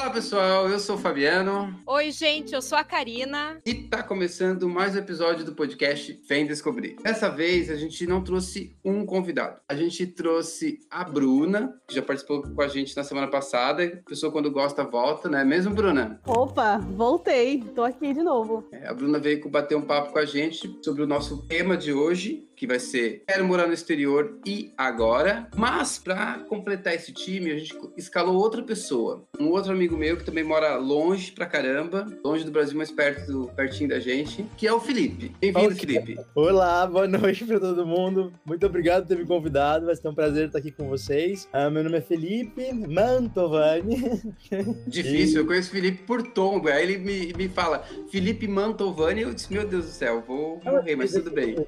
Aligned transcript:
Olá 0.00 0.08
pessoal, 0.08 0.66
eu 0.66 0.80
sou 0.80 0.96
o 0.96 0.98
Fabiano. 0.98 1.78
Oi, 1.86 2.10
gente, 2.10 2.54
eu 2.54 2.62
sou 2.62 2.78
a 2.78 2.82
Karina. 2.82 3.58
E 3.66 3.74
tá 3.74 4.02
começando 4.02 4.66
mais 4.66 4.94
um 4.94 4.98
episódio 4.98 5.44
do 5.44 5.52
podcast 5.52 6.18
Vem 6.26 6.46
Descobrir. 6.46 6.96
Dessa 7.02 7.28
vez 7.28 7.70
a 7.70 7.76
gente 7.76 8.06
não 8.06 8.24
trouxe 8.24 8.74
um 8.82 9.04
convidado. 9.04 9.60
A 9.68 9.74
gente 9.74 10.06
trouxe 10.06 10.78
a 10.90 11.04
Bruna, 11.04 11.78
que 11.86 11.94
já 11.94 12.00
participou 12.00 12.40
com 12.40 12.62
a 12.62 12.66
gente 12.66 12.96
na 12.96 13.04
semana 13.04 13.28
passada. 13.28 13.84
A 13.84 14.08
pessoa 14.08 14.32
quando 14.32 14.50
gosta 14.50 14.84
volta, 14.84 15.28
né? 15.28 15.44
Mesmo, 15.44 15.74
Bruna? 15.74 16.18
Opa, 16.26 16.78
voltei. 16.78 17.62
Tô 17.74 17.84
aqui 17.84 18.14
de 18.14 18.22
novo. 18.22 18.66
É, 18.72 18.88
a 18.88 18.94
Bruna 18.94 19.18
veio 19.18 19.46
bater 19.50 19.76
um 19.76 19.82
papo 19.82 20.14
com 20.14 20.18
a 20.18 20.24
gente 20.24 20.78
sobre 20.82 21.02
o 21.02 21.06
nosso 21.06 21.46
tema 21.46 21.76
de 21.76 21.92
hoje, 21.92 22.48
que 22.60 22.66
vai 22.66 22.78
ser 22.78 23.22
Quero 23.26 23.46
morar 23.46 23.66
no 23.66 23.72
exterior 23.72 24.38
e 24.44 24.70
agora. 24.76 25.48
Mas 25.56 25.98
para 25.98 26.40
completar 26.40 26.94
esse 26.94 27.10
time, 27.10 27.50
a 27.50 27.58
gente 27.58 27.74
escalou 27.96 28.36
outra 28.36 28.62
pessoa, 28.62 29.24
um 29.38 29.48
outro 29.48 29.72
amigo 29.72 29.96
meu 29.96 30.18
que 30.18 30.24
também 30.24 30.44
mora 30.44 30.76
longe 30.76 31.32
pra 31.32 31.46
caramba, 31.46 32.06
longe 32.22 32.44
do 32.44 32.50
Brasil, 32.50 32.76
mas 32.76 32.90
perto 32.90 33.32
do, 33.32 33.48
pertinho 33.48 33.88
da 33.88 33.98
gente, 33.98 34.44
que 34.58 34.66
é 34.66 34.72
o 34.72 34.78
Felipe. 34.78 35.32
Bem-vindo, 35.40 35.74
Felipe. 35.74 36.18
Olá, 36.34 36.86
boa 36.86 37.08
noite 37.08 37.46
para 37.46 37.58
todo 37.58 37.86
mundo. 37.86 38.30
Muito 38.44 38.66
obrigado 38.66 39.02
por 39.04 39.08
ter 39.08 39.18
me 39.18 39.24
convidado. 39.24 39.86
Vai 39.86 39.96
ser 39.96 40.08
um 40.08 40.14
prazer 40.14 40.48
estar 40.48 40.58
aqui 40.58 40.70
com 40.70 40.86
vocês. 40.86 41.48
Uh, 41.54 41.70
meu 41.70 41.82
nome 41.82 41.96
é 41.96 42.02
Felipe 42.02 42.74
Mantovani. 42.74 44.20
Difícil, 44.86 45.36
e... 45.36 45.38
eu 45.38 45.46
conheço 45.46 45.68
o 45.70 45.72
Felipe 45.72 46.02
por 46.02 46.22
Tom. 46.22 46.66
Aí 46.66 46.82
ele 46.82 46.98
me, 46.98 47.32
me 47.32 47.48
fala 47.48 47.84
Felipe 48.10 48.46
Mantovani. 48.46 49.22
Eu 49.22 49.32
disse, 49.32 49.50
meu 49.50 49.66
Deus 49.66 49.86
do 49.86 49.92
céu, 49.92 50.22
vou 50.26 50.60
morrer, 50.62 50.96
mas 50.96 51.12
tudo 51.12 51.30
bem. 51.30 51.56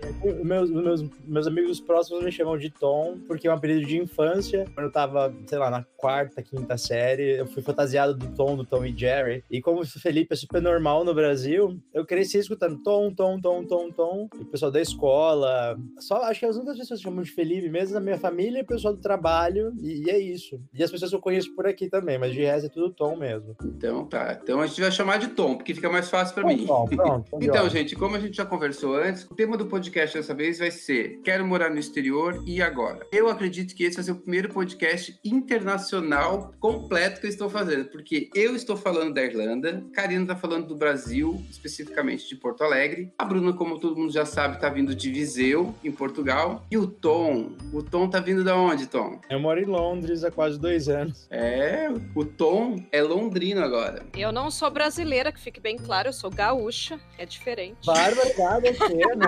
Meus, 0.83 1.03
meus, 1.03 1.11
meus 1.25 1.47
amigos 1.47 1.81
próximos 1.81 2.25
me 2.25 2.33
chamam 2.33 2.57
de 2.59 2.71
Tom, 2.71 3.19
porque 3.27 3.47
é 3.47 3.51
um 3.51 3.55
apelido 3.55 3.87
de 3.87 3.99
infância. 3.99 4.65
Quando 4.75 4.87
eu 4.87 4.93
tava, 4.93 5.35
sei 5.47 5.59
lá, 5.59 5.71
na 5.71 5.85
quarta, 5.97 6.43
quinta 6.43 6.77
série, 6.77 7.39
eu 7.39 7.47
fui 7.47 7.63
fantasiado 7.63 8.15
do 8.15 8.27
Tom, 8.35 8.57
do 8.57 8.65
Tom 8.65 8.85
e 8.85 8.97
Jerry. 8.97 9.45
E 9.51 9.61
como 9.61 9.81
o 9.81 9.87
Felipe 9.87 10.33
é 10.33 10.37
super 10.37 10.61
normal 10.61 11.05
no 11.05 11.15
Brasil, 11.15 11.79
eu 11.93 12.05
cresci 12.05 12.39
escutando 12.39 12.83
Tom, 12.83 13.13
Tom, 13.13 13.41
Tom, 13.41 13.65
Tom, 13.65 13.91
Tom. 13.91 14.29
E 14.35 14.43
o 14.43 14.47
pessoal 14.47 14.71
da 14.71 14.81
escola. 14.81 15.77
Só 15.99 16.23
acho 16.25 16.41
que 16.41 16.47
as 16.47 16.57
únicas 16.57 16.79
pessoas 16.79 17.01
que 17.01 17.05
chamam 17.05 17.23
de 17.23 17.31
Felipe 17.31 17.69
mesmo, 17.69 17.95
da 17.95 18.01
minha 18.01 18.19
família 18.19 18.59
e 18.59 18.63
o 18.63 18.67
pessoal 18.67 18.95
do 18.95 19.01
trabalho. 19.01 19.73
E, 19.81 20.07
e, 20.07 20.11
é 20.11 20.19
isso. 20.19 20.61
E 20.75 20.83
as 20.83 20.91
pessoas 20.91 21.11
que 21.11 21.17
eu 21.17 21.21
conheço 21.21 21.55
por 21.55 21.67
aqui 21.67 21.89
também, 21.89 22.19
mas 22.19 22.33
de 22.33 22.43
resto 22.43 22.67
é 22.67 22.69
tudo 22.69 22.93
Tom 22.93 23.17
mesmo. 23.17 23.57
Então 23.65 24.05
tá. 24.07 24.39
Então 24.43 24.61
a 24.61 24.67
gente 24.67 24.81
vai 24.81 24.91
chamar 24.91 25.19
de 25.19 25.29
Tom, 25.29 25.57
porque 25.57 25.75
fica 25.75 25.91
mais 25.91 26.11
fácil 26.11 26.35
para 26.35 26.47
mim. 26.47 26.67
Tom, 26.67 26.87
pronto, 26.87 27.31
então, 27.41 27.69
gente, 27.69 27.95
como 27.95 28.17
a 28.17 28.21
gente 28.21 28.37
já 28.37 28.45
conversou 28.45 28.97
antes, 28.97 29.25
o 29.31 29.35
tema 29.35 29.57
do 29.57 29.67
podcast 29.67 30.17
dessa 30.17 30.35
vez 30.35 30.59
vai 30.59 30.71
ser 30.73 31.21
Quero 31.23 31.47
morar 31.47 31.71
no 31.71 31.79
exterior 31.79 32.43
e 32.47 32.61
agora? 32.61 33.07
Eu 33.13 33.29
acredito 33.29 33.75
que 33.75 33.85
esse 33.85 33.97
vai 33.97 34.05
ser 34.05 34.13
o 34.13 34.17
primeiro 34.17 34.49
podcast 34.49 35.19
internacional 35.25 36.53
completo 36.59 37.21
que 37.21 37.27
eu 37.27 37.31
estou 37.31 37.49
fazendo, 37.49 37.87
porque 37.87 38.29
eu 38.35 38.57
estou 38.57 38.77
falando 38.77 39.15
da 39.15 39.23
Irlanda, 39.23 39.85
Karina 39.93 40.23
está 40.23 40.37
falando 40.37 40.67
do 40.67 40.77
Brasil, 40.77 41.41
especificamente 41.51 42.29
de 42.29 42.37
Porto 42.37 42.65
Alegre. 42.65 43.13
A 43.19 43.25
Bruna, 43.25 43.53
como 43.53 43.79
todo 43.79 43.97
mundo 43.97 44.13
já 44.13 44.25
sabe, 44.25 44.57
está 44.57 44.69
vindo 44.69 44.95
de 44.95 45.11
Viseu, 45.11 45.75
em 45.85 45.93
Portugal. 45.93 46.67
E 46.71 46.77
o 46.77 46.87
Tom, 46.87 47.53
o 47.73 47.83
Tom 47.83 48.09
tá 48.09 48.21
vindo 48.21 48.43
da 48.43 48.57
onde, 48.57 48.87
Tom? 48.87 49.21
Eu 49.31 49.41
moro 49.41 49.61
em 49.61 49.65
Londres 49.65 50.25
há 50.25 50.31
quase 50.31 50.59
dois 50.59 50.89
anos. 50.89 51.27
É, 51.31 51.89
o 52.15 52.25
Tom 52.25 52.83
é 52.91 53.03
londrino 53.03 53.63
agora. 53.63 54.05
Eu 54.17 54.33
não 54.33 54.51
sou 54.51 54.71
brasileira, 54.71 55.33
que 55.33 55.41
fique 55.41 55.61
bem 55.61 55.77
claro, 55.77 56.09
eu 56.09 56.13
sou 56.13 56.31
gaúcha, 56.31 56.99
é 57.19 57.27
diferente. 57.27 57.87
Bárbara, 57.87 58.35
nada 58.39 58.71
né? 58.71 59.27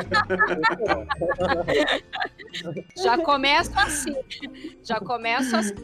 Já 3.02 3.18
começa 3.18 3.80
assim. 3.80 4.14
Já 4.82 5.00
começa 5.00 5.58
assim. 5.58 5.74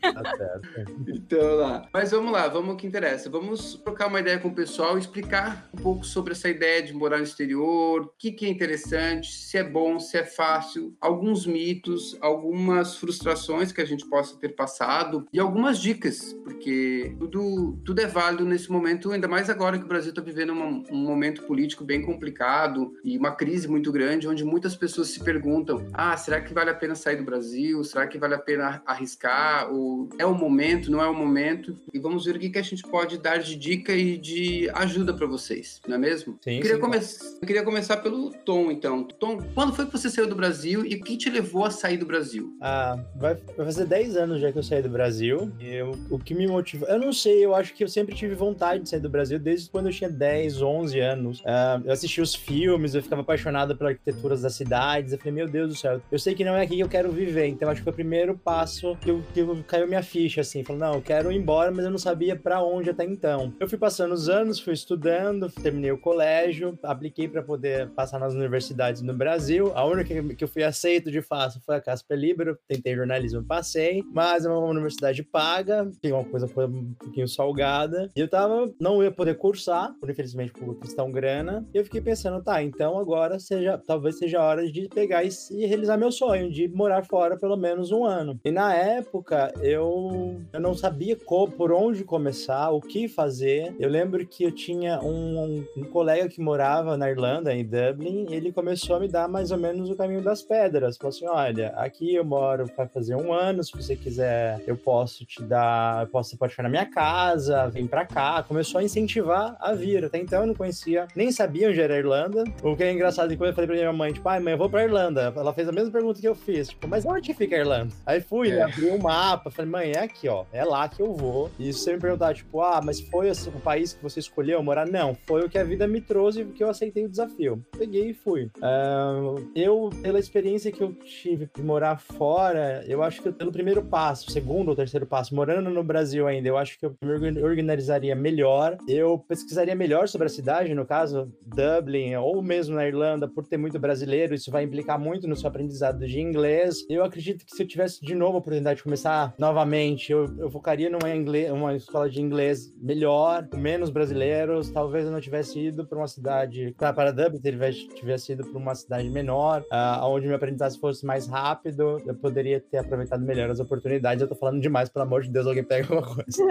Tá 0.00 0.36
certo. 0.36 0.68
Então 1.06 1.56
lá. 1.56 1.88
Mas 1.92 2.10
vamos 2.10 2.32
lá, 2.32 2.48
vamos 2.48 2.70
ao 2.70 2.76
que 2.76 2.86
interessa. 2.86 3.28
Vamos 3.28 3.74
trocar 3.84 4.06
uma 4.06 4.20
ideia 4.20 4.38
com 4.38 4.48
o 4.48 4.54
pessoal, 4.54 4.96
explicar 4.96 5.68
um 5.74 5.82
pouco 5.82 6.04
sobre 6.04 6.32
essa 6.32 6.48
ideia 6.48 6.82
de 6.82 6.92
morar 6.92 7.18
no 7.18 7.24
exterior, 7.24 8.02
o 8.02 8.12
que, 8.18 8.32
que 8.32 8.46
é 8.46 8.48
interessante, 8.48 9.32
se 9.32 9.58
é 9.58 9.64
bom, 9.64 9.98
se 9.98 10.16
é 10.16 10.24
fácil, 10.24 10.94
alguns 11.00 11.46
mitos, 11.46 12.16
algumas 12.20 12.96
frustrações 12.96 13.72
que 13.72 13.80
a 13.80 13.84
gente 13.84 14.06
possa 14.06 14.36
ter 14.38 14.50
passado 14.50 15.26
e 15.32 15.38
algumas 15.38 15.78
dicas, 15.78 16.32
porque 16.44 17.14
tudo, 17.18 17.78
tudo 17.84 18.00
é 18.00 18.06
válido 18.06 18.44
nesse 18.44 18.70
momento, 18.70 19.12
ainda 19.12 19.28
mais 19.28 19.50
agora 19.50 19.78
que 19.78 19.84
o 19.84 19.88
Brasil 19.88 20.10
está 20.10 20.22
vivendo 20.22 20.50
uma, 20.50 20.66
um 20.90 21.04
momento 21.04 21.42
político 21.42 21.84
bem 21.84 22.02
complicado 22.02 22.92
e 23.04 23.16
uma 23.18 23.32
crise 23.32 23.68
muito 23.68 23.92
grande, 23.92 24.28
onde 24.28 24.44
muitas 24.60 24.76
pessoas 24.76 25.08
se 25.08 25.20
perguntam: 25.20 25.86
ah, 25.94 26.14
será 26.16 26.40
que 26.40 26.52
vale 26.52 26.68
a 26.68 26.74
pena 26.74 26.94
sair 26.94 27.16
do 27.16 27.24
Brasil? 27.24 27.82
Será 27.82 28.06
que 28.06 28.18
vale 28.18 28.34
a 28.34 28.38
pena 28.38 28.82
arriscar? 28.84 29.72
Ou 29.72 30.10
é 30.18 30.26
o 30.26 30.34
momento, 30.34 30.90
não 30.90 31.02
é 31.02 31.08
o 31.08 31.14
momento? 31.14 31.74
E 31.92 31.98
vamos 31.98 32.26
ver 32.26 32.36
o 32.36 32.38
que, 32.38 32.50
que 32.50 32.58
a 32.58 32.62
gente 32.62 32.82
pode 32.82 33.18
dar 33.18 33.38
de 33.38 33.56
dica 33.56 33.94
e 33.94 34.18
de 34.18 34.68
ajuda 34.74 35.14
para 35.14 35.26
vocês, 35.26 35.80
não 35.88 35.94
é 35.94 35.98
mesmo? 35.98 36.38
Sim, 36.42 36.56
eu, 36.56 36.60
queria 36.60 36.74
sim, 36.74 36.80
come... 36.80 36.98
eu 37.40 37.46
queria 37.46 37.62
começar 37.62 37.96
pelo 37.98 38.30
Tom, 38.44 38.70
então. 38.70 39.04
Tom, 39.04 39.38
quando 39.54 39.72
foi 39.72 39.86
que 39.86 39.92
você 39.92 40.10
saiu 40.10 40.28
do 40.28 40.36
Brasil 40.36 40.84
e 40.84 40.94
o 40.96 41.00
que 41.00 41.16
te 41.16 41.30
levou 41.30 41.64
a 41.64 41.70
sair 41.70 41.96
do 41.96 42.04
Brasil? 42.04 42.54
Ah, 42.60 42.98
vai, 43.16 43.36
fazer 43.56 43.86
10 43.86 44.16
anos 44.16 44.40
já 44.40 44.52
que 44.52 44.58
eu 44.58 44.62
saí 44.62 44.82
do 44.82 44.90
Brasil. 44.90 45.50
Eu, 45.58 45.92
o 46.10 46.18
que 46.18 46.34
me 46.34 46.46
motivou? 46.46 46.86
Eu 46.86 46.98
não 46.98 47.12
sei, 47.12 47.44
eu 47.44 47.54
acho 47.54 47.72
que 47.72 47.82
eu 47.82 47.88
sempre 47.88 48.14
tive 48.14 48.34
vontade 48.34 48.82
de 48.82 48.90
sair 48.90 49.00
do 49.00 49.08
Brasil 49.08 49.38
desde 49.38 49.70
quando 49.70 49.86
eu 49.86 49.92
tinha 49.92 50.10
10, 50.10 50.60
11 50.60 51.00
anos. 51.00 51.42
Ah, 51.46 51.80
eu 51.82 51.92
assisti 51.92 52.20
os 52.20 52.34
filmes, 52.34 52.94
eu 52.94 53.02
ficava 53.02 53.22
apaixonado 53.22 53.74
pelas 53.74 53.92
arquiteturas 53.92 54.44
das 54.50 54.56
cidades. 54.56 55.12
Eu 55.12 55.18
falei, 55.18 55.32
meu 55.32 55.48
Deus 55.48 55.68
do 55.68 55.76
céu, 55.76 56.00
eu 56.10 56.18
sei 56.18 56.34
que 56.34 56.44
não 56.44 56.54
é 56.54 56.62
aqui 56.62 56.76
que 56.76 56.82
eu 56.82 56.88
quero 56.88 57.10
viver. 57.10 57.46
Então 57.46 57.68
acho 57.68 57.80
que 57.80 57.84
foi 57.84 57.92
o 57.92 57.96
primeiro 57.96 58.36
passo 58.36 58.96
que, 58.96 59.10
eu, 59.10 59.22
que 59.32 59.40
eu, 59.40 59.64
caiu 59.66 59.86
minha 59.86 60.02
ficha, 60.02 60.40
assim. 60.40 60.64
Falei, 60.64 60.80
não, 60.80 60.94
eu 60.94 61.02
quero 61.02 61.30
ir 61.32 61.36
embora, 61.36 61.70
mas 61.70 61.84
eu 61.84 61.90
não 61.90 61.98
sabia 61.98 62.36
para 62.36 62.62
onde 62.62 62.90
até 62.90 63.04
então. 63.04 63.52
Eu 63.58 63.68
fui 63.68 63.78
passando 63.78 64.12
os 64.12 64.28
anos, 64.28 64.60
fui 64.60 64.74
estudando, 64.74 65.50
terminei 65.50 65.92
o 65.92 65.98
colégio, 65.98 66.78
apliquei 66.82 67.28
para 67.28 67.42
poder 67.42 67.88
passar 67.90 68.18
nas 68.18 68.34
universidades 68.34 69.02
no 69.02 69.14
Brasil. 69.14 69.72
A 69.74 69.84
única 69.84 70.34
que 70.34 70.44
eu 70.44 70.48
fui 70.48 70.62
aceito 70.62 71.10
de 71.10 71.22
fato 71.22 71.60
foi 71.64 71.76
a 71.76 71.80
Casper 71.80 72.18
Libero, 72.18 72.58
tentei 72.66 72.94
jornalismo, 72.94 73.44
passei, 73.44 74.02
mas 74.12 74.44
é 74.44 74.48
uma 74.48 74.58
universidade 74.58 75.22
paga, 75.22 75.90
tem 76.00 76.12
uma 76.12 76.24
coisa 76.24 76.46
um 76.46 76.94
pouquinho 76.94 77.28
salgada. 77.28 78.10
E 78.16 78.20
eu 78.20 78.28
tava, 78.28 78.70
não 78.80 79.02
ia 79.02 79.10
poder 79.10 79.36
cursar, 79.36 79.94
por 80.00 80.10
infelizmente 80.10 80.52
por 80.52 80.74
questão 80.76 81.10
grana. 81.10 81.66
E 81.72 81.78
eu 81.78 81.84
fiquei 81.84 82.00
pensando, 82.00 82.42
tá, 82.42 82.62
então 82.62 82.98
agora 82.98 83.38
seja, 83.38 83.78
talvez 83.86 84.18
seja 84.18 84.39
a 84.40 84.44
hora 84.44 84.70
de 84.70 84.88
pegar 84.88 85.22
e, 85.24 85.30
realizar 85.66 85.96
meu 85.96 86.10
sonho 86.10 86.50
de 86.50 86.68
morar 86.68 87.04
fora 87.04 87.36
pelo 87.36 87.56
menos 87.56 87.92
um 87.92 88.04
ano. 88.04 88.38
E 88.44 88.50
na 88.50 88.74
época 88.74 89.52
eu, 89.60 90.40
eu 90.52 90.60
não 90.60 90.74
sabia 90.74 91.16
por 91.16 91.72
onde 91.72 92.04
começar, 92.04 92.70
o 92.70 92.80
que 92.80 93.08
fazer. 93.08 93.74
Eu 93.78 93.88
lembro 93.88 94.26
que 94.26 94.44
eu 94.44 94.52
tinha 94.52 95.00
um, 95.00 95.64
um, 95.76 95.84
colega 95.84 96.28
que 96.28 96.40
morava 96.40 96.96
na 96.96 97.10
Irlanda, 97.10 97.54
em 97.54 97.64
Dublin, 97.64 98.26
e 98.30 98.34
ele 98.34 98.52
começou 98.52 98.96
a 98.96 99.00
me 99.00 99.08
dar 99.08 99.28
mais 99.28 99.50
ou 99.50 99.58
menos 99.58 99.90
o 99.90 99.96
caminho 99.96 100.22
das 100.22 100.42
pedras. 100.42 100.96
Falou 100.96 101.10
assim: 101.10 101.26
olha, 101.26 101.68
aqui 101.76 102.14
eu 102.14 102.24
moro 102.24 102.66
para 102.74 102.88
fazer 102.88 103.14
um 103.14 103.32
ano, 103.32 103.62
se 103.62 103.72
você 103.72 103.96
quiser, 103.96 104.62
eu 104.66 104.76
posso 104.76 105.24
te 105.24 105.42
dar, 105.42 106.04
eu 106.04 106.08
posso, 106.08 106.36
pode 106.36 106.52
ficar 106.52 106.62
na 106.62 106.68
minha 106.68 106.86
casa, 106.86 107.68
vem 107.68 107.86
para 107.86 108.04
cá. 108.04 108.42
Começou 108.42 108.80
a 108.80 108.84
incentivar 108.84 109.56
a 109.60 109.74
vir. 109.74 110.04
Até 110.04 110.18
então 110.18 110.40
eu 110.40 110.46
não 110.46 110.54
conhecia, 110.54 111.06
nem 111.14 111.30
sabia 111.30 111.68
onde 111.68 111.80
era 111.80 111.94
a 111.94 111.98
Irlanda. 111.98 112.44
O 112.62 112.76
que 112.76 112.84
é 112.84 112.92
engraçado 112.92 113.32
é 113.32 113.36
quando 113.36 113.50
eu 113.50 113.54
falei 113.54 113.66
pra 113.66 113.76
minha 113.76 113.92
mãe, 113.92 114.12
tipo, 114.12 114.28
ai, 114.30 114.38
mãe, 114.38 114.52
eu 114.52 114.58
vou 114.58 114.70
pra 114.70 114.84
Irlanda. 114.84 115.32
Ela 115.36 115.52
fez 115.52 115.68
a 115.68 115.72
mesma 115.72 115.90
pergunta 115.90 116.20
que 116.20 116.28
eu 116.28 116.36
fiz, 116.36 116.68
tipo, 116.68 116.86
mas 116.86 117.04
onde 117.04 117.34
fica 117.34 117.56
a 117.56 117.58
Irlanda? 117.58 117.92
Aí 118.06 118.20
fui, 118.20 118.50
é. 118.50 118.62
abri 118.62 118.86
o 118.86 118.94
um 118.94 118.98
mapa, 118.98 119.50
falei, 119.50 119.70
mãe, 119.70 119.92
é 119.92 119.98
aqui, 119.98 120.28
ó, 120.28 120.44
é 120.52 120.64
lá 120.64 120.88
que 120.88 121.02
eu 121.02 121.12
vou. 121.12 121.50
E 121.58 121.72
se 121.72 121.80
você 121.80 121.94
me 121.94 122.00
perguntar, 122.00 122.34
tipo, 122.34 122.60
ah, 122.60 122.80
mas 122.82 123.00
foi 123.00 123.28
assim, 123.28 123.50
o 123.50 123.60
país 123.60 123.92
que 123.92 124.02
você 124.02 124.20
escolheu 124.20 124.62
morar? 124.62 124.86
Não, 124.86 125.16
foi 125.26 125.44
o 125.44 125.48
que 125.48 125.58
a 125.58 125.64
vida 125.64 125.86
me 125.88 126.00
trouxe 126.00 126.42
e 126.42 126.44
que 126.44 126.62
eu 126.62 126.70
aceitei 126.70 127.04
o 127.04 127.08
desafio. 127.08 127.64
Peguei 127.76 128.10
e 128.10 128.14
fui. 128.14 128.44
Uh, 128.58 129.50
eu, 129.54 129.90
pela 130.00 130.20
experiência 130.20 130.70
que 130.70 130.82
eu 130.82 130.92
tive 130.92 131.48
de 131.52 131.62
morar 131.62 131.98
fora, 131.98 132.84
eu 132.86 133.02
acho 133.02 133.20
que 133.20 133.32
pelo 133.32 133.50
primeiro 133.50 133.82
passo, 133.82 134.30
segundo 134.30 134.68
ou 134.68 134.76
terceiro 134.76 135.06
passo, 135.06 135.34
morando 135.34 135.70
no 135.70 135.82
Brasil 135.82 136.28
ainda, 136.28 136.48
eu 136.48 136.56
acho 136.56 136.78
que 136.78 136.86
eu 136.86 136.94
me 137.02 137.42
organizaria 137.42 138.14
melhor, 138.14 138.76
eu 138.86 139.18
pesquisaria 139.18 139.74
melhor 139.74 140.06
sobre 140.08 140.28
a 140.28 140.30
cidade, 140.30 140.72
no 140.72 140.86
caso, 140.86 141.32
Dublin, 141.44 142.14
ou 142.14 142.40
mesmo 142.40 142.76
na 142.76 142.86
Irlanda, 142.86 143.26
por 143.26 143.44
ter 143.44 143.56
muito 143.56 143.78
brasileiro, 143.78 144.19
isso 144.32 144.50
vai 144.50 144.64
implicar 144.64 144.98
muito 144.98 145.26
no 145.26 145.36
seu 145.36 145.48
aprendizado 145.48 146.06
de 146.06 146.20
inglês. 146.20 146.84
Eu 146.88 147.04
acredito 147.04 147.44
que 147.44 147.54
se 147.54 147.62
eu 147.62 147.66
tivesse 147.66 148.00
de 148.04 148.14
novo 148.14 148.36
a 148.36 148.38
oportunidade 148.38 148.78
de 148.78 148.82
começar 148.84 149.34
novamente, 149.38 150.12
eu, 150.12 150.26
eu 150.38 150.50
focaria 150.50 150.90
numa 150.90 151.14
inglês, 151.14 151.50
escola 151.76 152.08
de 152.08 152.20
inglês 152.20 152.72
melhor, 152.76 153.48
com 153.48 153.56
menos 153.56 153.90
brasileiros. 153.90 154.70
Talvez 154.70 155.06
eu 155.06 155.12
não 155.12 155.20
tivesse 155.20 155.58
ido 155.58 155.86
para 155.86 155.98
uma 155.98 156.08
cidade, 156.08 156.74
para 156.78 157.12
Dublin, 157.12 157.40
tivesse, 157.40 157.88
tivesse 157.88 158.32
ido 158.32 158.46
para 158.46 158.58
uma 158.58 158.74
cidade 158.74 159.08
menor, 159.08 159.62
uh, 159.62 160.04
onde 160.04 160.26
meu 160.26 160.36
aprendizado 160.36 160.78
fosse 160.78 161.04
mais 161.04 161.26
rápido. 161.26 162.02
Eu 162.06 162.14
poderia 162.14 162.60
ter 162.60 162.78
aproveitado 162.78 163.24
melhor 163.24 163.50
as 163.50 163.60
oportunidades. 163.60 164.22
Eu 164.22 164.28
tô 164.28 164.34
falando 164.34 164.60
demais, 164.60 164.88
pelo 164.88 165.04
amor 165.04 165.22
de 165.22 165.30
Deus, 165.30 165.46
alguém 165.46 165.64
pega 165.64 165.94
alguma 165.94 166.14
coisa. 166.14 166.42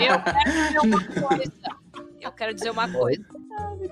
Eu 0.00 0.22
quero 0.22 0.54
dizer 0.54 0.80
uma 0.80 1.04
coisa. 1.04 1.52
Eu 2.20 2.32
quero 2.32 2.54
dizer 2.54 2.70
uma 2.70 2.92
coisa. 2.92 3.24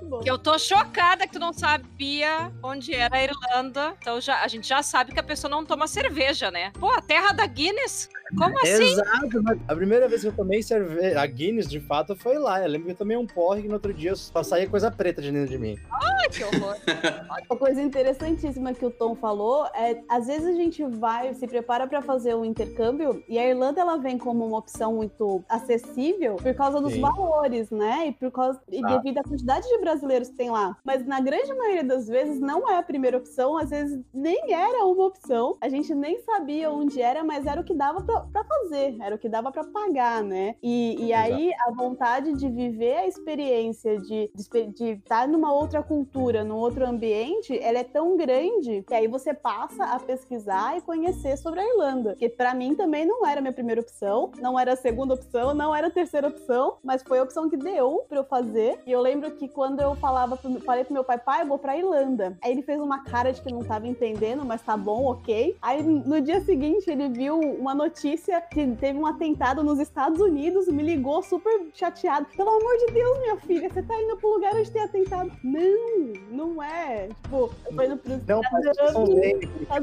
Bom. 0.08 0.20
Que 0.20 0.30
eu 0.30 0.38
tô 0.38 0.58
chocada 0.58 1.26
que 1.26 1.32
tu 1.32 1.38
não 1.38 1.52
sabia 1.52 2.52
onde 2.62 2.94
era 2.94 3.16
a 3.16 3.22
Irlanda. 3.22 3.94
Então 4.00 4.20
já, 4.20 4.42
a 4.42 4.48
gente 4.48 4.66
já 4.66 4.82
sabe 4.82 5.12
que 5.12 5.20
a 5.20 5.22
pessoa 5.22 5.50
não 5.50 5.64
toma 5.64 5.86
cerveja, 5.86 6.50
né? 6.50 6.72
Pô, 6.78 6.90
a 6.90 7.00
terra 7.00 7.32
da 7.32 7.46
Guinness? 7.46 8.08
Como 8.36 8.58
assim? 8.58 8.92
Exato, 8.92 9.42
mas 9.42 9.58
a 9.66 9.74
primeira 9.74 10.06
vez 10.06 10.20
que 10.20 10.28
eu 10.28 10.32
tomei 10.32 10.62
cerveja, 10.62 11.20
a 11.20 11.26
Guinness, 11.26 11.66
de 11.66 11.80
fato, 11.80 12.14
foi 12.14 12.36
lá. 12.38 12.60
Eu 12.60 12.68
lembro 12.68 12.86
que 12.86 12.92
eu 12.92 12.96
tomei 12.96 13.16
um 13.16 13.26
porre 13.26 13.62
que 13.62 13.68
no 13.68 13.74
outro 13.74 13.94
dia 13.94 14.14
só 14.14 14.42
saía 14.42 14.68
coisa 14.68 14.90
preta 14.90 15.22
de 15.22 15.32
dentro 15.32 15.48
de 15.48 15.58
mim. 15.58 15.78
Ai, 15.90 16.28
que 16.28 16.44
horror. 16.44 16.76
Uma 17.48 17.58
coisa 17.58 17.80
interessantíssima 17.80 18.74
que 18.74 18.84
o 18.84 18.90
Tom 18.90 19.14
falou 19.14 19.66
é, 19.74 20.02
às 20.08 20.26
vezes 20.26 20.46
a 20.46 20.52
gente 20.52 20.84
vai, 20.84 21.32
se 21.32 21.46
prepara 21.46 21.86
para 21.86 22.02
fazer 22.02 22.34
um 22.34 22.44
intercâmbio 22.44 23.24
e 23.28 23.38
a 23.38 23.48
Irlanda 23.48 23.80
ela 23.80 23.96
vem 23.96 24.18
como 24.18 24.46
uma 24.46 24.58
opção 24.58 24.94
muito 24.94 25.42
acessível 25.48 26.36
por 26.36 26.54
causa 26.54 26.80
dos 26.80 26.92
Sim. 26.92 27.00
valores, 27.00 27.70
né? 27.70 28.08
E 28.08 28.12
por 28.12 28.30
causa 28.30 28.60
e 28.70 28.82
devido 28.82 29.18
à 29.18 29.22
quantidade 29.22 29.57
de 29.66 29.78
brasileiros 29.78 30.28
que 30.28 30.36
tem 30.36 30.50
lá. 30.50 30.76
Mas 30.84 31.06
na 31.06 31.20
grande 31.20 31.52
maioria 31.54 31.84
das 31.84 32.06
vezes 32.06 32.40
não 32.40 32.68
é 32.68 32.76
a 32.76 32.82
primeira 32.82 33.16
opção, 33.16 33.56
às 33.56 33.70
vezes 33.70 34.00
nem 34.12 34.52
era 34.52 34.84
uma 34.84 35.06
opção. 35.06 35.56
A 35.60 35.68
gente 35.68 35.94
nem 35.94 36.20
sabia 36.22 36.70
onde 36.70 37.00
era, 37.00 37.24
mas 37.24 37.46
era 37.46 37.60
o 37.60 37.64
que 37.64 37.74
dava 37.74 38.02
pra 38.02 38.18
pra 38.32 38.44
fazer, 38.44 38.96
era 39.00 39.14
o 39.14 39.18
que 39.18 39.28
dava 39.28 39.50
pra 39.50 39.64
pagar, 39.64 40.22
né? 40.22 40.54
E, 40.62 40.96
e 41.06 41.12
aí 41.12 41.52
a 41.66 41.72
vontade 41.72 42.32
de 42.34 42.48
viver 42.48 42.96
a 42.96 43.06
experiência 43.06 43.98
de 43.98 44.30
de 44.74 44.92
estar 44.92 45.26
numa 45.28 45.52
outra 45.52 45.82
cultura, 45.82 46.44
num 46.44 46.56
outro 46.56 46.86
ambiente, 46.86 47.58
ela 47.58 47.78
é 47.78 47.84
tão 47.84 48.16
grande 48.16 48.82
que 48.86 48.94
aí 48.94 49.08
você 49.08 49.34
passa 49.34 49.84
a 49.84 49.98
pesquisar 49.98 50.76
e 50.76 50.80
conhecer 50.80 51.36
sobre 51.36 51.60
a 51.60 51.68
Irlanda. 51.68 52.14
Que 52.16 52.28
pra 52.28 52.54
mim 52.54 52.74
também 52.74 53.06
não 53.06 53.26
era 53.26 53.40
a 53.40 53.42
minha 53.42 53.52
primeira 53.52 53.80
opção, 53.80 54.30
não 54.40 54.58
era 54.58 54.72
a 54.72 54.76
segunda 54.76 55.14
opção, 55.14 55.54
não 55.54 55.74
era 55.74 55.88
a 55.88 55.90
terceira 55.90 56.28
opção, 56.28 56.78
mas 56.82 57.02
foi 57.02 57.18
a 57.18 57.22
opção 57.22 57.48
que 57.48 57.56
deu 57.56 58.04
pra 58.08 58.18
eu 58.18 58.24
fazer. 58.24 58.80
E 58.86 58.92
eu 58.92 59.00
lembro 59.00 59.30
que 59.32 59.47
quando 59.48 59.80
eu 59.80 59.94
falava, 59.96 60.36
pro, 60.36 60.60
falei 60.60 60.84
pro 60.84 60.92
meu 60.92 61.04
pai, 61.04 61.18
pai, 61.18 61.42
eu 61.42 61.46
vou 61.46 61.58
pra 61.58 61.76
Irlanda. 61.76 62.36
Aí 62.42 62.52
ele 62.52 62.62
fez 62.62 62.80
uma 62.80 63.02
cara 63.04 63.32
de 63.32 63.40
que 63.40 63.52
não 63.52 63.64
tava 63.64 63.86
entendendo, 63.86 64.44
mas 64.44 64.62
tá 64.62 64.76
bom, 64.76 65.04
ok. 65.06 65.56
Aí 65.60 65.82
no 65.82 66.20
dia 66.20 66.40
seguinte 66.40 66.90
ele 66.90 67.08
viu 67.08 67.38
uma 67.38 67.74
notícia 67.74 68.40
que 68.40 68.66
teve 68.76 68.98
um 68.98 69.06
atentado 69.06 69.62
nos 69.62 69.78
Estados 69.78 70.20
Unidos, 70.20 70.68
me 70.68 70.82
ligou 70.82 71.22
super 71.22 71.66
chateado. 71.74 72.26
Pelo 72.36 72.50
amor 72.50 72.76
de 72.78 72.92
Deus, 72.92 73.18
minha 73.20 73.36
filha, 73.36 73.70
você 73.70 73.82
tá 73.82 74.00
indo 74.00 74.16
pro 74.16 74.34
lugar 74.34 74.54
onde 74.54 74.70
tem 74.70 74.82
atentado. 74.82 75.32
Não, 75.42 76.12
não 76.38 76.62
é. 76.62 77.08
Tipo, 77.22 77.52
eu 77.66 77.76
tô 77.76 77.82
indo 77.82 77.96
pros 77.96 78.26
Não, 78.26 78.40
mas 78.52 78.76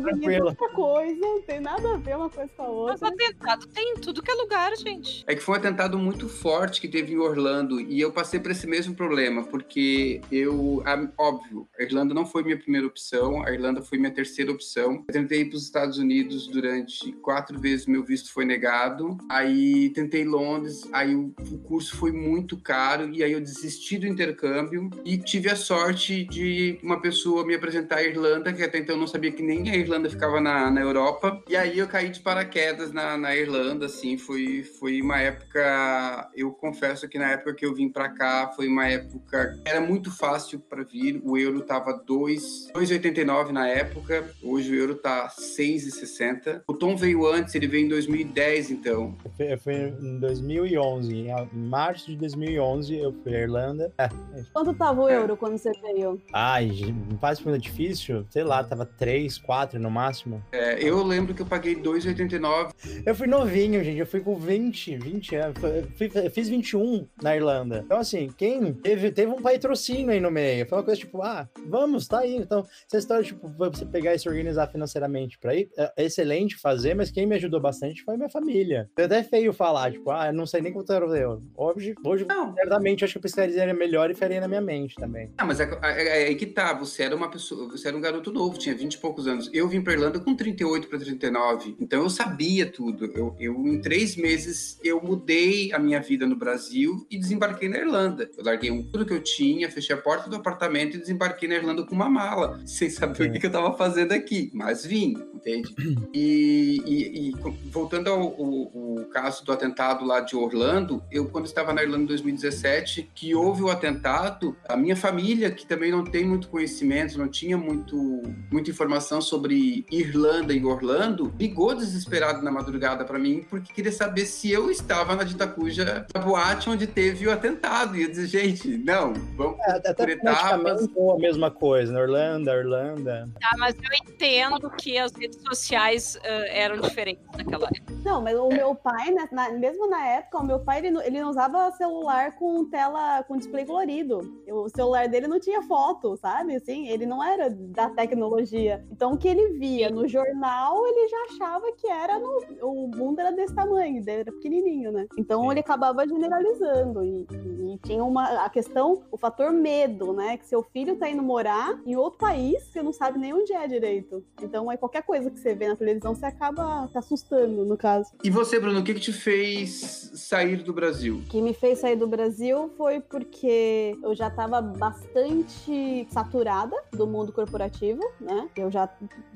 tranquilo. 0.02 0.46
outra 0.48 0.70
coisa, 0.70 1.16
não 1.20 1.42
tem 1.42 1.60
nada 1.60 1.94
a 1.94 1.98
ver 1.98 2.16
uma 2.16 2.30
coisa 2.30 2.50
com 2.56 2.64
a 2.64 2.66
Mas 2.68 3.02
outra. 3.02 3.08
atentado 3.10 3.68
tem 3.68 3.94
em 3.94 3.96
tudo 3.96 4.22
que 4.24 4.32
é 4.32 4.34
lugar, 4.34 4.76
gente. 4.78 5.24
É 5.28 5.36
que 5.36 5.42
foi 5.42 5.56
um 5.56 5.58
atentado 5.58 5.98
muito 5.98 6.30
forte 6.30 6.80
que 6.80 6.88
teve 6.88 7.14
em 7.14 7.18
Orlando 7.18 7.80
e 7.80 8.00
eu 8.00 8.12
passei 8.12 8.40
por 8.40 8.52
esse 8.52 8.66
mesmo 8.66 8.96
problema, 8.96 9.44
porque 9.44 10.22
eu, 10.32 10.82
óbvio, 11.18 11.68
a 11.78 11.84
Irlanda 11.84 12.14
não 12.14 12.26
foi 12.26 12.44
minha 12.44 12.58
primeira 12.58 12.88
opção, 12.88 13.44
a 13.46 13.52
Irlanda 13.52 13.82
foi 13.82 13.98
minha 13.98 14.12
terceira 14.12 14.52
opção. 14.52 15.04
Eu 15.08 15.14
tentei 15.14 15.42
ir 15.42 15.46
para 15.50 15.58
os 15.58 15.64
Estados 15.64 15.98
Unidos 15.98 16.48
durante 16.48 17.12
quatro 17.14 17.60
vezes, 17.60 17.86
meu 17.86 18.04
visto 18.04 18.32
foi 18.32 18.46
negado. 18.46 19.18
Aí 19.30 19.90
tentei 19.90 20.24
Londres, 20.24 20.84
aí 20.94 21.14
o, 21.16 21.34
o 21.52 21.58
curso 21.60 21.98
foi 21.98 22.12
muito 22.12 22.58
caro 22.58 23.10
e 23.14 23.24
aí 23.24 23.34
eu 23.34 23.42
desisti 23.42 23.98
do 23.98 24.08
intercâmbio 24.08 24.90
e 25.04 25.18
tive 25.18 25.50
a 25.50 25.56
sorte 25.56 26.24
de 26.24 26.45
uma 26.84 27.00
pessoa 27.02 27.46
me 27.46 27.56
apresentar 27.56 27.98
a 27.98 28.04
Irlanda, 28.04 28.52
que 28.54 28.62
até 28.64 28.78
então 28.80 28.96
eu 28.96 29.00
não 29.00 29.08
sabia 29.08 29.32
que 29.32 29.42
nem 29.44 29.70
a 29.70 29.76
Irlanda 29.76 30.10
ficava 30.10 30.40
na, 30.42 30.70
na 30.72 30.82
Europa. 30.82 31.42
E 31.50 31.56
aí 31.56 31.80
eu 31.80 31.88
caí 31.88 32.10
de 32.10 32.20
paraquedas 32.20 32.92
na, 32.92 33.18
na 33.18 33.36
Irlanda, 33.36 33.86
assim, 33.86 34.18
foi, 34.18 34.64
foi 34.64 35.02
uma 35.02 35.20
época, 35.20 36.30
eu 36.36 36.52
confesso 36.52 37.08
que 37.08 37.18
na 37.18 37.32
época 37.32 37.54
que 37.54 37.66
eu 37.66 37.74
vim 37.74 37.90
para 37.90 38.10
cá, 38.10 38.52
foi 38.56 38.68
uma 38.68 38.88
época, 38.88 39.60
era 39.66 39.80
muito 39.82 40.12
fácil 40.16 40.60
para 40.60 40.84
vir, 40.84 41.22
o 41.24 41.38
euro 41.38 41.62
tava 41.62 41.94
2, 41.94 42.72
2,89 42.74 43.52
na 43.52 43.68
época, 43.68 44.24
hoje 44.44 44.72
o 44.72 44.76
euro 44.76 44.96
tá 44.96 45.28
6,60. 45.30 46.62
O 46.68 46.74
Tom 46.74 46.96
veio 46.96 47.26
antes, 47.26 47.54
ele 47.56 47.68
veio 47.68 47.86
em 47.86 47.90
2010, 47.90 48.72
então. 48.72 49.16
Eu 49.26 49.32
fui- 49.32 49.46
Eu 49.56 49.60
fui 49.60 49.74
em 49.74 50.20
2011, 50.20 51.14
em 51.16 51.58
março 51.58 52.08
de 52.12 52.18
2011, 52.18 52.98
eu 52.98 53.14
fui 53.24 53.36
à 53.36 53.42
Irlanda. 53.42 53.92
É, 53.98 54.04
é. 54.06 54.10
Quanto 54.54 54.74
tava 54.74 55.02
o 55.02 55.10
euro 55.10 55.38
quando 55.38 55.58
você 55.58 55.72
veio? 55.82 56.22
Ai, 56.38 56.70
não 57.10 57.18
faz 57.18 57.40
pergunta 57.40 57.60
difícil? 57.64 58.26
Sei 58.30 58.44
lá, 58.44 58.62
tava 58.62 58.86
3, 58.86 59.38
4 59.38 59.80
no 59.80 59.90
máximo. 59.90 60.44
É, 60.52 60.84
eu 60.84 61.02
lembro 61.02 61.34
que 61.34 61.42
eu 61.42 61.46
paguei 61.46 61.76
2,89. 61.78 62.72
Eu 63.06 63.16
fui 63.16 63.26
novinho, 63.26 63.82
gente. 63.82 64.00
Eu 64.00 64.06
fui 64.06 64.20
com 64.20 64.36
20, 64.36 64.98
20 64.98 65.36
anos. 65.38 65.64
Eu 65.64 65.86
eu 66.26 66.32
fiz 66.32 66.50
21 66.50 67.08
na 67.24 67.38
Irlanda. 67.38 67.82
Então, 67.86 67.98
assim, 67.98 68.30
quem 68.38 68.74
teve, 68.74 69.12
teve 69.12 69.32
um 69.32 69.42
patrocínio 69.42 70.10
aí 70.12 70.20
no 70.20 70.30
meio. 70.30 70.68
Foi 70.68 70.78
uma 70.78 70.84
coisa 70.84 71.00
tipo, 71.00 71.22
ah, 71.22 71.48
vamos, 71.68 72.06
tá 72.06 72.20
aí. 72.20 72.36
Então, 72.36 72.66
essa 72.86 72.98
história, 72.98 73.24
tipo, 73.24 73.48
você 73.58 73.86
pegar 73.86 74.14
e 74.14 74.20
se 74.20 74.28
organizar 74.28 74.68
financeiramente 74.68 75.40
pra 75.40 75.56
ir, 75.56 75.70
é 75.78 76.04
excelente 76.04 76.58
fazer, 76.58 76.96
mas 76.96 77.12
quem 77.12 77.26
me 77.26 77.36
ajudou 77.36 77.62
bastante 77.62 78.04
foi 78.04 78.18
minha 78.18 78.30
família. 78.30 78.90
É 78.98 79.04
até 79.04 79.24
feio 79.24 79.54
falar, 79.54 79.94
tipo, 79.94 80.12
ah, 80.12 80.28
eu 80.28 80.34
não 80.34 80.46
sei 80.46 80.60
nem 80.62 80.74
quanto 80.74 80.92
era 80.92 81.08
o 81.08 81.16
euro. 81.16 81.44
Hoje, 81.56 81.96
hoje 82.06 82.26
Não, 82.28 82.54
certamente, 82.54 83.04
eu 83.04 83.06
acho 83.06 83.14
que 83.14 83.18
eu 83.20 83.22
pesquisaria 83.22 83.74
melhor 83.74 84.12
e 84.12 84.16
faria 84.16 84.42
na 84.42 84.50
minha 84.50 84.62
mente 84.62 84.96
também. 84.96 85.32
Ah, 85.38 85.46
mas 85.46 85.60
é, 85.62 85.70
é- 85.82 86.24
é 86.25 86.25
aí 86.26 86.36
que 86.36 86.46
tá, 86.46 86.74
você 86.74 87.04
era 87.04 87.16
uma 87.16 87.30
pessoa, 87.30 87.70
você 87.70 87.88
era 87.88 87.96
um 87.98 88.02
garoto 88.02 88.32
novo, 88.32 88.58
tinha 88.58 88.76
20 88.76 88.94
e 88.94 88.98
poucos 88.98 89.28
anos. 89.28 89.50
Eu 89.54 89.68
vim 89.68 89.82
pra 89.82 89.94
Irlanda 89.94 90.20
com 90.20 90.36
38 90.36 90.88
para 90.88 91.00
39, 91.00 91.76
então 91.80 92.04
eu 92.04 92.10
sabia 92.10 92.66
tudo. 92.66 93.06
Eu, 93.16 93.36
eu, 93.40 93.68
em 93.68 93.80
três 93.82 94.16
meses, 94.16 94.80
eu 94.84 95.02
mudei 95.02 95.72
a 95.74 95.80
minha 95.80 96.00
vida 96.02 96.26
no 96.26 96.36
Brasil 96.36 97.06
e 97.10 97.18
desembarquei 97.18 97.70
na 97.70 97.78
Irlanda. 97.78 98.30
Eu 98.38 98.44
larguei 98.44 98.72
tudo 98.92 99.06
que 99.06 99.14
eu 99.14 99.22
tinha, 99.22 99.70
fechei 99.72 99.96
a 99.96 100.02
porta 100.02 100.30
do 100.30 100.36
apartamento 100.36 100.96
e 100.96 101.00
desembarquei 101.00 101.48
na 101.48 101.56
Irlanda 101.56 101.84
com 101.84 101.96
uma 101.96 102.10
mala, 102.10 102.60
sem 102.66 102.90
saber 102.90 103.30
o 103.30 103.32
que, 103.32 103.40
que 103.40 103.46
eu 103.46 103.52
tava 103.52 103.76
fazendo 103.78 104.12
aqui, 104.12 104.50
mas 104.54 104.86
vim, 104.86 105.16
entende? 105.34 105.74
E, 106.14 106.82
e- 106.86 107.30
e 107.30 107.32
voltando 107.70 108.10
ao, 108.10 108.20
ao- 108.22 109.00
ao 109.00 109.06
caso 109.06 109.44
do 109.46 109.52
atentado 109.52 110.06
lá 110.06 110.20
de 110.20 110.36
Orlando, 110.36 111.04
eu 111.12 111.26
quando 111.30 111.46
estava 111.46 111.74
na 111.74 111.84
Irlanda 111.84 112.04
em 112.04 112.08
2017, 112.08 113.10
que 113.14 113.34
houve 113.36 113.62
o 113.64 113.70
atentado, 113.70 114.56
a 114.68 114.76
minha 114.76 114.96
família, 114.96 115.52
que 115.52 115.66
também 115.66 115.92
não 115.92 116.04
tem 116.16 116.26
muito 116.26 116.48
conhecimento, 116.48 117.18
não 117.18 117.28
tinha 117.28 117.58
muito, 117.58 118.24
muita 118.50 118.70
informação 118.70 119.20
sobre 119.20 119.86
Irlanda 119.92 120.54
e 120.54 120.64
Orlando, 120.64 121.34
ligou 121.38 121.76
desesperado 121.76 122.42
na 122.42 122.50
madrugada 122.50 123.04
para 123.04 123.20
mim, 123.20 123.46
porque 123.50 123.74
queria 123.74 123.92
saber 123.92 124.26
se 124.26 124.50
eu 124.50 124.72
estava 124.72 125.14
na 125.14 125.26
Ditacuja, 125.26 126.06
na 126.16 126.22
boate 126.22 126.70
onde 126.70 126.88
teve 126.88 127.28
o 127.28 127.32
atentado. 127.34 127.98
E 127.98 128.04
eu 128.04 128.08
disse, 128.08 128.28
gente, 128.28 128.78
não, 128.78 129.12
vamos 129.36 129.60
É, 129.68 129.72
até 129.74 129.94
por 129.94 130.08
etapas. 130.08 130.40
praticamente 130.40 130.94
a 130.98 131.18
mesma 131.18 131.52
coisa. 131.52 131.92
Na 131.92 132.00
Irlanda, 132.00 132.54
Irlanda. 132.56 133.30
Tá, 133.42 133.50
mas 133.58 133.76
eu 133.76 134.10
entendo 134.14 134.70
que 134.80 134.98
as 134.98 135.12
redes 135.12 135.38
sociais 135.46 136.18
eh, 136.24 136.62
eram 136.64 136.80
diferentes 136.80 137.26
naquela 137.36 137.66
época. 137.68 137.94
Não, 138.06 138.22
mas 138.22 138.38
o 138.40 138.48
meu 138.48 138.74
pai, 138.74 139.12
né, 139.12 139.28
na- 139.34 139.50
mesmo 139.52 139.90
na 139.90 140.06
época, 140.08 140.38
o 140.38 140.46
meu 140.46 140.60
pai 140.60 140.78
ele, 140.80 140.92
não- 140.92 141.02
ele 141.02 141.20
não 141.20 141.30
usava 141.30 141.70
celular 141.72 142.36
com 142.36 142.64
tela 142.70 143.22
com 143.24 143.36
display 143.36 143.66
colorido. 143.66 144.42
O 144.48 144.70
celular 144.70 145.10
dele 145.10 145.28
não 145.28 145.40
tinha 145.42 145.62
foto, 145.64 146.05
sabe? 146.16 146.56
Assim, 146.56 146.88
ele 146.90 147.06
não 147.06 147.24
era 147.24 147.50
da 147.50 147.90
tecnologia. 147.90 148.86
Então 148.92 149.14
o 149.14 149.18
que 149.18 149.28
ele 149.28 149.58
via 149.58 149.90
no 149.90 150.08
jornal, 150.08 150.86
ele 150.86 151.08
já 151.08 151.18
achava 151.30 151.72
que 151.74 151.88
era 151.88 152.20
no, 152.20 152.40
o 152.62 152.88
mundo 152.88 153.20
era 153.20 153.32
desse 153.32 153.56
tamanho, 153.56 154.04
era 154.08 154.32
pequenininho, 154.32 154.92
né? 154.92 155.08
Então 155.18 155.44
Sim. 155.44 155.52
ele 155.52 155.60
acabava 155.62 156.08
generalizando 156.08 157.04
e, 157.04 157.28
e 157.74 157.80
tinha 157.84 158.04
uma 158.04 158.46
a 158.46 158.50
questão, 158.50 159.04
o 159.12 159.18
fator 159.18 159.52
medo, 159.52 160.14
né? 160.14 160.38
Que 160.38 160.48
seu 160.48 160.62
filho 160.64 160.96
tá 160.98 161.10
indo 161.10 161.24
morar 161.24 161.80
em 161.86 161.96
outro 161.96 162.20
país, 162.20 162.64
você 162.64 162.82
não 162.82 162.94
sabe 162.94 163.18
nem 163.18 163.34
onde 163.34 163.54
é 163.54 163.68
direito. 163.68 164.24
Então 164.42 164.72
é 164.72 164.78
qualquer 164.78 165.04
coisa 165.04 165.30
que 165.30 165.40
você 165.40 165.54
vê 165.54 165.68
na 165.68 165.76
televisão, 165.76 166.14
você 166.14 166.26
acaba 166.26 166.88
se 166.92 166.98
assustando, 166.98 167.66
no 167.66 167.78
caso. 167.78 168.12
E 168.24 168.30
você, 168.30 168.60
Bruno, 168.60 168.80
o 168.80 168.84
que, 168.84 168.94
que 168.94 169.00
te 169.00 169.14
fez 169.14 170.12
sair 170.16 170.58
do 170.64 170.74
Brasil? 170.74 171.18
O 171.18 171.30
que 171.30 171.42
me 171.42 171.54
fez 171.54 171.80
sair 171.80 171.96
do 171.96 172.08
Brasil 172.08 172.70
foi 172.78 173.00
porque 173.00 173.98
eu 174.04 174.16
já 174.16 174.28
estava 174.28 174.62
bastante 174.62 175.95
saturada 176.10 176.76
do 176.92 177.08
mundo 177.08 177.32
corporativo, 177.32 178.02
né? 178.20 178.50
Eu 178.56 178.72
já 178.72 178.90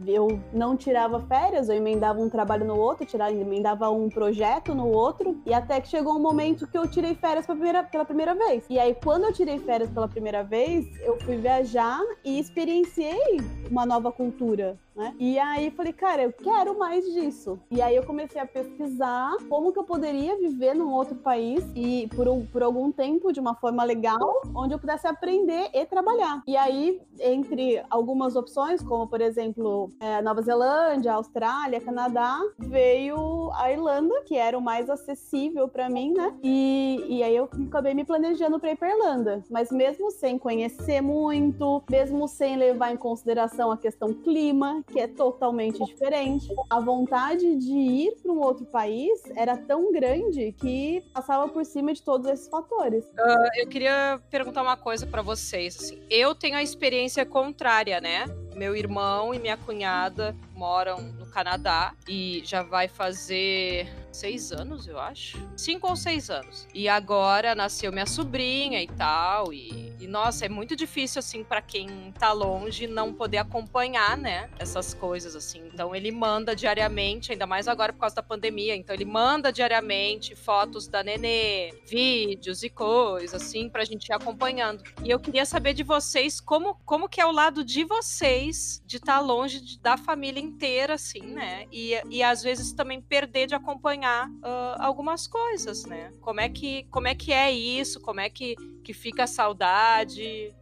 eu 0.06 0.40
não 0.52 0.76
tirava 0.76 1.20
férias, 1.22 1.70
eu 1.70 1.76
emendava 1.76 2.20
um 2.20 2.30
trabalho 2.30 2.66
no 2.66 2.78
outro, 2.78 3.06
tirava, 3.06 3.32
emendava 3.32 3.90
um 3.90 4.10
projeto 4.10 4.74
no 4.74 4.88
outro, 4.88 5.42
e 5.46 5.54
até 5.54 5.80
que 5.80 5.88
chegou 5.88 6.16
um 6.16 6.22
momento 6.22 6.68
que 6.68 6.78
eu 6.78 6.88
tirei 6.88 7.16
férias 7.16 7.46
pela 7.46 7.58
primeira, 7.58 7.84
pela 7.84 8.06
primeira 8.06 8.36
vez. 8.36 8.66
E 8.70 8.80
aí, 8.80 8.96
quando 8.96 9.26
eu 9.26 9.34
tirei 9.34 9.60
férias 9.60 9.90
pela 9.90 10.08
primeira 10.08 10.44
vez, 10.44 10.86
eu 11.02 11.20
fui 11.22 11.38
viajar 11.38 12.00
e 12.24 12.40
experienciei 12.40 13.38
uma 13.70 13.86
nova 13.86 14.12
cultura. 14.12 14.78
Né? 15.00 15.16
E 15.18 15.40
aí 15.40 15.72
falei, 15.72 15.94
cara, 15.94 16.24
eu 16.24 16.34
quero 16.34 16.78
mais 16.78 17.06
disso. 17.06 17.58
E 17.72 17.82
aí 17.82 17.96
eu 17.96 18.04
comecei 18.04 18.40
a 18.40 18.46
pesquisar 18.46 19.32
como 19.48 19.72
que 19.72 19.80
eu 19.80 19.86
poderia 19.86 20.38
viver 20.38 20.76
num 20.76 20.92
outro 20.92 21.16
país 21.16 21.64
e 21.74 22.10
por, 22.14 22.28
por 22.52 22.62
algum 22.62 22.92
tempo 22.92 23.32
de 23.32 23.40
uma 23.40 23.56
forma 23.56 23.82
legal, 23.86 24.42
onde 24.54 24.74
eu 24.74 24.80
pudesse 24.80 25.08
aprender 25.08 25.70
e 25.74 25.86
trabalhar. 25.86 26.44
E 26.46 26.58
aí, 26.58 27.02
entre 27.20 27.82
algumas 27.90 28.36
opções, 28.36 28.84
como 28.84 29.08
por 29.08 29.22
exemplo, 29.22 29.90
é, 30.02 30.22
Nova 30.22 30.42
Zelândia, 30.42 31.14
Austrália, 31.14 31.80
Canadá, 31.80 32.38
veio 32.58 33.52
a 33.54 33.72
Irlanda, 33.72 34.22
que 34.26 34.36
era 34.36 34.58
o 34.58 34.62
mais 34.62 34.90
acessível 34.90 35.70
para 35.70 35.90
mim, 35.90 36.12
né? 36.12 36.36
E, 36.44 37.06
e 37.08 37.24
aí 37.24 37.36
eu 37.36 37.50
acabei 37.68 37.94
me 37.94 38.04
planejando 38.04 38.60
para 38.60 38.72
ir 38.72 38.76
para 38.76 38.90
Irlanda. 38.90 39.44
Mas 39.50 39.72
mesmo 39.72 40.12
sem 40.12 40.38
conhecer 40.38 41.00
muito, 41.00 41.82
mesmo 41.90 42.28
sem 42.28 42.58
levar 42.58 42.92
em 42.92 42.98
consideração 42.98 43.72
a 43.72 43.78
questão 43.78 44.14
clima, 44.14 44.84
que 44.92 45.00
é 45.00 45.08
totalmente 45.08 45.84
diferente, 45.84 46.48
a 46.70 46.80
vontade 46.80 47.56
de 47.56 47.74
ir 47.74 48.16
para 48.22 48.32
um 48.32 48.40
outro 48.40 48.66
país 48.66 49.22
era 49.36 49.56
tão 49.56 49.92
grande 49.92 50.52
que 50.54 51.04
passava 51.14 51.48
por 51.48 51.64
cima 51.66 51.94
de 51.94 52.02
todos 52.02 52.28
esses 52.28 52.48
fatores. 52.48 53.06
Uh, 53.06 53.50
eu 53.56 53.68
queria 53.68 54.20
perguntar 54.30 54.62
uma 54.62 54.78
coisa 54.78 55.06
para 55.06 55.22
vocês. 55.22 55.78
Assim, 55.78 56.02
eu 56.10 56.34
tenho 56.34 56.56
a 56.56 56.64
experiência 56.64 57.26
contrária, 57.26 58.02
né? 58.02 58.26
Meu 58.56 58.76
irmão 58.76 59.34
e 59.34 59.40
minha 59.40 59.56
cunhada 59.56 60.36
moram 60.54 61.02
no 61.02 61.26
Canadá 61.28 61.94
e 62.08 62.42
já 62.44 62.62
vai 62.62 62.88
fazer 62.88 63.88
seis 64.12 64.52
anos, 64.52 64.88
eu 64.88 65.00
acho. 65.00 65.38
Cinco 65.56 65.88
ou 65.88 65.96
seis 65.96 66.30
anos. 66.30 66.68
E 66.74 66.90
agora 66.90 67.56
nasceu 67.56 67.92
minha 67.92 68.06
sobrinha 68.06 68.82
e 68.82 68.88
tal. 68.88 69.54
E, 69.54 69.89
e 70.00 70.08
nossa, 70.08 70.46
é 70.46 70.50
muito 70.50 70.76
difícil, 70.76 71.20
assim, 71.20 71.44
para 71.44 71.62
quem 71.62 72.14
tá 72.18 72.32
longe 72.32 72.88
não 72.88 73.14
poder 73.14 73.38
acompanhar, 73.38 74.18
né? 74.18 74.50
Essas 74.58 74.94
coisas, 74.94 75.36
assim. 75.36 75.62
Então 75.74 75.94
ele 75.94 76.10
manda 76.10 76.56
diariamente, 76.56 77.34
ainda 77.34 77.46
mais 77.46 77.68
agora 77.68 77.92
por 77.92 78.00
causa 78.00 78.16
da 78.16 78.24
pandemia. 78.24 78.76
Então 78.76 78.96
ele 78.96 79.04
manda 79.04 79.52
diariamente 79.52 80.36
fotos 80.36 80.88
da 80.88 81.04
nenê, 81.04 81.74
vídeos 81.86 82.64
e 82.64 82.70
coisas, 82.70 83.42
assim, 83.42 83.68
pra 83.68 83.84
gente 83.84 84.08
ir 84.08 84.14
acompanhando. 84.14 84.84
E 85.04 85.10
eu 85.10 85.20
queria 85.20 85.46
saber 85.46 85.74
de 85.74 85.84
vocês 85.84 86.40
como, 86.40 86.76
como 86.86 87.10
que 87.10 87.20
é 87.20 87.26
o 87.26 87.32
lado 87.32 87.64
de 87.66 87.84
vocês 87.84 88.82
de 88.86 88.98
estar 88.98 89.18
tá 89.18 89.20
longe 89.20 89.60
de, 89.60 89.80
da 89.80 89.98
família 89.98 90.42
inteira, 90.42 90.94
assim, 90.94 91.22
né? 91.22 91.66
E, 91.72 91.94
e 92.10 92.24
às 92.24 92.42
vezes 92.42 92.72
também 92.72 93.02
perder 93.02 93.48
de 93.48 93.56
acompanhar 93.56 94.30
uh, 94.30 94.80
algumas 94.80 95.28
coisas, 95.28 95.86
né? 95.86 96.14
Como 96.22 96.40
é 96.40 96.48
que, 96.48 96.84
como 96.86 97.08
é, 97.08 97.16
que 97.16 97.34
é 97.34 97.52
isso? 97.52 98.00
Como 98.00 98.22
é 98.22 98.30
que, 98.30 98.56
que 98.82 98.94
fica 98.94 99.24
a 99.24 99.28
saudade? 99.28 99.89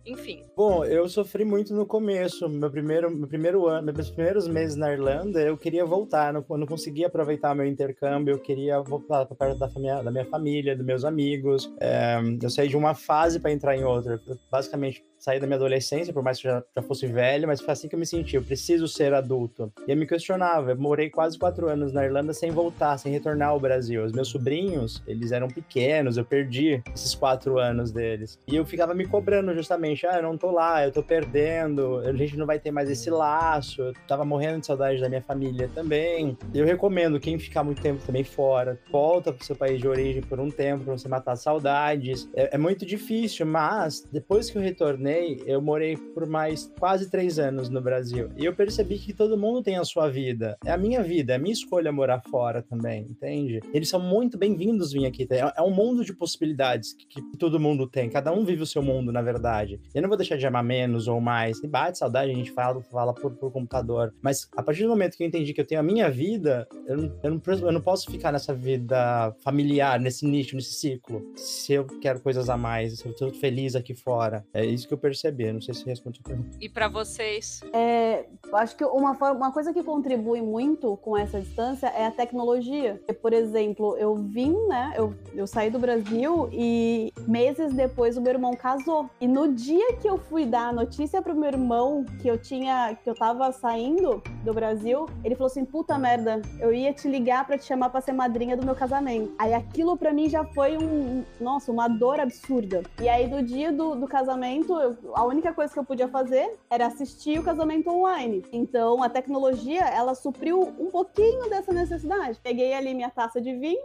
Enfim. 0.06 0.44
Bom, 0.56 0.86
eu 0.86 1.08
sofri 1.10 1.44
muito 1.44 1.74
no 1.74 1.86
começo. 1.86 2.48
Meu 2.48 2.70
primeiro, 2.70 3.10
meu 3.12 3.28
primeiro 3.28 3.68
ano, 3.68 3.94
meus 3.94 4.10
primeiros 4.10 4.48
meses 4.48 4.76
na 4.76 4.92
Irlanda, 4.92 5.42
eu 5.42 5.58
queria 5.58 5.86
voltar. 5.86 6.32
Não, 6.34 6.46
não 6.50 6.68
conseguia 6.68 7.08
aproveitar 7.08 7.54
meu 7.56 7.66
intercâmbio, 7.66 8.34
eu 8.34 8.40
queria 8.40 8.80
voltar 8.82 9.26
para 9.26 9.36
perto 9.36 9.60
da, 9.60 9.70
família, 9.70 10.04
da 10.04 10.12
minha 10.12 10.26
família, 10.26 10.76
dos 10.76 10.86
meus 10.86 11.04
amigos. 11.04 11.72
É, 11.80 12.18
eu 12.42 12.50
saí 12.50 12.68
de 12.68 12.78
uma 12.78 12.96
fase 12.96 13.40
para 13.40 13.52
entrar 13.52 13.76
em 13.76 13.84
outra. 13.84 14.20
Basicamente, 14.52 15.04
saí 15.20 15.40
da 15.40 15.48
minha 15.48 15.58
adolescência, 15.58 16.14
por 16.14 16.24
mais 16.24 16.40
que 16.40 16.48
eu 16.48 16.52
já, 16.52 16.64
já 16.76 16.82
fosse 16.82 17.08
velho, 17.08 17.48
mas 17.48 17.60
foi 17.60 17.74
assim 17.74 17.88
que 17.88 17.96
eu 17.96 18.00
me 18.00 18.06
senti. 18.06 18.36
Eu 18.36 18.44
preciso 18.44 18.88
ser 18.88 19.14
adulto. 19.14 19.72
E 19.88 19.92
eu 19.92 19.98
me 19.98 20.08
questionava. 20.08 20.72
Eu 20.72 20.78
morei 20.78 21.10
quase 21.10 21.38
quatro 21.38 21.68
anos 21.68 21.92
na 21.92 22.06
Irlanda 22.06 22.34
sem 22.34 22.52
voltar, 22.52 22.98
sem 22.98 23.12
retornar 23.12 23.50
ao 23.50 23.60
Brasil. 23.60 24.04
Os 24.04 24.12
meus 24.12 24.30
sobrinhos, 24.30 25.02
eles 25.08 25.32
eram 25.32 25.48
pequenos, 25.48 26.18
eu 26.18 26.26
perdi 26.26 26.82
esses 26.94 27.14
quatro 27.16 27.60
anos 27.60 27.92
deles. 27.92 28.40
E 28.48 28.56
eu 28.56 28.66
ficava 28.66 28.94
me 28.94 29.08
cobrando 29.18 29.52
justamente: 29.56 30.06
ah, 30.06 30.18
eu 30.18 30.24
não 30.24 30.38
tô 30.38 30.52
lá, 30.52 30.86
eu 30.86 30.92
tô 30.92 31.02
perdendo, 31.02 31.98
a 32.00 32.14
gente 32.14 32.38
não 32.38 32.46
vai 32.46 32.60
ter 32.60 32.70
mais 32.70 32.90
esse 32.90 33.10
laço. 33.10 33.82
Eu 33.82 33.94
tava 34.08 34.24
morrendo 34.24 34.60
de 34.60 34.68
saudade 34.68 35.02
da 35.02 35.10
minha 35.10 35.22
família 35.22 35.70
também. 35.74 36.38
Eu 36.54 36.66
recomendo 36.66 37.20
quem 37.20 37.40
ficar 37.40 37.64
muito 37.64 37.82
tempo 37.82 38.00
também 38.06 38.24
fora, 38.24 38.80
volta 38.92 39.34
pro 39.34 39.44
seu 39.44 39.56
país 39.56 39.82
de 39.82 39.88
origem 39.88 40.22
por 40.22 40.40
um 40.40 40.52
tempo 40.52 40.84
pra 40.84 40.98
você 40.98 41.08
matar 41.08 41.36
saudades. 41.36 42.30
É, 42.36 42.56
é 42.56 42.58
muito 42.58 42.86
difícil, 42.86 43.46
mas 43.46 44.08
depois 44.12 44.52
que 44.52 44.58
eu 44.58 44.62
retornei, 44.62 45.42
eu 45.48 45.62
morei 45.62 45.98
por 45.98 46.28
mais 46.28 46.72
quase 46.80 47.10
três 47.10 47.40
anos 47.40 47.70
no 47.70 47.82
Brasil. 47.82 48.30
E 48.38 48.46
eu 48.46 48.54
percebi 48.54 49.00
que 49.00 49.14
todo 49.14 49.38
mundo 49.38 49.64
tem 49.64 49.78
a 49.78 49.84
sua 49.84 50.10
vida. 50.10 50.58
É 50.64 50.72
a 50.72 50.78
minha 50.78 51.02
vida, 51.02 51.34
é 51.34 51.36
a 51.38 51.40
minha 51.40 51.54
escolha 51.54 51.92
morar 51.92 52.22
fora 52.30 52.62
também, 52.62 53.08
entende? 53.10 53.62
Eles 53.74 53.90
são 53.90 54.00
muito 54.00 54.38
bem-vindos 54.38 54.92
vir 54.92 55.08
aqui. 55.08 55.28
É, 55.32 55.54
é 55.58 55.62
um 55.64 55.72
mundo 55.72 56.06
de 56.06 56.14
possibilidades 56.14 56.94
que, 56.94 57.08
que, 57.08 57.38
todo 57.38 57.60
mundo 57.60 57.88
tem. 57.88 58.10
Cada 58.10 58.32
um 58.32 58.46
vive 58.46 58.62
o 58.62 58.66
seu 58.66 58.84
mundo, 58.84 59.07
na 59.12 59.22
verdade. 59.22 59.80
Eu 59.94 60.02
não 60.02 60.10
vou 60.10 60.18
deixar 60.18 60.38
de 60.38 60.46
amar 60.46 60.64
menos 60.64 61.08
ou 61.08 61.20
mais. 61.20 61.62
E 61.64 61.68
bate 61.68 61.98
saudade, 61.98 62.32
a 62.32 62.36
gente 62.36 62.52
fala, 62.52 62.82
fala 62.82 63.14
por, 63.14 63.32
por 63.32 63.52
computador. 63.52 64.14
Mas 64.22 64.48
a 64.56 64.64
partir 64.64 64.84
do 64.84 64.90
momento 64.90 65.18
que 65.18 65.24
eu 65.24 65.28
entendi 65.28 65.54
que 65.54 65.62
eu 65.62 65.68
tenho 65.68 65.82
a 65.82 65.84
minha 65.84 66.10
vida, 66.10 66.68
eu 66.86 66.98
não, 66.98 67.20
eu 67.24 67.32
não, 67.32 67.42
eu 67.68 67.72
não 67.72 67.82
posso 67.82 68.10
ficar 68.10 68.32
nessa 68.32 68.54
vida 68.54 69.34
familiar, 69.44 70.00
nesse 70.00 70.26
nicho, 70.26 70.56
nesse 70.56 70.74
ciclo. 70.74 71.22
Se 71.36 71.74
eu 71.74 71.86
quero 71.86 72.20
coisas 72.20 72.50
a 72.50 72.58
mais, 72.58 73.00
se 73.00 73.06
eu 73.06 73.14
tô 73.16 73.32
feliz 73.32 73.76
aqui 73.76 73.94
fora. 73.94 74.46
É 74.54 74.66
isso 74.66 74.88
que 74.88 74.94
eu 74.94 74.98
perceber. 74.98 75.52
Não 75.54 75.62
sei 75.62 75.74
se 75.74 75.86
responde 75.86 76.22
a 76.24 76.28
pergunta. 76.28 76.58
E 76.60 76.70
para 76.70 76.88
vocês? 76.88 77.62
É, 77.74 78.26
eu 78.48 78.58
acho 78.58 78.76
que 78.76 78.84
uma, 78.84 79.16
forma, 79.16 79.36
uma 79.36 79.52
coisa 79.52 79.74
que 79.74 79.84
contribui 79.84 80.42
muito 80.42 80.98
com 80.98 81.18
essa 81.18 81.40
distância 81.40 81.88
é 81.88 82.06
a 82.06 82.12
tecnologia. 82.12 83.02
Por 83.22 83.34
exemplo, 83.34 83.96
eu 83.98 84.16
vim, 84.16 84.56
né? 84.68 84.94
Eu, 84.96 85.14
eu 85.34 85.48
saí 85.48 85.70
do 85.70 85.80
Brasil 85.80 86.50
e 86.52 87.14
meses 87.28 87.74
depois 87.74 88.18
o 88.18 88.22
meu 88.22 88.34
irmão 88.34 88.56
casou. 88.56 88.97
E 89.20 89.28
no 89.28 89.54
dia 89.54 89.94
que 90.02 90.08
eu 90.08 90.18
fui 90.18 90.46
dar 90.46 90.70
a 90.70 90.74
notícia 90.74 91.22
pro 91.22 91.36
meu 91.36 91.50
irmão 91.50 92.06
que 92.22 92.28
eu 92.28 92.38
tinha, 92.38 92.96
que 93.04 93.10
eu 93.10 93.16
tava 93.16 93.52
saindo 93.52 94.22
do 94.44 94.54
Brasil, 94.54 95.08
ele 95.24 95.36
falou 95.36 95.48
assim: 95.48 95.66
puta 95.66 95.98
merda, 95.98 96.42
eu 96.60 96.74
ia 96.74 96.94
te 96.94 97.08
ligar 97.08 97.46
para 97.46 97.58
te 97.58 97.66
chamar 97.66 97.90
para 97.90 98.02
ser 98.02 98.14
madrinha 98.14 98.56
do 98.56 98.66
meu 98.66 98.76
casamento. 98.76 99.34
Aí 99.38 99.54
aquilo 99.54 99.98
para 99.98 100.14
mim 100.14 100.30
já 100.30 100.44
foi 100.46 100.78
um, 100.78 101.24
nossa, 101.40 101.72
uma 101.72 101.88
dor 101.88 102.20
absurda. 102.20 102.84
E 103.02 103.08
aí 103.10 103.28
do 103.28 103.42
dia 103.42 103.72
do, 103.72 103.96
do 103.96 104.08
casamento, 104.08 104.74
eu 104.80 104.98
a 105.14 105.24
única 105.24 105.54
coisa 105.54 105.74
que 105.74 105.80
eu 105.80 105.84
podia 105.84 106.08
fazer 106.08 106.58
era 106.70 106.88
assistir 106.88 107.40
o 107.40 107.44
casamento 107.44 107.90
online. 107.90 108.46
Então, 108.52 109.02
a 109.04 109.10
tecnologia, 109.10 109.82
ela 109.82 110.16
supriu 110.16 110.62
um 110.80 110.90
pouquinho 110.90 111.50
dessa 111.50 111.74
necessidade. 111.74 112.40
Peguei 112.42 112.74
ali 112.74 112.94
minha 112.94 113.10
taça 113.10 113.42
de 113.42 113.54
vinho, 113.56 113.82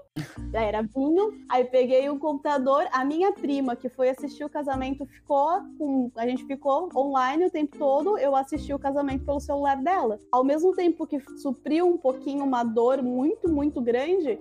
já 0.53 0.61
era 0.61 0.83
vinho, 0.83 1.33
aí 1.49 1.65
peguei 1.65 2.09
um 2.11 2.19
computador, 2.19 2.87
a 2.93 3.05
minha 3.05 3.33
prima, 3.33 3.77
que 3.77 3.89
foi 3.89 4.11
assistir 4.11 4.45
o 4.45 4.49
casamento, 4.49 5.02
ficou 5.07 5.61
com... 5.79 6.11
A 6.17 6.27
gente 6.27 6.45
ficou 6.45 6.89
online 6.97 7.47
o 7.47 7.51
tempo 7.51 7.77
todo, 7.79 8.19
eu 8.19 8.35
assisti 8.35 8.73
o 8.73 8.79
casamento 8.79 9.25
pelo 9.25 9.41
celular 9.41 9.77
dela. 9.83 10.19
Ao 10.31 10.45
mesmo 10.45 10.75
tempo 10.75 11.07
que 11.07 11.21
supriu 11.39 11.87
um 11.87 11.99
pouquinho 11.99 12.45
uma 12.45 12.63
dor 12.63 13.03
muito, 13.03 13.49
muito 13.49 13.81
grande, 13.81 14.41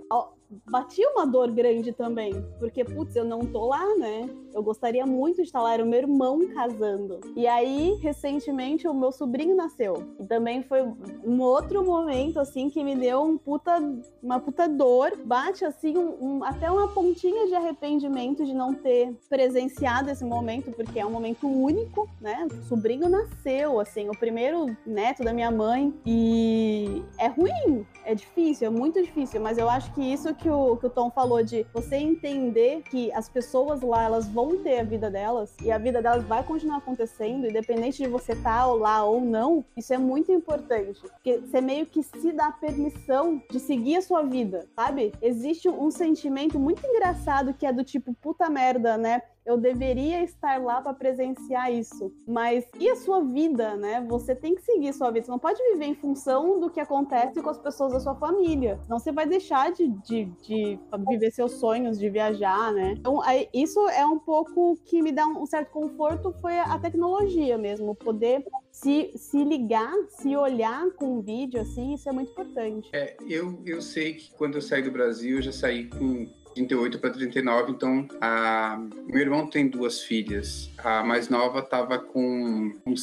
batia 0.66 1.10
uma 1.10 1.26
dor 1.26 1.52
grande 1.52 1.94
também, 1.94 2.34
porque, 2.60 2.84
putz, 2.84 3.16
eu 3.16 3.24
não 3.24 3.40
tô 3.40 3.68
lá, 3.68 3.96
né? 3.96 4.30
Eu 4.54 4.62
gostaria 4.62 5.06
muito 5.06 5.38
de 5.38 5.44
estar 5.44 5.62
lá, 5.62 5.74
era 5.74 5.84
o 5.84 5.88
meu 5.88 6.00
irmão 6.00 6.40
casando. 6.54 7.20
E 7.36 7.48
aí, 7.48 7.98
recentemente, 8.02 8.88
o 8.88 8.94
meu 8.94 9.12
sobrinho 9.12 9.56
nasceu. 9.56 10.04
E 10.20 10.28
também 10.28 10.62
foi 10.64 10.82
um 10.84 11.42
outro 11.42 11.84
momento, 11.86 12.40
assim, 12.40 12.70
que 12.70 12.84
me 12.84 12.96
deu 12.96 13.22
um 13.22 13.38
puta, 13.38 13.78
uma 14.22 14.40
puta 14.40 14.68
dor. 14.68 15.18
Bate, 15.24 15.64
assim, 15.64 15.98
um, 15.98 16.18
um, 16.22 16.44
até 16.44 16.70
uma 16.70 16.90
pontinha 16.90 17.48
de 17.48 17.56
arrependimento 17.56 18.46
de 18.46 18.54
não 18.54 18.74
ter 18.74 19.16
presenciado 19.30 20.10
esse 20.10 20.26
momento, 20.26 20.72
porque 20.72 21.00
é 21.00 21.06
um 21.06 21.12
momento 21.12 21.48
único, 21.48 22.10
né? 22.20 22.48
O 22.52 22.64
sobrinho 22.68 23.08
nasceu, 23.08 23.80
assim, 23.80 24.10
o 24.10 24.18
primeiro 24.18 24.76
neto 24.86 25.24
da 25.24 25.34
minha 25.34 25.52
mãe. 25.52 25.94
E 26.06 27.04
é 27.18 27.28
ruim, 27.28 27.86
é 28.04 28.14
difícil, 28.14 28.68
é 28.68 28.70
muito 28.70 29.02
difícil, 29.02 29.40
mas 29.40 29.58
eu 29.58 29.70
acho 29.70 29.94
que 29.94 30.02
isso 30.02 30.34
que 30.42 30.50
o, 30.50 30.76
que 30.76 30.88
o 30.88 30.90
Tom 30.90 31.12
falou 31.12 31.44
de 31.44 31.66
você 31.74 31.98
entender 31.98 32.82
que 32.90 33.12
as 33.14 33.30
pessoas 33.30 33.82
lá, 33.82 34.04
elas 34.04 34.28
vão 34.28 34.58
ter 34.58 34.80
a 34.80 34.84
vida 34.84 35.10
delas 35.10 35.56
e 35.62 35.72
a 35.72 35.78
vida 35.78 36.02
delas 36.02 36.24
vai 36.24 36.44
continuar 36.44 36.78
acontecendo, 36.78 37.48
independente 37.48 38.02
de 38.02 38.10
você 38.10 38.34
estar 38.34 38.62
tá 38.62 38.66
lá 38.66 39.04
ou 39.04 39.22
não, 39.22 39.64
isso 39.78 39.94
é 39.94 39.98
muito 39.98 40.32
importante. 40.32 41.00
Porque 41.00 41.38
você 41.38 41.62
meio 41.62 41.86
que 41.86 42.02
se 42.02 42.32
dá 42.32 42.52
permissão 42.52 43.42
de 43.50 43.60
seguir 43.60 43.98
a 43.98 44.02
sua 44.02 44.24
vida, 44.24 44.68
sabe? 44.76 45.14
Existe 45.22 45.70
um 45.70 45.92
sentimento 45.92 46.60
muito 46.60 46.86
engraçado 46.86 47.54
que 47.54 47.66
é 47.66 47.72
do 47.72 47.84
tipo, 47.84 48.14
puta 48.16 48.50
merda, 48.50 48.98
né? 48.98 49.22
Eu 49.46 49.58
deveria 49.58 50.24
estar 50.24 50.62
lá 50.62 50.82
para 50.82 50.94
presenciar 50.94 51.72
isso. 51.72 52.14
Mas 52.28 52.66
e 52.80 52.90
a 52.90 52.96
sua 52.96 53.22
vida, 53.22 53.76
né? 53.76 54.06
Você 54.08 54.36
tem 54.36 54.56
que 54.56 54.62
seguir 54.62 54.94
sua 54.94 55.12
vida. 55.12 55.26
Você 55.26 55.32
não 55.32 55.40
pode 55.40 55.62
viver 55.72 55.86
em 55.86 55.96
função 55.96 56.60
do 56.60 56.70
que 56.70 56.80
acontece 56.80 57.42
com 57.42 57.50
as 57.50 57.58
pessoas 57.58 57.94
da 57.94 58.00
sua 58.00 58.16
família. 58.16 58.80
Senão 58.84 59.00
você 59.00 59.12
vai 59.12 59.26
deixar 59.26 59.72
de, 59.72 59.88
de, 59.88 60.26
de 60.42 60.80
viver 61.10 61.32
seus 61.32 61.54
sonhos, 61.54 61.98
de 61.98 62.10
viajar, 62.10 62.72
né? 62.72 62.96
Então, 62.98 63.22
aí, 63.22 63.50
isso 63.54 63.80
é 63.90 64.06
um 64.06 64.20
pouco 64.20 64.78
que 64.86 65.02
me 65.02 65.12
dá 65.12 65.26
um 65.26 65.46
certo 65.46 65.72
conforto, 65.72 66.34
foi 66.42 66.60
a 66.60 66.78
tecnologia 66.78 67.58
mesmo. 67.58 67.96
Poder 67.96 68.46
se, 68.72 69.12
se 69.16 69.44
ligar, 69.44 69.94
se 70.10 70.36
olhar 70.36 70.90
com 70.92 71.18
um 71.18 71.22
vídeo, 71.22 71.60
assim, 71.60 71.94
isso 71.94 72.08
é 72.08 72.12
muito 72.12 72.32
importante. 72.32 72.90
É, 72.94 73.16
eu, 73.28 73.60
eu 73.66 73.82
sei 73.82 74.14
que 74.14 74.32
quando 74.34 74.56
eu 74.56 74.62
saí 74.62 74.82
do 74.82 74.92
Brasil, 74.92 75.38
eu 75.38 75.42
já 75.42 75.52
saí 75.52 75.90
com 75.90 76.28
38 76.54 77.00
para 77.00 77.10
39, 77.10 77.72
então 77.72 78.08
a... 78.20 78.80
meu 79.08 79.22
irmão 79.22 79.48
tem 79.48 79.68
duas 79.68 80.02
filhas. 80.02 80.70
A 80.78 81.04
mais 81.04 81.30
nova 81.30 81.60
estava 81.60 82.00
com 82.00 82.74
uns 82.86 83.02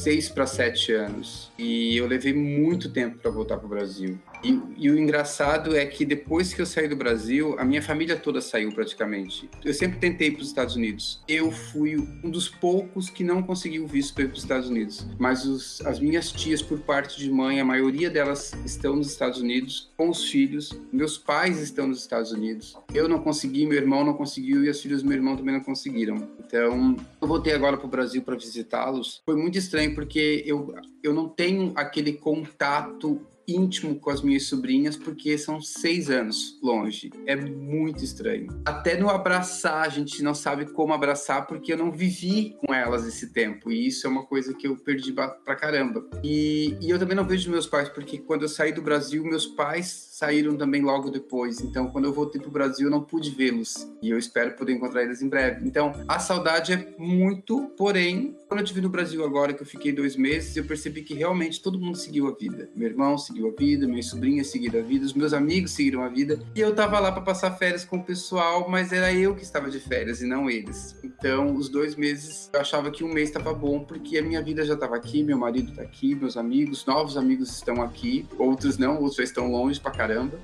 6 0.00 0.30
para 0.30 0.46
7 0.46 0.92
anos 0.92 1.52
e 1.58 1.96
eu 1.96 2.06
levei 2.06 2.32
muito 2.32 2.90
tempo 2.90 3.18
para 3.18 3.30
voltar 3.30 3.56
para 3.56 3.66
o 3.66 3.68
Brasil. 3.68 4.18
E, 4.44 4.60
e, 4.76 4.90
o 4.90 4.98
engraçado 4.98 5.74
é 5.74 5.86
que 5.86 6.04
depois 6.04 6.52
que 6.52 6.60
eu 6.60 6.66
saí 6.66 6.86
do 6.86 6.94
Brasil, 6.94 7.56
a 7.58 7.64
minha 7.64 7.80
família 7.80 8.14
toda 8.14 8.42
saiu 8.42 8.70
praticamente. 8.72 9.48
Eu 9.64 9.72
sempre 9.72 9.98
tentei 9.98 10.30
para 10.30 10.42
os 10.42 10.48
Estados 10.48 10.76
Unidos. 10.76 11.22
Eu 11.26 11.50
fui 11.50 11.96
um 11.96 12.28
dos 12.28 12.46
poucos 12.46 13.08
que 13.08 13.24
não 13.24 13.42
conseguiu 13.42 13.86
visto 13.86 14.14
para 14.14 14.26
os 14.26 14.40
Estados 14.40 14.68
Unidos. 14.68 15.06
Mas 15.18 15.46
os, 15.46 15.80
as 15.86 15.98
minhas 15.98 16.30
tias, 16.30 16.60
por 16.60 16.78
parte 16.80 17.18
de 17.18 17.30
mãe, 17.30 17.58
a 17.58 17.64
maioria 17.64 18.10
delas 18.10 18.52
estão 18.66 18.96
nos 18.96 19.10
Estados 19.10 19.40
Unidos 19.40 19.90
com 19.96 20.10
os 20.10 20.28
filhos. 20.28 20.78
Meus 20.92 21.16
pais 21.16 21.58
estão 21.60 21.86
nos 21.86 22.00
Estados 22.00 22.30
Unidos. 22.30 22.76
Eu 22.92 23.08
não 23.08 23.20
consegui, 23.20 23.66
meu 23.66 23.78
irmão 23.78 24.04
não 24.04 24.12
conseguiu 24.12 24.62
e 24.62 24.68
os 24.68 24.80
filhos 24.80 25.02
do 25.02 25.08
meu 25.08 25.16
irmão 25.16 25.36
também 25.36 25.54
não 25.54 25.62
conseguiram. 25.62 26.28
Então, 26.46 26.96
eu 27.20 27.28
voltei 27.28 27.54
agora 27.54 27.78
para 27.78 27.86
o 27.86 27.90
Brasil 27.90 28.20
para 28.20 28.36
visitá-los. 28.36 29.22
Foi 29.24 29.36
muito 29.36 29.56
estranho 29.56 29.94
porque 29.94 30.42
eu, 30.44 30.74
eu 31.02 31.14
não 31.14 31.28
tenho 31.28 31.72
aquele 31.74 32.12
contato 32.12 33.20
íntimo 33.46 33.98
com 33.98 34.10
as 34.10 34.22
minhas 34.22 34.44
sobrinhas 34.44 34.96
porque 34.96 35.36
são 35.38 35.60
seis 35.60 36.10
anos 36.10 36.58
longe. 36.62 37.10
É 37.26 37.36
muito 37.36 38.02
estranho. 38.04 38.48
Até 38.64 38.96
no 38.96 39.08
abraçar, 39.08 39.82
a 39.82 39.88
gente 39.88 40.22
não 40.22 40.34
sabe 40.34 40.66
como 40.66 40.92
abraçar 40.92 41.46
porque 41.46 41.72
eu 41.72 41.78
não 41.78 41.90
vivi 41.90 42.56
com 42.64 42.72
elas 42.72 43.06
esse 43.06 43.32
tempo. 43.32 43.70
E 43.70 43.86
isso 43.86 44.06
é 44.06 44.10
uma 44.10 44.24
coisa 44.24 44.54
que 44.54 44.66
eu 44.66 44.76
perdi 44.76 45.12
pra 45.12 45.56
caramba. 45.56 46.08
E, 46.22 46.76
e 46.80 46.90
eu 46.90 46.98
também 46.98 47.16
não 47.16 47.26
vejo 47.26 47.50
meus 47.50 47.66
pais 47.66 47.88
porque 47.88 48.18
quando 48.18 48.42
eu 48.42 48.48
saí 48.48 48.72
do 48.72 48.82
Brasil, 48.82 49.24
meus 49.24 49.46
pais 49.46 49.88
saíram 50.14 50.56
também 50.56 50.80
logo 50.80 51.10
depois. 51.10 51.60
Então, 51.60 51.88
quando 51.88 52.04
eu 52.04 52.12
voltei 52.12 52.40
para 52.40 52.48
o 52.48 52.52
Brasil, 52.52 52.86
eu 52.86 52.90
não 52.90 53.02
pude 53.02 53.30
vê-los. 53.30 53.88
E 54.00 54.10
eu 54.10 54.16
espero 54.16 54.52
poder 54.52 54.72
encontrar 54.72 55.02
eles 55.02 55.20
em 55.20 55.28
breve. 55.28 55.66
Então, 55.66 55.92
a 56.06 56.20
saudade 56.20 56.72
é 56.72 56.94
muito, 56.96 57.72
porém, 57.76 58.36
quando 58.46 58.60
eu 58.60 58.64
estive 58.64 58.80
no 58.80 58.88
Brasil 58.88 59.24
agora, 59.24 59.52
que 59.52 59.62
eu 59.62 59.66
fiquei 59.66 59.90
dois 59.90 60.14
meses, 60.14 60.56
eu 60.56 60.64
percebi 60.64 61.02
que 61.02 61.14
realmente 61.14 61.60
todo 61.60 61.80
mundo 61.80 61.98
seguiu 61.98 62.28
a 62.28 62.32
vida. 62.32 62.70
Meu 62.76 62.88
irmão 62.88 63.18
seguiu 63.18 63.48
a 63.48 63.60
vida, 63.60 63.88
minhas 63.88 64.06
sobrinhas 64.06 64.46
seguiram 64.46 64.78
a 64.78 64.82
vida, 64.84 65.04
os 65.04 65.14
meus 65.14 65.32
amigos 65.32 65.72
seguiram 65.72 66.04
a 66.04 66.08
vida. 66.08 66.38
E 66.54 66.60
eu 66.60 66.72
tava 66.72 67.00
lá 67.00 67.10
para 67.10 67.22
passar 67.22 67.50
férias 67.50 67.84
com 67.84 67.96
o 67.96 68.04
pessoal, 68.04 68.68
mas 68.68 68.92
era 68.92 69.12
eu 69.12 69.34
que 69.34 69.42
estava 69.42 69.68
de 69.68 69.80
férias 69.80 70.22
e 70.22 70.26
não 70.28 70.48
eles. 70.48 70.94
Então, 71.02 71.56
os 71.56 71.68
dois 71.68 71.96
meses, 71.96 72.48
eu 72.54 72.60
achava 72.60 72.88
que 72.92 73.02
um 73.02 73.12
mês 73.12 73.30
estava 73.30 73.52
bom, 73.52 73.80
porque 73.80 74.16
a 74.16 74.22
minha 74.22 74.40
vida 74.40 74.64
já 74.64 74.74
estava 74.74 74.94
aqui, 74.94 75.24
meu 75.24 75.36
marido 75.36 75.70
está 75.70 75.82
aqui, 75.82 76.14
meus 76.14 76.36
amigos, 76.36 76.86
novos 76.86 77.16
amigos 77.16 77.50
estão 77.50 77.82
aqui, 77.82 78.28
outros 78.38 78.78
não, 78.78 78.98
outros 78.98 79.16
já 79.16 79.24
estão 79.24 79.50
longe 79.50 79.80
pra 79.80 79.90
caramba. 80.06 80.38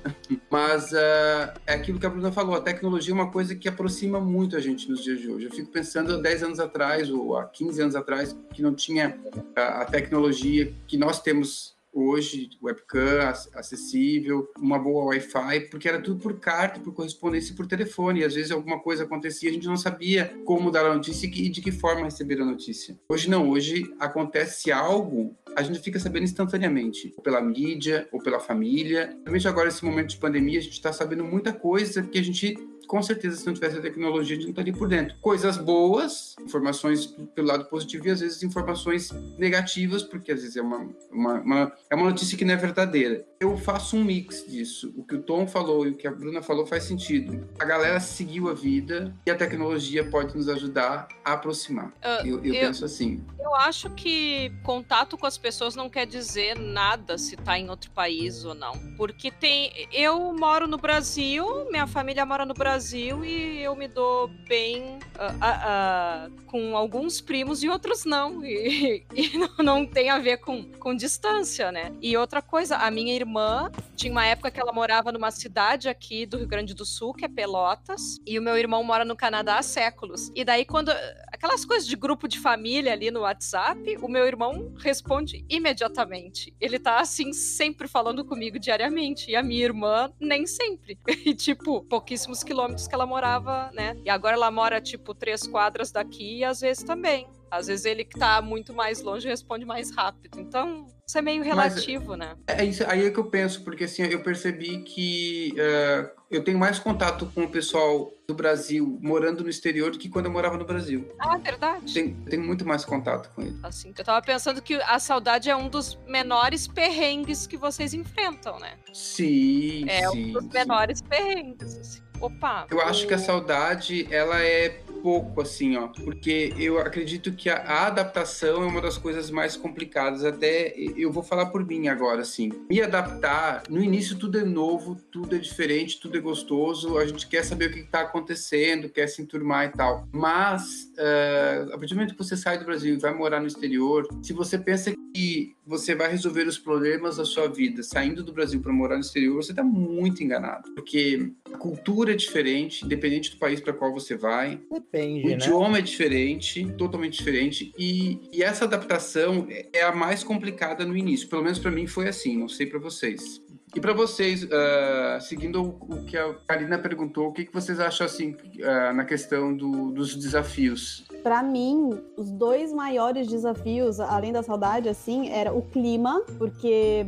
Mas 0.49 0.91
uh, 0.91 1.53
é 1.65 1.73
aquilo 1.73 1.99
que 1.99 2.05
a 2.05 2.09
Bruna 2.09 2.31
falou, 2.31 2.55
a 2.55 2.61
tecnologia 2.61 3.13
é 3.13 3.15
uma 3.15 3.31
coisa 3.31 3.55
que 3.55 3.69
aproxima 3.69 4.19
muito 4.19 4.55
a 4.55 4.59
gente 4.59 4.89
nos 4.89 5.03
dias 5.03 5.19
de 5.19 5.29
hoje. 5.29 5.45
Eu 5.45 5.51
fico 5.51 5.71
pensando 5.71 6.15
há 6.15 6.17
10 6.17 6.43
anos 6.43 6.59
atrás, 6.59 7.09
ou 7.09 7.37
há 7.37 7.45
15 7.45 7.81
anos 7.81 7.95
atrás, 7.95 8.35
que 8.53 8.61
não 8.61 8.73
tinha 8.73 9.17
a, 9.55 9.81
a 9.81 9.85
tecnologia 9.85 10.73
que 10.87 10.97
nós 10.97 11.21
temos 11.21 11.75
hoje, 11.93 12.49
webcam 12.61 13.29
acessível, 13.53 14.49
uma 14.57 14.79
boa 14.79 15.05
Wi-Fi, 15.05 15.69
porque 15.69 15.87
era 15.87 16.01
tudo 16.01 16.21
por 16.21 16.39
carta, 16.39 16.79
por 16.79 16.93
correspondência 16.93 17.55
por 17.55 17.67
telefone. 17.67 18.21
E 18.21 18.23
às 18.23 18.33
vezes 18.33 18.51
alguma 18.51 18.79
coisa 18.79 19.03
acontecia, 19.03 19.49
a 19.49 19.53
gente 19.53 19.67
não 19.67 19.77
sabia 19.77 20.33
como 20.45 20.71
dar 20.71 20.85
a 20.85 20.93
notícia 20.93 21.27
e 21.27 21.49
de 21.49 21.61
que 21.61 21.71
forma 21.71 22.05
receber 22.05 22.41
a 22.41 22.45
notícia. 22.45 22.99
Hoje 23.09 23.29
não, 23.29 23.49
hoje 23.49 23.93
acontece 23.99 24.71
algo, 24.71 25.35
a 25.55 25.63
gente 25.63 25.79
fica 25.79 25.99
sabendo 25.99 26.23
instantaneamente, 26.23 27.13
pela 27.23 27.41
mídia, 27.41 28.07
ou 28.11 28.21
pela 28.21 28.39
família. 28.39 29.07
Principalmente 29.07 29.47
agora, 29.47 29.65
nesse 29.65 29.85
momento 29.85 30.09
de 30.09 30.17
pandemia, 30.17 30.59
a 30.59 30.63
gente 30.63 30.73
está 30.73 30.93
sabendo 30.93 31.23
muita 31.23 31.51
coisa 31.51 32.03
que 32.03 32.17
a 32.17 32.23
gente 32.23 32.57
com 32.87 33.01
certeza, 33.01 33.37
se 33.37 33.45
não 33.45 33.53
tivesse 33.53 33.77
a 33.77 33.81
tecnologia, 33.81 34.35
a 34.35 34.35
gente 34.35 34.43
não 34.43 34.51
estaria 34.51 34.73
por 34.73 34.87
dentro. 34.87 35.15
Coisas 35.21 35.57
boas, 35.57 36.35
informações 36.41 37.05
pelo 37.33 37.47
lado 37.47 37.65
positivo 37.65 38.07
e 38.07 38.11
às 38.11 38.19
vezes 38.19 38.43
informações 38.43 39.11
negativas, 39.37 40.03
porque 40.03 40.31
às 40.31 40.41
vezes 40.41 40.57
é 40.57 40.61
uma, 40.61 40.89
uma, 41.09 41.39
uma, 41.39 41.71
é 41.89 41.95
uma 41.95 42.09
notícia 42.09 42.37
que 42.37 42.43
não 42.43 42.53
é 42.53 42.57
verdadeira. 42.57 43.25
Eu 43.39 43.57
faço 43.57 43.95
um 43.95 44.03
mix 44.03 44.45
disso. 44.45 44.93
O 44.97 45.03
que 45.03 45.15
o 45.15 45.21
Tom 45.21 45.47
falou 45.47 45.85
e 45.85 45.91
o 45.91 45.95
que 45.95 46.07
a 46.07 46.11
Bruna 46.11 46.41
falou 46.41 46.65
faz 46.65 46.83
sentido. 46.83 47.47
A 47.59 47.65
galera 47.65 47.99
seguiu 47.99 48.49
a 48.49 48.53
vida 48.53 49.15
e 49.25 49.31
a 49.31 49.35
tecnologia 49.35 50.07
pode 50.09 50.35
nos 50.35 50.49
ajudar 50.49 51.07
a 51.23 51.33
aproximar. 51.33 51.87
Uh, 51.87 52.25
eu, 52.25 52.43
eu, 52.43 52.53
eu, 52.53 52.61
penso 52.67 52.85
assim. 52.85 53.23
Eu 53.39 53.55
acho 53.55 53.89
que 53.91 54.51
contato 54.63 55.17
com 55.17 55.25
as 55.25 55.37
pessoas 55.37 55.75
não 55.75 55.89
quer 55.89 56.05
dizer 56.05 56.57
nada 56.57 57.17
se 57.17 57.35
está 57.35 57.57
em 57.57 57.69
outro 57.69 57.89
país 57.91 58.45
ou 58.45 58.53
não. 58.53 58.73
Porque 58.95 59.31
tem. 59.31 59.87
Eu 59.91 60.33
moro 60.33 60.67
no 60.67 60.77
Brasil, 60.77 61.45
minha 61.71 61.87
família 61.87 62.25
mora 62.25 62.45
no 62.45 62.53
Brasil 62.53 62.70
Brasil 62.71 63.25
e 63.25 63.61
eu 63.61 63.75
me 63.75 63.85
dou 63.85 64.29
bem 64.47 64.97
uh, 65.19 65.27
uh, 65.27 66.29
uh, 66.29 66.41
com 66.45 66.75
alguns 66.77 67.19
primos 67.19 67.63
e 67.63 67.69
outros 67.69 68.05
não. 68.05 68.41
E, 68.51 69.05
e 69.13 69.37
não, 69.37 69.49
não, 69.59 69.85
tem 69.85 70.09
a 70.09 70.17
ver 70.17 70.37
com, 70.37 70.63
com 70.63 70.95
distância, 70.95 71.71
né? 71.71 71.93
E 72.01 72.15
outra 72.17 72.41
coisa, 72.41 72.77
a 72.77 72.91
minha 72.91 73.13
irmã 73.13 73.71
tinha 73.95 74.11
uma 74.11 74.25
época 74.25 74.51
que 74.51 74.59
ela 74.59 74.73
morava 74.73 75.11
numa 75.11 75.31
cidade 75.31 75.87
aqui 75.87 76.25
do 76.25 76.37
Rio 76.37 76.47
Grande 76.47 76.73
do 76.73 76.85
Sul, 76.85 77.13
que 77.13 77.25
é 77.25 77.27
Pelotas, 77.27 78.19
e 78.25 78.37
o 78.37 78.41
meu 78.41 78.57
irmão 78.57 78.83
mora 78.83 79.05
no 79.05 79.15
Canadá 79.15 79.57
há 79.57 79.61
séculos. 79.61 80.31
E 80.35 80.43
daí, 80.43 80.65
quando. 80.65 80.91
Aquelas 81.31 81.65
coisas 81.65 81.87
de 81.87 81.95
grupo 81.95 82.27
de 82.27 82.37
família 82.37 82.91
ali 82.93 83.09
no 83.09 83.21
WhatsApp, 83.21 83.97
o 84.01 84.07
meu 84.07 84.27
irmão 84.27 84.73
responde 84.77 85.43
imediatamente. 85.49 86.53
Ele 86.59 86.77
tá 86.77 86.99
assim, 86.99 87.33
sempre 87.33 87.87
falando 87.87 88.23
comigo 88.23 88.59
diariamente. 88.59 89.31
E 89.31 89.35
a 89.35 89.41
minha 89.41 89.63
irmã, 89.63 90.11
nem 90.19 90.45
sempre. 90.45 90.97
E, 91.23 91.35
tipo, 91.35 91.83
pouquíssimos 91.83 92.43
quilômetros 92.43 92.60
quilômetros 92.61 92.87
que 92.87 92.95
ela 92.95 93.05
morava, 93.05 93.71
né? 93.73 93.97
E 94.05 94.09
agora 94.09 94.35
ela 94.35 94.51
mora, 94.51 94.79
tipo, 94.79 95.13
três 95.13 95.47
quadras 95.47 95.91
daqui 95.91 96.39
e 96.39 96.43
às 96.43 96.61
vezes 96.61 96.83
também. 96.83 97.27
Às 97.49 97.67
vezes 97.67 97.83
ele 97.85 98.05
que 98.05 98.17
tá 98.17 98.41
muito 98.41 98.73
mais 98.73 99.01
longe 99.01 99.27
responde 99.27 99.65
mais 99.65 99.93
rápido. 99.93 100.39
Então, 100.39 100.87
isso 101.05 101.17
é 101.17 101.21
meio 101.21 101.43
relativo, 101.43 102.11
Mas, 102.11 102.19
né? 102.19 102.35
É 102.47 102.63
isso 102.63 102.81
aí 102.87 103.05
é 103.05 103.11
que 103.11 103.19
eu 103.19 103.25
penso, 103.25 103.61
porque 103.65 103.83
assim, 103.83 104.03
eu 104.03 104.23
percebi 104.23 104.81
que 104.83 105.53
uh, 105.57 106.09
eu 106.29 106.41
tenho 106.45 106.57
mais 106.57 106.79
contato 106.79 107.29
com 107.35 107.43
o 107.43 107.49
pessoal 107.49 108.09
do 108.25 108.33
Brasil 108.33 108.97
morando 109.01 109.43
no 109.43 109.49
exterior 109.49 109.91
do 109.91 109.99
que 109.99 110.07
quando 110.07 110.27
eu 110.27 110.31
morava 110.31 110.55
no 110.55 110.63
Brasil. 110.63 111.13
Ah, 111.19 111.37
verdade. 111.37 111.93
Tenho, 111.93 112.15
tenho 112.23 112.41
muito 112.41 112.65
mais 112.65 112.85
contato 112.85 113.29
com 113.35 113.41
ele. 113.41 113.59
Assim, 113.63 113.93
eu 113.97 114.05
tava 114.05 114.25
pensando 114.25 114.61
que 114.61 114.75
a 114.75 114.97
saudade 114.97 115.49
é 115.49 115.55
um 115.55 115.67
dos 115.67 115.99
menores 116.07 116.69
perrengues 116.69 117.45
que 117.45 117.57
vocês 117.57 117.93
enfrentam, 117.93 118.57
né? 118.59 118.77
Sim, 118.93 119.89
É 119.89 120.07
sim, 120.07 120.29
um 120.29 120.33
dos 120.33 120.43
sim. 120.43 120.49
menores 120.53 121.01
perrengues, 121.01 121.77
assim. 121.77 122.10
Opa! 122.21 122.67
Eu 122.69 122.79
acho 122.81 123.07
que 123.07 123.13
a 123.13 123.17
saudade, 123.17 124.07
ela 124.11 124.39
é 124.41 124.79
pouco, 125.01 125.41
assim, 125.41 125.75
ó. 125.75 125.87
Porque 125.87 126.53
eu 126.57 126.79
acredito 126.79 127.31
que 127.33 127.49
a, 127.49 127.57
a, 127.57 127.87
adaptação 127.87 128.63
é 128.63 128.65
uma 128.65 128.81
das 128.81 128.97
coisas 128.97 129.29
mais 129.29 129.55
complicadas. 129.55 130.23
Até 130.23 130.73
eu 130.77 131.11
vou 131.11 131.23
falar 131.23 131.47
por 131.47 131.65
mim 131.65 131.87
agora, 131.87 132.21
assim. 132.21 132.51
Me 132.69 132.81
adaptar, 132.81 133.63
no 133.69 133.81
início 133.81 134.17
tudo 134.17 134.39
é 134.39 134.43
novo, 134.43 134.95
tudo 135.11 135.35
é 135.35 135.39
diferente, 135.39 135.99
tudo 135.99 136.17
é 136.17 136.21
gostoso. 136.21 136.97
A 136.97 137.05
gente 137.05 137.27
quer 137.27 137.43
saber 137.43 137.69
o 137.69 137.73
que 137.73 137.79
está 137.79 138.01
acontecendo, 138.01 138.89
quer 138.89 139.07
se 139.07 139.21
enturmar 139.21 139.65
e 139.65 139.69
tal. 139.69 140.07
Mas, 140.11 140.91
uh, 140.97 141.73
a 141.73 141.77
partir 141.77 141.93
do 141.93 141.95
momento 141.95 142.15
que 142.15 142.23
você 142.23 142.37
sai 142.37 142.57
do 142.57 142.65
Brasil 142.65 142.95
e 142.95 142.99
vai 142.99 143.13
morar 143.13 143.39
no 143.39 143.47
exterior, 143.47 144.07
se 144.21 144.33
você 144.33 144.57
pensa 144.57 144.93
que 145.13 145.55
você 145.65 145.93
vai 145.93 146.09
resolver 146.09 146.47
os 146.47 146.57
problemas 146.57 147.17
da 147.17 147.25
sua 147.25 147.47
vida 147.47 147.83
saindo 147.83 148.23
do 148.23 148.33
Brasil 148.33 148.61
para 148.61 148.73
morar 148.73 148.95
no 148.95 149.01
exterior, 149.01 149.35
você 149.35 149.51
está 149.51 149.63
muito 149.63 150.23
enganado. 150.23 150.71
Porque 150.73 151.31
a 151.51 151.57
cultura 151.57 152.13
é 152.13 152.15
diferente, 152.15 152.85
independente 152.85 153.31
do 153.31 153.37
país 153.37 153.59
para 153.59 153.73
qual 153.73 153.93
você 153.93 154.15
vai. 154.15 154.59
Depende, 154.91 155.25
o 155.25 155.29
né? 155.29 155.33
idioma 155.35 155.77
é 155.77 155.81
diferente, 155.81 156.65
totalmente 156.77 157.17
diferente. 157.17 157.73
E, 157.77 158.19
e 158.31 158.43
essa 158.43 158.65
adaptação 158.65 159.47
é 159.71 159.83
a 159.83 159.91
mais 159.93 160.23
complicada 160.23 160.85
no 160.85 160.97
início. 160.97 161.29
Pelo 161.29 161.43
menos 161.43 161.59
para 161.59 161.71
mim 161.71 161.87
foi 161.87 162.09
assim, 162.09 162.37
não 162.37 162.49
sei 162.49 162.65
para 162.65 162.77
vocês. 162.77 163.41
E 163.73 163.79
para 163.79 163.93
vocês, 163.93 164.43
uh, 164.43 165.21
seguindo 165.21 165.63
o, 165.63 166.03
que 166.03 166.17
a 166.17 166.33
Karina 166.45 166.77
perguntou, 166.77 167.29
o 167.29 167.31
que, 167.31 167.45
que 167.45 167.53
vocês 167.53 167.79
acham 167.79 168.05
assim 168.05 168.31
uh, 168.31 168.93
na 168.93 169.05
questão 169.05 169.55
do, 169.55 169.91
dos 169.91 170.13
desafios? 170.13 171.05
Para 171.23 171.41
mim, 171.41 171.97
os 172.17 172.31
dois 172.31 172.73
maiores 172.73 173.27
desafios, 173.27 173.99
além 173.99 174.33
da 174.33 174.43
saudade, 174.43 174.89
assim, 174.89 175.29
era 175.29 175.53
o 175.53 175.61
clima, 175.61 176.21
porque 176.37 177.05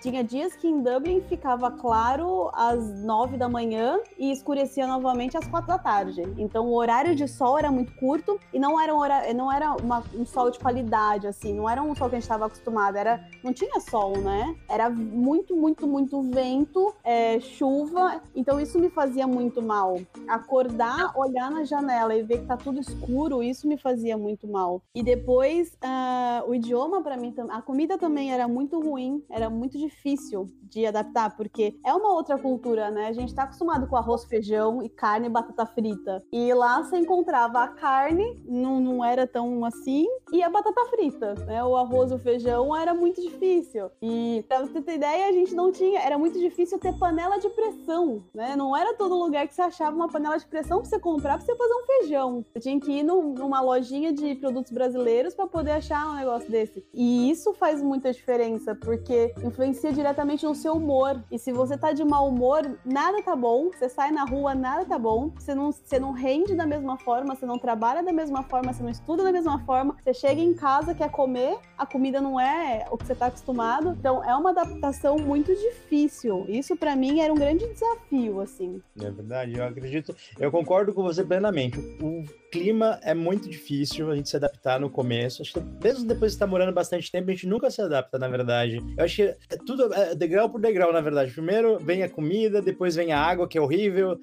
tinha 0.00 0.22
dias 0.24 0.54
que 0.54 0.66
em 0.66 0.80
Dublin 0.80 1.20
ficava 1.28 1.70
claro 1.70 2.50
às 2.54 3.02
nove 3.04 3.36
da 3.36 3.48
manhã 3.48 3.98
e 4.16 4.30
escurecia 4.30 4.86
novamente 4.86 5.36
às 5.36 5.46
quatro 5.46 5.68
da 5.68 5.78
tarde. 5.78 6.22
Então, 6.38 6.66
o 6.68 6.74
horário 6.74 7.14
de 7.14 7.28
sol 7.28 7.58
era 7.58 7.70
muito 7.70 7.92
curto 7.96 8.38
e 8.52 8.58
não 8.58 8.80
era 8.80 8.94
um, 8.94 9.00
não 9.34 9.52
era 9.52 9.72
uma, 9.72 10.02
um 10.14 10.24
sol 10.24 10.50
de 10.50 10.58
qualidade, 10.58 11.26
assim, 11.26 11.52
não 11.52 11.68
era 11.68 11.82
um 11.82 11.94
sol 11.94 12.08
que 12.08 12.14
a 12.14 12.18
gente 12.18 12.24
estava 12.24 12.46
acostumado, 12.46 12.96
era, 12.96 13.28
não 13.42 13.52
tinha 13.52 13.78
sol, 13.80 14.16
né? 14.18 14.54
Era 14.68 14.88
muito, 14.88 15.56
muito 15.56 15.65
muito, 15.66 15.84
muito 15.84 16.22
vento, 16.22 16.94
é, 17.02 17.40
chuva. 17.40 18.22
Então 18.36 18.60
isso 18.60 18.78
me 18.78 18.88
fazia 18.88 19.26
muito 19.26 19.60
mal. 19.60 19.98
Acordar, 20.28 21.12
olhar 21.16 21.50
na 21.50 21.64
janela 21.64 22.14
e 22.14 22.22
ver 22.22 22.38
que 22.38 22.46
tá 22.46 22.56
tudo 22.56 22.78
escuro, 22.78 23.42
isso 23.42 23.66
me 23.66 23.76
fazia 23.76 24.16
muito 24.16 24.46
mal. 24.46 24.80
E 24.94 25.02
depois, 25.02 25.76
uh, 25.82 26.48
o 26.48 26.54
idioma 26.54 27.02
para 27.02 27.16
mim, 27.16 27.34
a 27.50 27.60
comida 27.60 27.98
também 27.98 28.32
era 28.32 28.46
muito 28.46 28.78
ruim, 28.80 29.24
era 29.28 29.50
muito 29.50 29.76
difícil 29.76 30.46
de 30.62 30.86
adaptar, 30.86 31.36
porque 31.36 31.74
é 31.84 31.92
uma 31.92 32.12
outra 32.12 32.38
cultura, 32.38 32.90
né? 32.90 33.08
A 33.08 33.12
gente 33.12 33.34
tá 33.34 33.42
acostumado 33.42 33.88
com 33.88 33.96
arroz, 33.96 34.24
feijão 34.24 34.82
e 34.82 34.88
carne 34.88 35.26
e 35.26 35.30
batata 35.30 35.66
frita. 35.66 36.22
E 36.32 36.54
lá 36.54 36.82
você 36.82 36.96
encontrava 36.96 37.64
a 37.64 37.68
carne, 37.68 38.40
não, 38.46 38.80
não 38.80 39.04
era 39.04 39.26
tão 39.26 39.64
assim, 39.64 40.06
e 40.32 40.42
a 40.42 40.50
batata 40.50 40.84
frita, 40.90 41.34
né? 41.46 41.64
O 41.64 41.76
arroz 41.76 42.12
o 42.12 42.18
feijão 42.18 42.76
era 42.76 42.94
muito 42.94 43.20
difícil. 43.20 43.90
E 44.00 44.44
pra 44.48 44.60
você 44.60 44.80
ter 44.80 44.94
ideia, 44.94 45.28
a 45.28 45.32
gente 45.32 45.55
não 45.56 45.72
tinha, 45.72 46.00
era 46.00 46.18
muito 46.18 46.38
difícil 46.38 46.78
ter 46.78 46.92
panela 46.96 47.38
de 47.38 47.48
pressão, 47.48 48.22
né? 48.34 48.54
Não 48.54 48.76
era 48.76 48.94
todo 48.94 49.16
lugar 49.16 49.48
que 49.48 49.54
você 49.54 49.62
achava 49.62 49.96
uma 49.96 50.08
panela 50.08 50.38
de 50.38 50.46
pressão 50.46 50.80
pra 50.80 50.88
você 50.88 50.98
comprar 50.98 51.38
pra 51.38 51.46
você 51.46 51.56
fazer 51.56 51.74
um 51.74 51.86
feijão. 51.86 52.44
Você 52.52 52.60
tinha 52.60 52.78
que 52.78 52.92
ir 52.92 53.02
num, 53.02 53.32
numa 53.32 53.60
lojinha 53.60 54.12
de 54.12 54.34
produtos 54.34 54.70
brasileiros 54.70 55.34
para 55.34 55.46
poder 55.46 55.72
achar 55.72 56.06
um 56.06 56.14
negócio 56.14 56.50
desse. 56.50 56.84
E 56.92 57.30
isso 57.30 57.54
faz 57.54 57.82
muita 57.82 58.12
diferença, 58.12 58.74
porque 58.74 59.34
influencia 59.42 59.92
diretamente 59.92 60.44
no 60.44 60.54
seu 60.54 60.74
humor. 60.74 61.20
E 61.30 61.38
se 61.38 61.52
você 61.52 61.76
tá 61.76 61.92
de 61.92 62.04
mau 62.04 62.28
humor, 62.28 62.78
nada 62.84 63.22
tá 63.22 63.34
bom. 63.34 63.70
Você 63.70 63.88
sai 63.88 64.10
na 64.10 64.24
rua, 64.24 64.54
nada 64.54 64.84
tá 64.84 64.98
bom. 64.98 65.30
Você 65.30 65.54
não, 65.54 65.72
você 65.72 65.98
não 65.98 66.12
rende 66.12 66.54
da 66.54 66.66
mesma 66.66 66.98
forma, 66.98 67.34
você 67.34 67.46
não 67.46 67.58
trabalha 67.58 68.02
da 68.02 68.12
mesma 68.12 68.42
forma, 68.42 68.72
você 68.72 68.82
não 68.82 68.90
estuda 68.90 69.24
da 69.24 69.32
mesma 69.32 69.58
forma. 69.64 69.96
Você 70.04 70.12
chega 70.12 70.40
em 70.40 70.54
casa, 70.54 70.94
quer 70.94 71.10
comer, 71.10 71.58
a 71.78 71.86
comida 71.86 72.20
não 72.20 72.38
é 72.38 72.86
o 72.90 72.98
que 72.98 73.06
você 73.06 73.14
tá 73.14 73.26
acostumado. 73.26 73.96
Então 73.98 74.22
é 74.22 74.34
uma 74.36 74.50
adaptação 74.50 75.16
muito 75.16 75.45
difícil. 75.54 76.46
Isso 76.48 76.76
para 76.76 76.96
mim 76.96 77.20
era 77.20 77.32
um 77.32 77.36
grande 77.36 77.66
desafio, 77.68 78.40
assim. 78.40 78.80
É 79.00 79.10
verdade, 79.10 79.56
eu 79.56 79.64
acredito. 79.64 80.14
Eu 80.38 80.50
concordo 80.50 80.92
com 80.92 81.02
você 81.02 81.24
plenamente. 81.24 81.78
O 82.00 82.24
clima 82.50 82.98
é 83.02 83.14
muito 83.14 83.48
difícil 83.48 84.10
a 84.10 84.16
gente 84.16 84.28
se 84.28 84.36
adaptar 84.36 84.80
no 84.80 84.90
começo. 84.90 85.42
Acho 85.42 85.54
que 85.54 85.60
mesmo 85.82 86.06
depois 86.06 86.32
de 86.32 86.36
estar 86.36 86.46
morando 86.46 86.72
bastante 86.72 87.10
tempo, 87.10 87.30
a 87.30 87.34
gente 87.34 87.46
nunca 87.46 87.70
se 87.70 87.80
adapta, 87.80 88.18
na 88.18 88.28
verdade. 88.28 88.78
Eu 88.96 89.04
acho 89.04 89.16
que 89.16 89.22
é 89.22 89.56
tudo 89.64 89.92
é 89.92 90.14
degrau 90.14 90.48
por 90.48 90.60
degrau, 90.60 90.92
na 90.92 91.00
verdade. 91.00 91.32
Primeiro 91.32 91.78
vem 91.78 92.02
a 92.02 92.08
comida, 92.08 92.62
depois 92.62 92.96
vem 92.96 93.12
a 93.12 93.20
água, 93.20 93.48
que 93.48 93.58
é 93.58 93.60
horrível, 93.60 94.18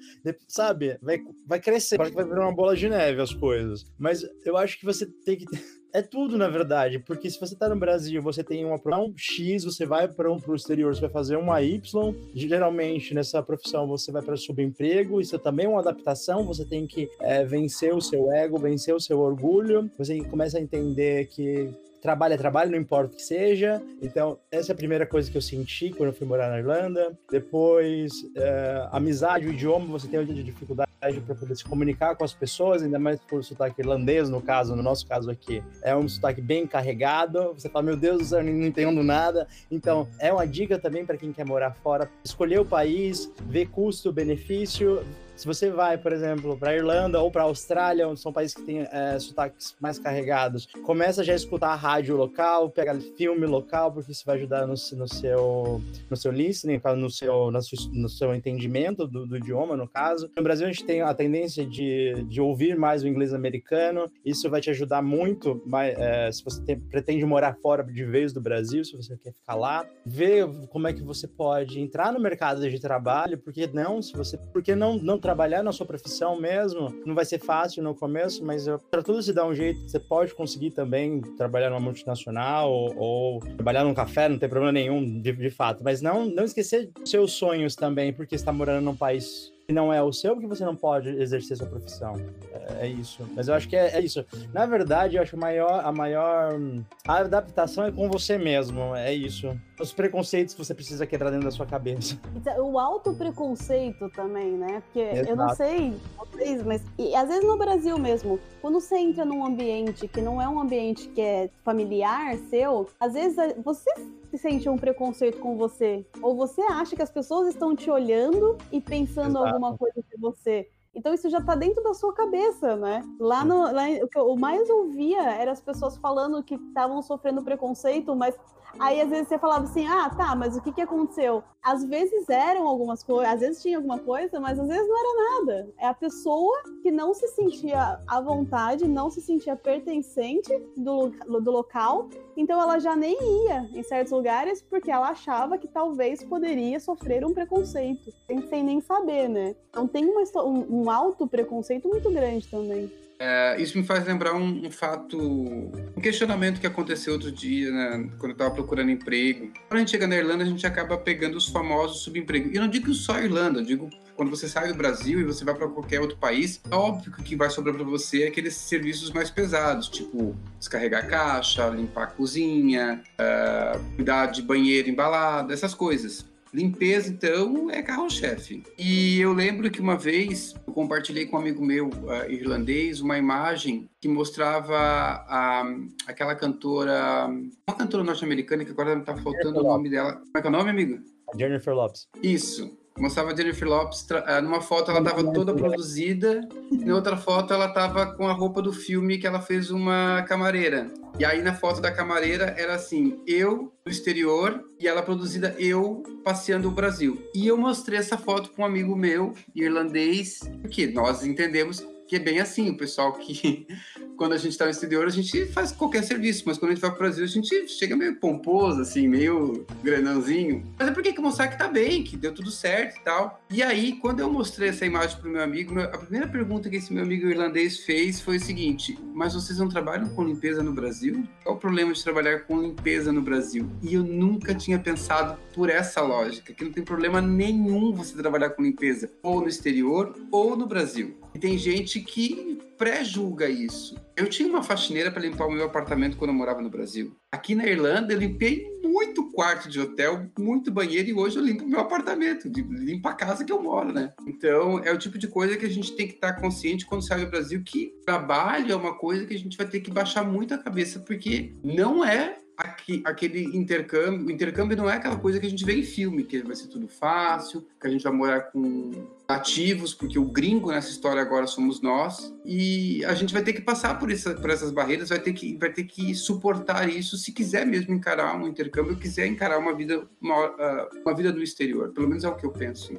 sabe? 0.48 0.98
Vai, 1.00 1.18
vai 1.46 1.60
crescer, 1.60 1.96
vai 1.96 2.10
virar 2.10 2.46
uma 2.46 2.54
bola 2.54 2.76
de 2.76 2.88
neve 2.88 3.20
as 3.20 3.32
coisas. 3.32 3.84
Mas 3.98 4.24
eu 4.44 4.56
acho 4.56 4.78
que 4.78 4.84
você 4.84 5.06
tem 5.24 5.36
que 5.38 5.46
é 5.94 6.02
tudo, 6.02 6.36
na 6.36 6.48
verdade, 6.48 6.98
porque 6.98 7.30
se 7.30 7.38
você 7.38 7.54
está 7.54 7.68
no 7.68 7.76
Brasil, 7.76 8.20
você 8.20 8.42
tem 8.42 8.64
uma 8.64 8.80
profissão 8.80 9.14
X, 9.16 9.62
você 9.62 9.86
vai 9.86 10.08
para 10.08 10.30
um 10.30 10.40
pro 10.40 10.56
exterior, 10.56 10.92
você 10.92 11.02
vai 11.02 11.10
fazer 11.10 11.36
uma 11.36 11.62
Y. 11.62 12.14
Geralmente, 12.34 13.14
nessa 13.14 13.40
profissão, 13.40 13.86
você 13.86 14.10
vai 14.10 14.20
para 14.20 14.36
subemprego, 14.36 15.20
isso 15.20 15.38
também 15.38 15.66
é 15.66 15.68
uma 15.68 15.78
adaptação, 15.78 16.44
você 16.44 16.64
tem 16.64 16.84
que 16.84 17.08
é, 17.20 17.44
vencer 17.44 17.94
o 17.94 18.00
seu 18.00 18.32
ego, 18.32 18.58
vencer 18.58 18.92
o 18.92 19.00
seu 19.00 19.20
orgulho, 19.20 19.88
você 19.96 20.18
começa 20.24 20.58
a 20.58 20.60
entender 20.60 21.26
que 21.28 21.70
trabalho 22.02 22.34
é 22.34 22.36
trabalho, 22.36 22.72
não 22.72 22.78
importa 22.78 23.14
o 23.14 23.16
que 23.16 23.22
seja. 23.22 23.80
Então, 24.02 24.36
essa 24.50 24.72
é 24.72 24.74
a 24.74 24.76
primeira 24.76 25.06
coisa 25.06 25.30
que 25.30 25.36
eu 25.36 25.42
senti 25.42 25.90
quando 25.90 26.08
eu 26.08 26.12
fui 26.12 26.26
morar 26.26 26.50
na 26.50 26.58
Irlanda. 26.58 27.16
Depois, 27.30 28.12
é, 28.36 28.88
amizade, 28.90 29.46
o 29.46 29.52
idioma, 29.52 29.86
você 29.86 30.08
tem 30.08 30.18
muita 30.18 30.34
dificuldade 30.34 30.93
para 31.12 31.34
poder 31.34 31.56
se 31.56 31.64
comunicar 31.64 32.16
com 32.16 32.24
as 32.24 32.32
pessoas, 32.32 32.82
ainda 32.82 32.98
mais 32.98 33.20
por 33.20 33.42
sotaque 33.44 33.80
irlandês, 33.80 34.28
no 34.28 34.40
caso, 34.40 34.74
no 34.74 34.82
nosso 34.82 35.06
caso 35.06 35.30
aqui. 35.30 35.62
É 35.82 35.94
um 35.94 36.08
sotaque 36.08 36.40
bem 36.40 36.66
carregado. 36.66 37.52
Você 37.54 37.68
fala, 37.68 37.84
meu 37.84 37.96
Deus, 37.96 38.32
eu 38.32 38.42
não 38.42 38.64
entendo 38.64 39.02
nada. 39.02 39.46
Então, 39.70 40.08
é 40.18 40.32
uma 40.32 40.46
dica 40.46 40.78
também 40.78 41.04
para 41.04 41.16
quem 41.16 41.32
quer 41.32 41.44
morar 41.44 41.72
fora. 41.74 42.10
Escolher 42.24 42.60
o 42.60 42.64
país, 42.64 43.30
ver 43.46 43.66
custo-benefício, 43.68 45.04
se 45.36 45.46
você 45.46 45.70
vai, 45.70 45.98
por 45.98 46.12
exemplo, 46.12 46.56
para 46.56 46.74
Irlanda 46.74 47.20
ou 47.20 47.30
para 47.30 47.42
Austrália, 47.42 48.08
onde 48.08 48.20
são 48.20 48.32
países 48.32 48.54
que 48.54 48.62
têm 48.62 48.86
é, 48.90 49.18
sotaques 49.18 49.74
mais 49.80 49.98
carregados, 49.98 50.66
começa 50.84 51.24
já 51.24 51.32
a 51.32 51.36
escutar 51.36 51.68
a 51.68 51.74
rádio 51.74 52.16
local, 52.16 52.70
pega 52.70 52.94
filme 53.16 53.46
local, 53.46 53.92
porque 53.92 54.12
isso 54.12 54.24
vai 54.24 54.36
ajudar 54.36 54.66
no, 54.66 54.74
no 54.74 55.08
seu 55.08 55.82
no 56.10 56.16
seu 56.16 56.32
listening, 56.32 56.80
no 56.96 57.10
seu, 57.10 57.50
no 57.50 57.62
seu, 57.62 57.78
no 57.92 58.08
seu 58.08 58.34
entendimento 58.34 59.06
do, 59.06 59.26
do, 59.26 59.36
idioma, 59.36 59.76
no 59.76 59.88
caso. 59.88 60.30
No 60.36 60.42
Brasil, 60.42 60.66
a 60.66 60.70
gente 60.70 60.84
tem 60.84 61.02
a 61.02 61.12
tendência 61.14 61.66
de, 61.66 62.24
de 62.28 62.40
ouvir 62.40 62.76
mais 62.76 63.02
o 63.02 63.08
inglês 63.08 63.32
americano, 63.32 64.10
isso 64.24 64.48
vai 64.48 64.60
te 64.60 64.70
ajudar 64.70 65.02
muito 65.02 65.62
mas, 65.66 65.94
é, 65.98 66.30
se 66.30 66.44
você 66.44 66.62
tem, 66.62 66.78
pretende 66.78 67.24
morar 67.24 67.54
fora 67.54 67.82
de 67.82 68.04
vez 68.04 68.32
do 68.32 68.40
Brasil, 68.40 68.84
se 68.84 68.96
você 68.96 69.16
quer 69.16 69.32
ficar 69.32 69.54
lá. 69.54 69.86
Ver 70.04 70.46
como 70.68 70.86
é 70.86 70.92
que 70.92 71.02
você 71.02 71.26
pode 71.26 71.80
entrar 71.80 72.12
no 72.12 72.20
mercado 72.20 72.68
de 72.68 72.78
trabalho, 72.78 73.38
porque 73.38 73.66
não, 73.66 74.00
se 74.00 74.12
você, 74.16 74.36
porque 74.52 74.74
não, 74.74 74.96
não 74.96 75.18
trabalhar 75.24 75.62
na 75.62 75.72
sua 75.72 75.86
profissão 75.86 76.38
mesmo. 76.38 76.94
Não 77.06 77.14
vai 77.14 77.24
ser 77.24 77.38
fácil 77.38 77.82
no 77.82 77.94
começo, 77.94 78.44
mas 78.44 78.66
para 78.90 79.02
tudo 79.02 79.22
se 79.22 79.32
dar 79.32 79.46
um 79.46 79.54
jeito, 79.54 79.80
você 79.80 79.98
pode 79.98 80.34
conseguir 80.34 80.70
também 80.72 81.22
trabalhar 81.38 81.70
numa 81.70 81.80
multinacional 81.80 82.70
ou, 82.70 82.94
ou 82.98 83.40
trabalhar 83.40 83.84
num 83.84 83.94
café, 83.94 84.28
não 84.28 84.38
tem 84.38 84.50
problema 84.50 84.70
nenhum, 84.70 85.22
de, 85.22 85.32
de 85.32 85.50
fato. 85.50 85.82
Mas 85.82 86.02
não, 86.02 86.26
não 86.26 86.44
esquecer 86.44 86.90
seus 87.06 87.32
sonhos 87.32 87.74
também, 87.74 88.12
porque 88.12 88.34
está 88.34 88.52
morando 88.52 88.84
num 88.84 88.94
país 88.94 89.53
que 89.66 89.72
não 89.72 89.92
é 89.92 90.02
o 90.02 90.12
seu, 90.12 90.34
porque 90.34 90.46
você 90.46 90.64
não 90.64 90.76
pode 90.76 91.08
exercer 91.08 91.56
sua 91.56 91.66
profissão. 91.66 92.14
É, 92.52 92.86
é 92.86 92.88
isso. 92.88 93.26
Mas 93.34 93.48
eu 93.48 93.54
acho 93.54 93.68
que 93.68 93.76
é, 93.76 93.96
é, 93.96 94.00
isso. 94.00 94.24
Na 94.52 94.66
verdade, 94.66 95.16
eu 95.16 95.22
acho 95.22 95.30
que 95.30 95.36
a 95.36 95.40
maior, 95.40 95.84
a 95.84 95.92
maior 95.92 96.60
a 97.06 97.18
adaptação 97.18 97.84
é 97.84 97.92
com 97.92 98.08
você 98.08 98.36
mesmo. 98.36 98.94
É 98.94 99.12
isso. 99.12 99.58
Os 99.80 99.92
preconceitos 99.92 100.54
que 100.54 100.64
você 100.64 100.74
precisa 100.74 101.06
quebrar 101.06 101.30
dentro 101.30 101.46
da 101.46 101.50
sua 101.50 101.66
cabeça. 101.66 102.18
Então, 102.34 102.72
o 102.72 102.78
auto-preconceito 102.78 104.08
também, 104.10 104.52
né? 104.52 104.82
Porque 104.86 105.00
Exato. 105.00 105.30
eu 105.30 105.36
não 105.36 105.48
sei 105.54 105.94
vocês, 106.18 106.62
mas 106.62 106.82
e, 106.98 107.14
às 107.14 107.28
vezes 107.28 107.44
no 107.44 107.56
Brasil 107.56 107.98
mesmo, 107.98 108.38
quando 108.60 108.80
você 108.80 108.96
entra 108.96 109.24
num 109.24 109.44
ambiente 109.44 110.06
que 110.08 110.20
não 110.20 110.40
é 110.40 110.48
um 110.48 110.60
ambiente 110.60 111.08
que 111.08 111.20
é 111.20 111.50
familiar 111.64 112.36
seu, 112.50 112.88
às 112.98 113.14
vezes 113.14 113.36
você 113.64 113.90
se 114.34 114.38
sente 114.38 114.68
um 114.68 114.76
preconceito 114.76 115.38
com 115.38 115.56
você. 115.56 116.04
Ou 116.20 116.34
você 116.34 116.60
acha 116.62 116.96
que 116.96 117.02
as 117.02 117.10
pessoas 117.10 117.48
estão 117.48 117.74
te 117.74 117.88
olhando 117.88 118.58
e 118.72 118.80
pensando 118.80 119.38
Exato. 119.38 119.46
alguma 119.46 119.78
coisa 119.78 120.02
de 120.02 120.20
você. 120.20 120.68
Então 120.92 121.14
isso 121.14 121.28
já 121.30 121.40
tá 121.40 121.54
dentro 121.54 121.82
da 121.82 121.94
sua 121.94 122.12
cabeça, 122.12 122.76
né? 122.76 123.02
Lá 123.18 123.44
no. 123.44 123.72
Lá, 123.72 123.88
o 124.02 124.08
que 124.08 124.18
eu 124.18 124.34
mais 124.36 124.68
ouvia 124.68 125.22
era 125.22 125.52
as 125.52 125.60
pessoas 125.60 125.96
falando 125.96 126.42
que 126.42 126.54
estavam 126.54 127.00
sofrendo 127.02 127.42
preconceito, 127.42 128.14
mas 128.14 128.36
Aí 128.78 129.00
às 129.00 129.08
vezes 129.08 129.28
você 129.28 129.38
falava 129.38 129.64
assim: 129.64 129.86
ah, 129.86 130.10
tá, 130.10 130.34
mas 130.34 130.56
o 130.56 130.60
que, 130.60 130.72
que 130.72 130.80
aconteceu? 130.80 131.42
Às 131.62 131.84
vezes 131.84 132.28
eram 132.28 132.66
algumas 132.66 133.02
coisas, 133.02 133.32
às 133.32 133.40
vezes 133.40 133.62
tinha 133.62 133.76
alguma 133.76 133.98
coisa, 133.98 134.38
mas 134.38 134.58
às 134.58 134.68
vezes 134.68 134.86
não 134.86 134.98
era 134.98 135.38
nada. 135.38 135.68
É 135.78 135.86
a 135.86 135.94
pessoa 135.94 136.62
que 136.82 136.90
não 136.90 137.14
se 137.14 137.26
sentia 137.28 138.00
à 138.06 138.20
vontade, 138.20 138.86
não 138.86 139.10
se 139.10 139.20
sentia 139.20 139.56
pertencente 139.56 140.52
do, 140.76 141.08
do 141.08 141.50
local, 141.50 142.08
então 142.36 142.60
ela 142.60 142.78
já 142.78 142.94
nem 142.94 143.16
ia 143.46 143.68
em 143.72 143.82
certos 143.82 144.12
lugares 144.12 144.60
porque 144.62 144.90
ela 144.90 145.08
achava 145.08 145.56
que 145.56 145.68
talvez 145.68 146.22
poderia 146.24 146.78
sofrer 146.80 147.24
um 147.24 147.32
preconceito, 147.32 148.12
sem 148.48 148.62
nem 148.62 148.80
saber, 148.80 149.28
né? 149.28 149.56
Então 149.70 149.86
tem 149.86 150.04
uma, 150.04 150.22
um, 150.44 150.82
um 150.82 150.90
alto 150.90 151.26
preconceito 151.26 151.88
muito 151.88 152.10
grande 152.10 152.46
também. 152.48 153.03
É, 153.26 153.56
isso 153.58 153.78
me 153.78 153.84
faz 153.84 154.06
lembrar 154.06 154.34
um, 154.34 154.66
um, 154.66 154.70
fato, 154.70 155.18
um 155.18 156.00
questionamento 156.02 156.60
que 156.60 156.66
aconteceu 156.66 157.14
outro 157.14 157.32
dia, 157.32 157.70
né, 157.70 158.10
quando 158.18 158.32
eu 158.32 158.32
estava 158.32 158.50
procurando 158.50 158.90
emprego. 158.90 159.50
Quando 159.66 159.76
a 159.76 159.78
gente 159.78 159.92
chega 159.92 160.06
na 160.06 160.14
Irlanda, 160.14 160.44
a 160.44 160.46
gente 160.46 160.66
acaba 160.66 160.98
pegando 160.98 161.38
os 161.38 161.48
famosos 161.48 162.02
subempregos. 162.02 162.52
E 162.52 162.56
eu 162.56 162.60
não 162.60 162.68
digo 162.68 162.92
só 162.92 163.18
Irlanda, 163.18 163.60
eu 163.60 163.64
digo 163.64 163.88
quando 164.14 164.28
você 164.28 164.46
sai 164.46 164.68
do 164.68 164.74
Brasil 164.74 165.18
e 165.20 165.24
você 165.24 165.42
vai 165.42 165.54
para 165.54 165.66
qualquer 165.68 166.00
outro 166.00 166.18
país, 166.18 166.60
é 166.70 166.74
óbvio 166.74 167.12
que 167.12 167.34
vai 167.34 167.48
sobrar 167.48 167.74
para 167.74 167.84
você 167.84 168.24
é 168.24 168.28
aqueles 168.28 168.54
serviços 168.54 169.10
mais 169.10 169.30
pesados, 169.30 169.88
tipo 169.88 170.36
descarregar 170.58 171.08
caixa, 171.08 171.66
limpar 171.70 172.04
a 172.04 172.06
cozinha, 172.08 173.02
uh, 173.18 173.96
cuidar 173.96 174.26
de 174.26 174.42
banheiro 174.42 174.90
embalado, 174.90 175.50
essas 175.50 175.72
coisas. 175.72 176.26
Limpeza, 176.54 177.10
então, 177.10 177.68
é 177.68 177.82
carro-chefe. 177.82 178.62
E 178.78 179.18
eu 179.20 179.32
lembro 179.32 179.68
que 179.72 179.80
uma 179.80 179.96
vez 179.96 180.54
eu 180.64 180.72
compartilhei 180.72 181.26
com 181.26 181.36
um 181.36 181.40
amigo 181.40 181.64
meu 181.64 181.88
uh, 181.88 182.30
irlandês 182.30 183.00
uma 183.00 183.18
imagem 183.18 183.90
que 184.00 184.06
mostrava 184.06 184.76
a, 184.76 185.64
aquela 186.06 186.36
cantora, 186.36 187.26
uma 187.26 187.76
cantora 187.76 188.04
norte-americana 188.04 188.64
que 188.64 188.70
agora 188.70 188.96
está 188.96 189.16
faltando 189.16 189.58
o 189.58 189.62
nome 189.64 189.90
dela. 189.90 190.12
Como 190.12 190.30
é 190.36 190.40
que 190.40 190.46
é 190.46 190.50
o 190.50 190.52
nome, 190.52 190.70
amigo? 190.70 191.02
Jennifer 191.36 191.74
Lopes. 191.74 192.06
Isso. 192.22 192.78
Mostrava 192.98 193.32
a 193.32 193.36
Jennifer 193.36 193.68
Lopes, 193.68 194.06
uh, 194.10 194.40
numa 194.42 194.60
foto 194.60 194.90
ela 194.90 195.00
estava 195.00 195.32
toda 195.32 195.52
produzida, 195.52 196.48
na 196.70 196.94
outra 196.94 197.16
foto 197.16 197.52
ela 197.52 197.66
estava 197.66 198.06
com 198.14 198.28
a 198.28 198.32
roupa 198.32 198.62
do 198.62 198.72
filme 198.72 199.18
que 199.18 199.26
ela 199.26 199.40
fez 199.40 199.70
uma 199.70 200.22
camareira. 200.28 200.90
E 201.18 201.24
aí 201.24 201.42
na 201.42 201.54
foto 201.54 201.80
da 201.80 201.90
camareira 201.90 202.54
era 202.56 202.74
assim, 202.74 203.20
eu 203.26 203.72
no 203.84 203.90
exterior 203.90 204.64
e 204.78 204.86
ela 204.86 205.02
produzida 205.02 205.54
eu 205.58 206.04
passeando 206.22 206.68
o 206.68 206.72
Brasil. 206.72 207.20
E 207.34 207.46
eu 207.46 207.56
mostrei 207.56 207.98
essa 207.98 208.16
foto 208.16 208.50
para 208.50 208.62
um 208.62 208.66
amigo 208.66 208.94
meu, 208.94 209.34
irlandês, 209.54 210.40
porque 210.62 210.86
nós 210.86 211.24
entendemos 211.24 211.84
que 212.06 212.16
é 212.16 212.18
bem 212.18 212.40
assim, 212.40 212.70
o 212.70 212.76
pessoal 212.76 213.12
que 213.12 213.66
quando 214.16 214.32
a 214.32 214.36
gente 214.36 214.52
está 214.52 214.64
no 214.64 214.70
exterior, 214.70 215.06
a 215.06 215.10
gente 215.10 215.46
faz 215.46 215.72
qualquer 215.72 216.02
serviço, 216.04 216.44
mas 216.46 216.58
quando 216.58 216.72
a 216.72 216.74
gente 216.74 216.82
vai 216.82 216.90
pro 216.90 217.00
Brasil, 217.00 217.24
a 217.24 217.28
gente 217.28 217.68
chega 217.68 217.96
meio 217.96 218.16
pomposo, 218.16 218.80
assim, 218.80 219.08
meio 219.08 219.66
granãozinho. 219.82 220.64
Mas 220.78 220.88
é 220.88 220.90
porque 220.92 221.12
que 221.12 221.20
mostrar 221.20 221.48
que 221.48 221.58
tá 221.58 221.68
bem, 221.68 222.02
que 222.02 222.16
deu 222.16 222.32
tudo 222.32 222.50
certo 222.50 222.96
e 222.96 223.00
tal. 223.00 223.42
E 223.50 223.62
aí, 223.62 223.96
quando 223.96 224.20
eu 224.20 224.30
mostrei 224.30 224.68
essa 224.68 224.86
imagem 224.86 225.18
pro 225.18 225.30
meu 225.30 225.42
amigo, 225.42 225.78
a 225.80 225.98
primeira 225.98 226.28
pergunta 226.28 226.68
que 226.68 226.76
esse 226.76 226.92
meu 226.92 227.02
amigo 227.02 227.28
irlandês 227.28 227.78
fez 227.78 228.20
foi 228.20 228.36
o 228.36 228.40
seguinte: 228.40 228.98
Mas 229.12 229.34
vocês 229.34 229.58
não 229.58 229.68
trabalham 229.68 230.08
com 230.10 230.24
limpeza 230.24 230.62
no 230.62 230.72
Brasil? 230.72 231.26
Qual 231.42 231.56
o 231.56 231.58
problema 231.58 231.92
de 231.92 232.02
trabalhar 232.02 232.40
com 232.40 232.60
limpeza 232.60 233.12
no 233.12 233.22
Brasil? 233.22 233.68
E 233.82 233.94
eu 233.94 234.02
nunca 234.02 234.54
tinha 234.54 234.78
pensado 234.78 235.38
por 235.52 235.70
essa 235.70 236.00
lógica, 236.00 236.52
que 236.52 236.64
não 236.64 236.72
tem 236.72 236.84
problema 236.84 237.20
nenhum 237.20 237.92
você 237.92 238.16
trabalhar 238.16 238.50
com 238.50 238.62
limpeza, 238.62 239.10
ou 239.22 239.40
no 239.40 239.48
exterior 239.48 240.14
ou 240.30 240.56
no 240.56 240.66
Brasil. 240.66 241.16
E 241.34 241.38
tem 241.38 241.58
gente 241.58 242.00
que 242.00 242.58
pré-julga 242.78 243.48
isso. 243.48 243.96
Eu 244.16 244.28
tinha 244.28 244.48
uma 244.48 244.62
faxineira 244.62 245.10
para 245.10 245.22
limpar 245.22 245.46
o 245.46 245.50
meu 245.50 245.64
apartamento 245.64 246.16
quando 246.16 246.30
eu 246.30 246.36
morava 246.36 246.62
no 246.62 246.70
Brasil. 246.70 247.16
Aqui 247.32 247.54
na 247.54 247.66
Irlanda, 247.66 248.12
eu 248.12 248.18
limpei 248.18 248.64
muito 248.84 249.30
quarto 249.32 249.68
de 249.68 249.80
hotel, 249.80 250.30
muito 250.38 250.70
banheiro, 250.70 251.08
e 251.08 251.14
hoje 251.14 251.36
eu 251.36 251.44
limpo 251.44 251.66
meu 251.66 251.80
apartamento, 251.80 252.48
limpo 252.48 253.08
a 253.08 253.14
casa 253.14 253.44
que 253.44 253.52
eu 253.52 253.60
moro, 253.60 253.92
né? 253.92 254.12
Então, 254.26 254.78
é 254.78 254.92
o 254.92 254.98
tipo 254.98 255.18
de 255.18 255.26
coisa 255.26 255.56
que 255.56 255.66
a 255.66 255.70
gente 255.70 255.96
tem 255.96 256.06
que 256.06 256.14
estar 256.14 256.34
consciente 256.34 256.86
quando 256.86 257.06
sai 257.06 257.24
do 257.24 257.30
Brasil, 257.30 257.62
que 257.64 257.92
trabalho 258.06 258.72
é 258.72 258.76
uma 258.76 258.94
coisa 258.94 259.26
que 259.26 259.34
a 259.34 259.38
gente 259.38 259.56
vai 259.56 259.66
ter 259.66 259.80
que 259.80 259.90
baixar 259.90 260.24
muito 260.24 260.54
a 260.54 260.58
cabeça, 260.58 261.00
porque 261.00 261.52
não 261.64 262.04
é 262.04 262.38
aqui, 262.56 263.02
aquele 263.04 263.44
intercâmbio. 263.56 264.26
O 264.26 264.30
intercâmbio 264.30 264.76
não 264.76 264.88
é 264.88 264.94
aquela 264.94 265.16
coisa 265.16 265.40
que 265.40 265.46
a 265.46 265.50
gente 265.50 265.64
vê 265.64 265.74
em 265.74 265.82
filme, 265.82 266.24
que 266.24 266.42
vai 266.42 266.54
ser 266.54 266.68
tudo 266.68 266.88
fácil, 266.88 267.66
que 267.80 267.86
a 267.86 267.90
gente 267.90 268.04
vai 268.04 268.12
morar 268.12 268.40
com 268.52 268.92
nativos, 269.28 269.94
porque 269.94 270.18
o 270.18 270.24
gringo 270.24 270.70
nessa 270.70 270.90
história 270.90 271.20
agora 271.20 271.46
somos 271.46 271.80
nós. 271.80 272.34
E 272.44 273.04
a 273.04 273.14
gente 273.14 273.32
vai 273.32 273.42
ter 273.42 273.52
que 273.52 273.62
passar 273.62 273.98
por, 273.98 274.10
essa, 274.10 274.34
por 274.34 274.50
essas 274.50 274.70
barreiras, 274.70 275.08
vai 275.08 275.18
ter, 275.18 275.32
que, 275.32 275.56
vai 275.56 275.72
ter 275.72 275.84
que 275.84 276.14
suportar 276.14 276.88
isso 276.88 277.16
se 277.16 277.32
quiser 277.32 277.66
mesmo 277.66 277.94
encarar 277.94 278.36
um 278.36 278.46
intercâmbio, 278.46 278.96
quiser 278.96 279.26
encarar 279.26 279.58
uma 279.58 279.74
vida, 279.74 280.06
uma, 280.20 280.34
ah, 280.34 280.88
uma 281.04 281.14
vida 281.14 281.32
no 281.32 281.42
exterior. 281.42 281.92
Pelo 281.92 282.08
menos 282.08 282.24
é 282.24 282.28
o 282.28 282.36
que 282.36 282.44
eu 282.44 282.52
penso. 282.52 282.98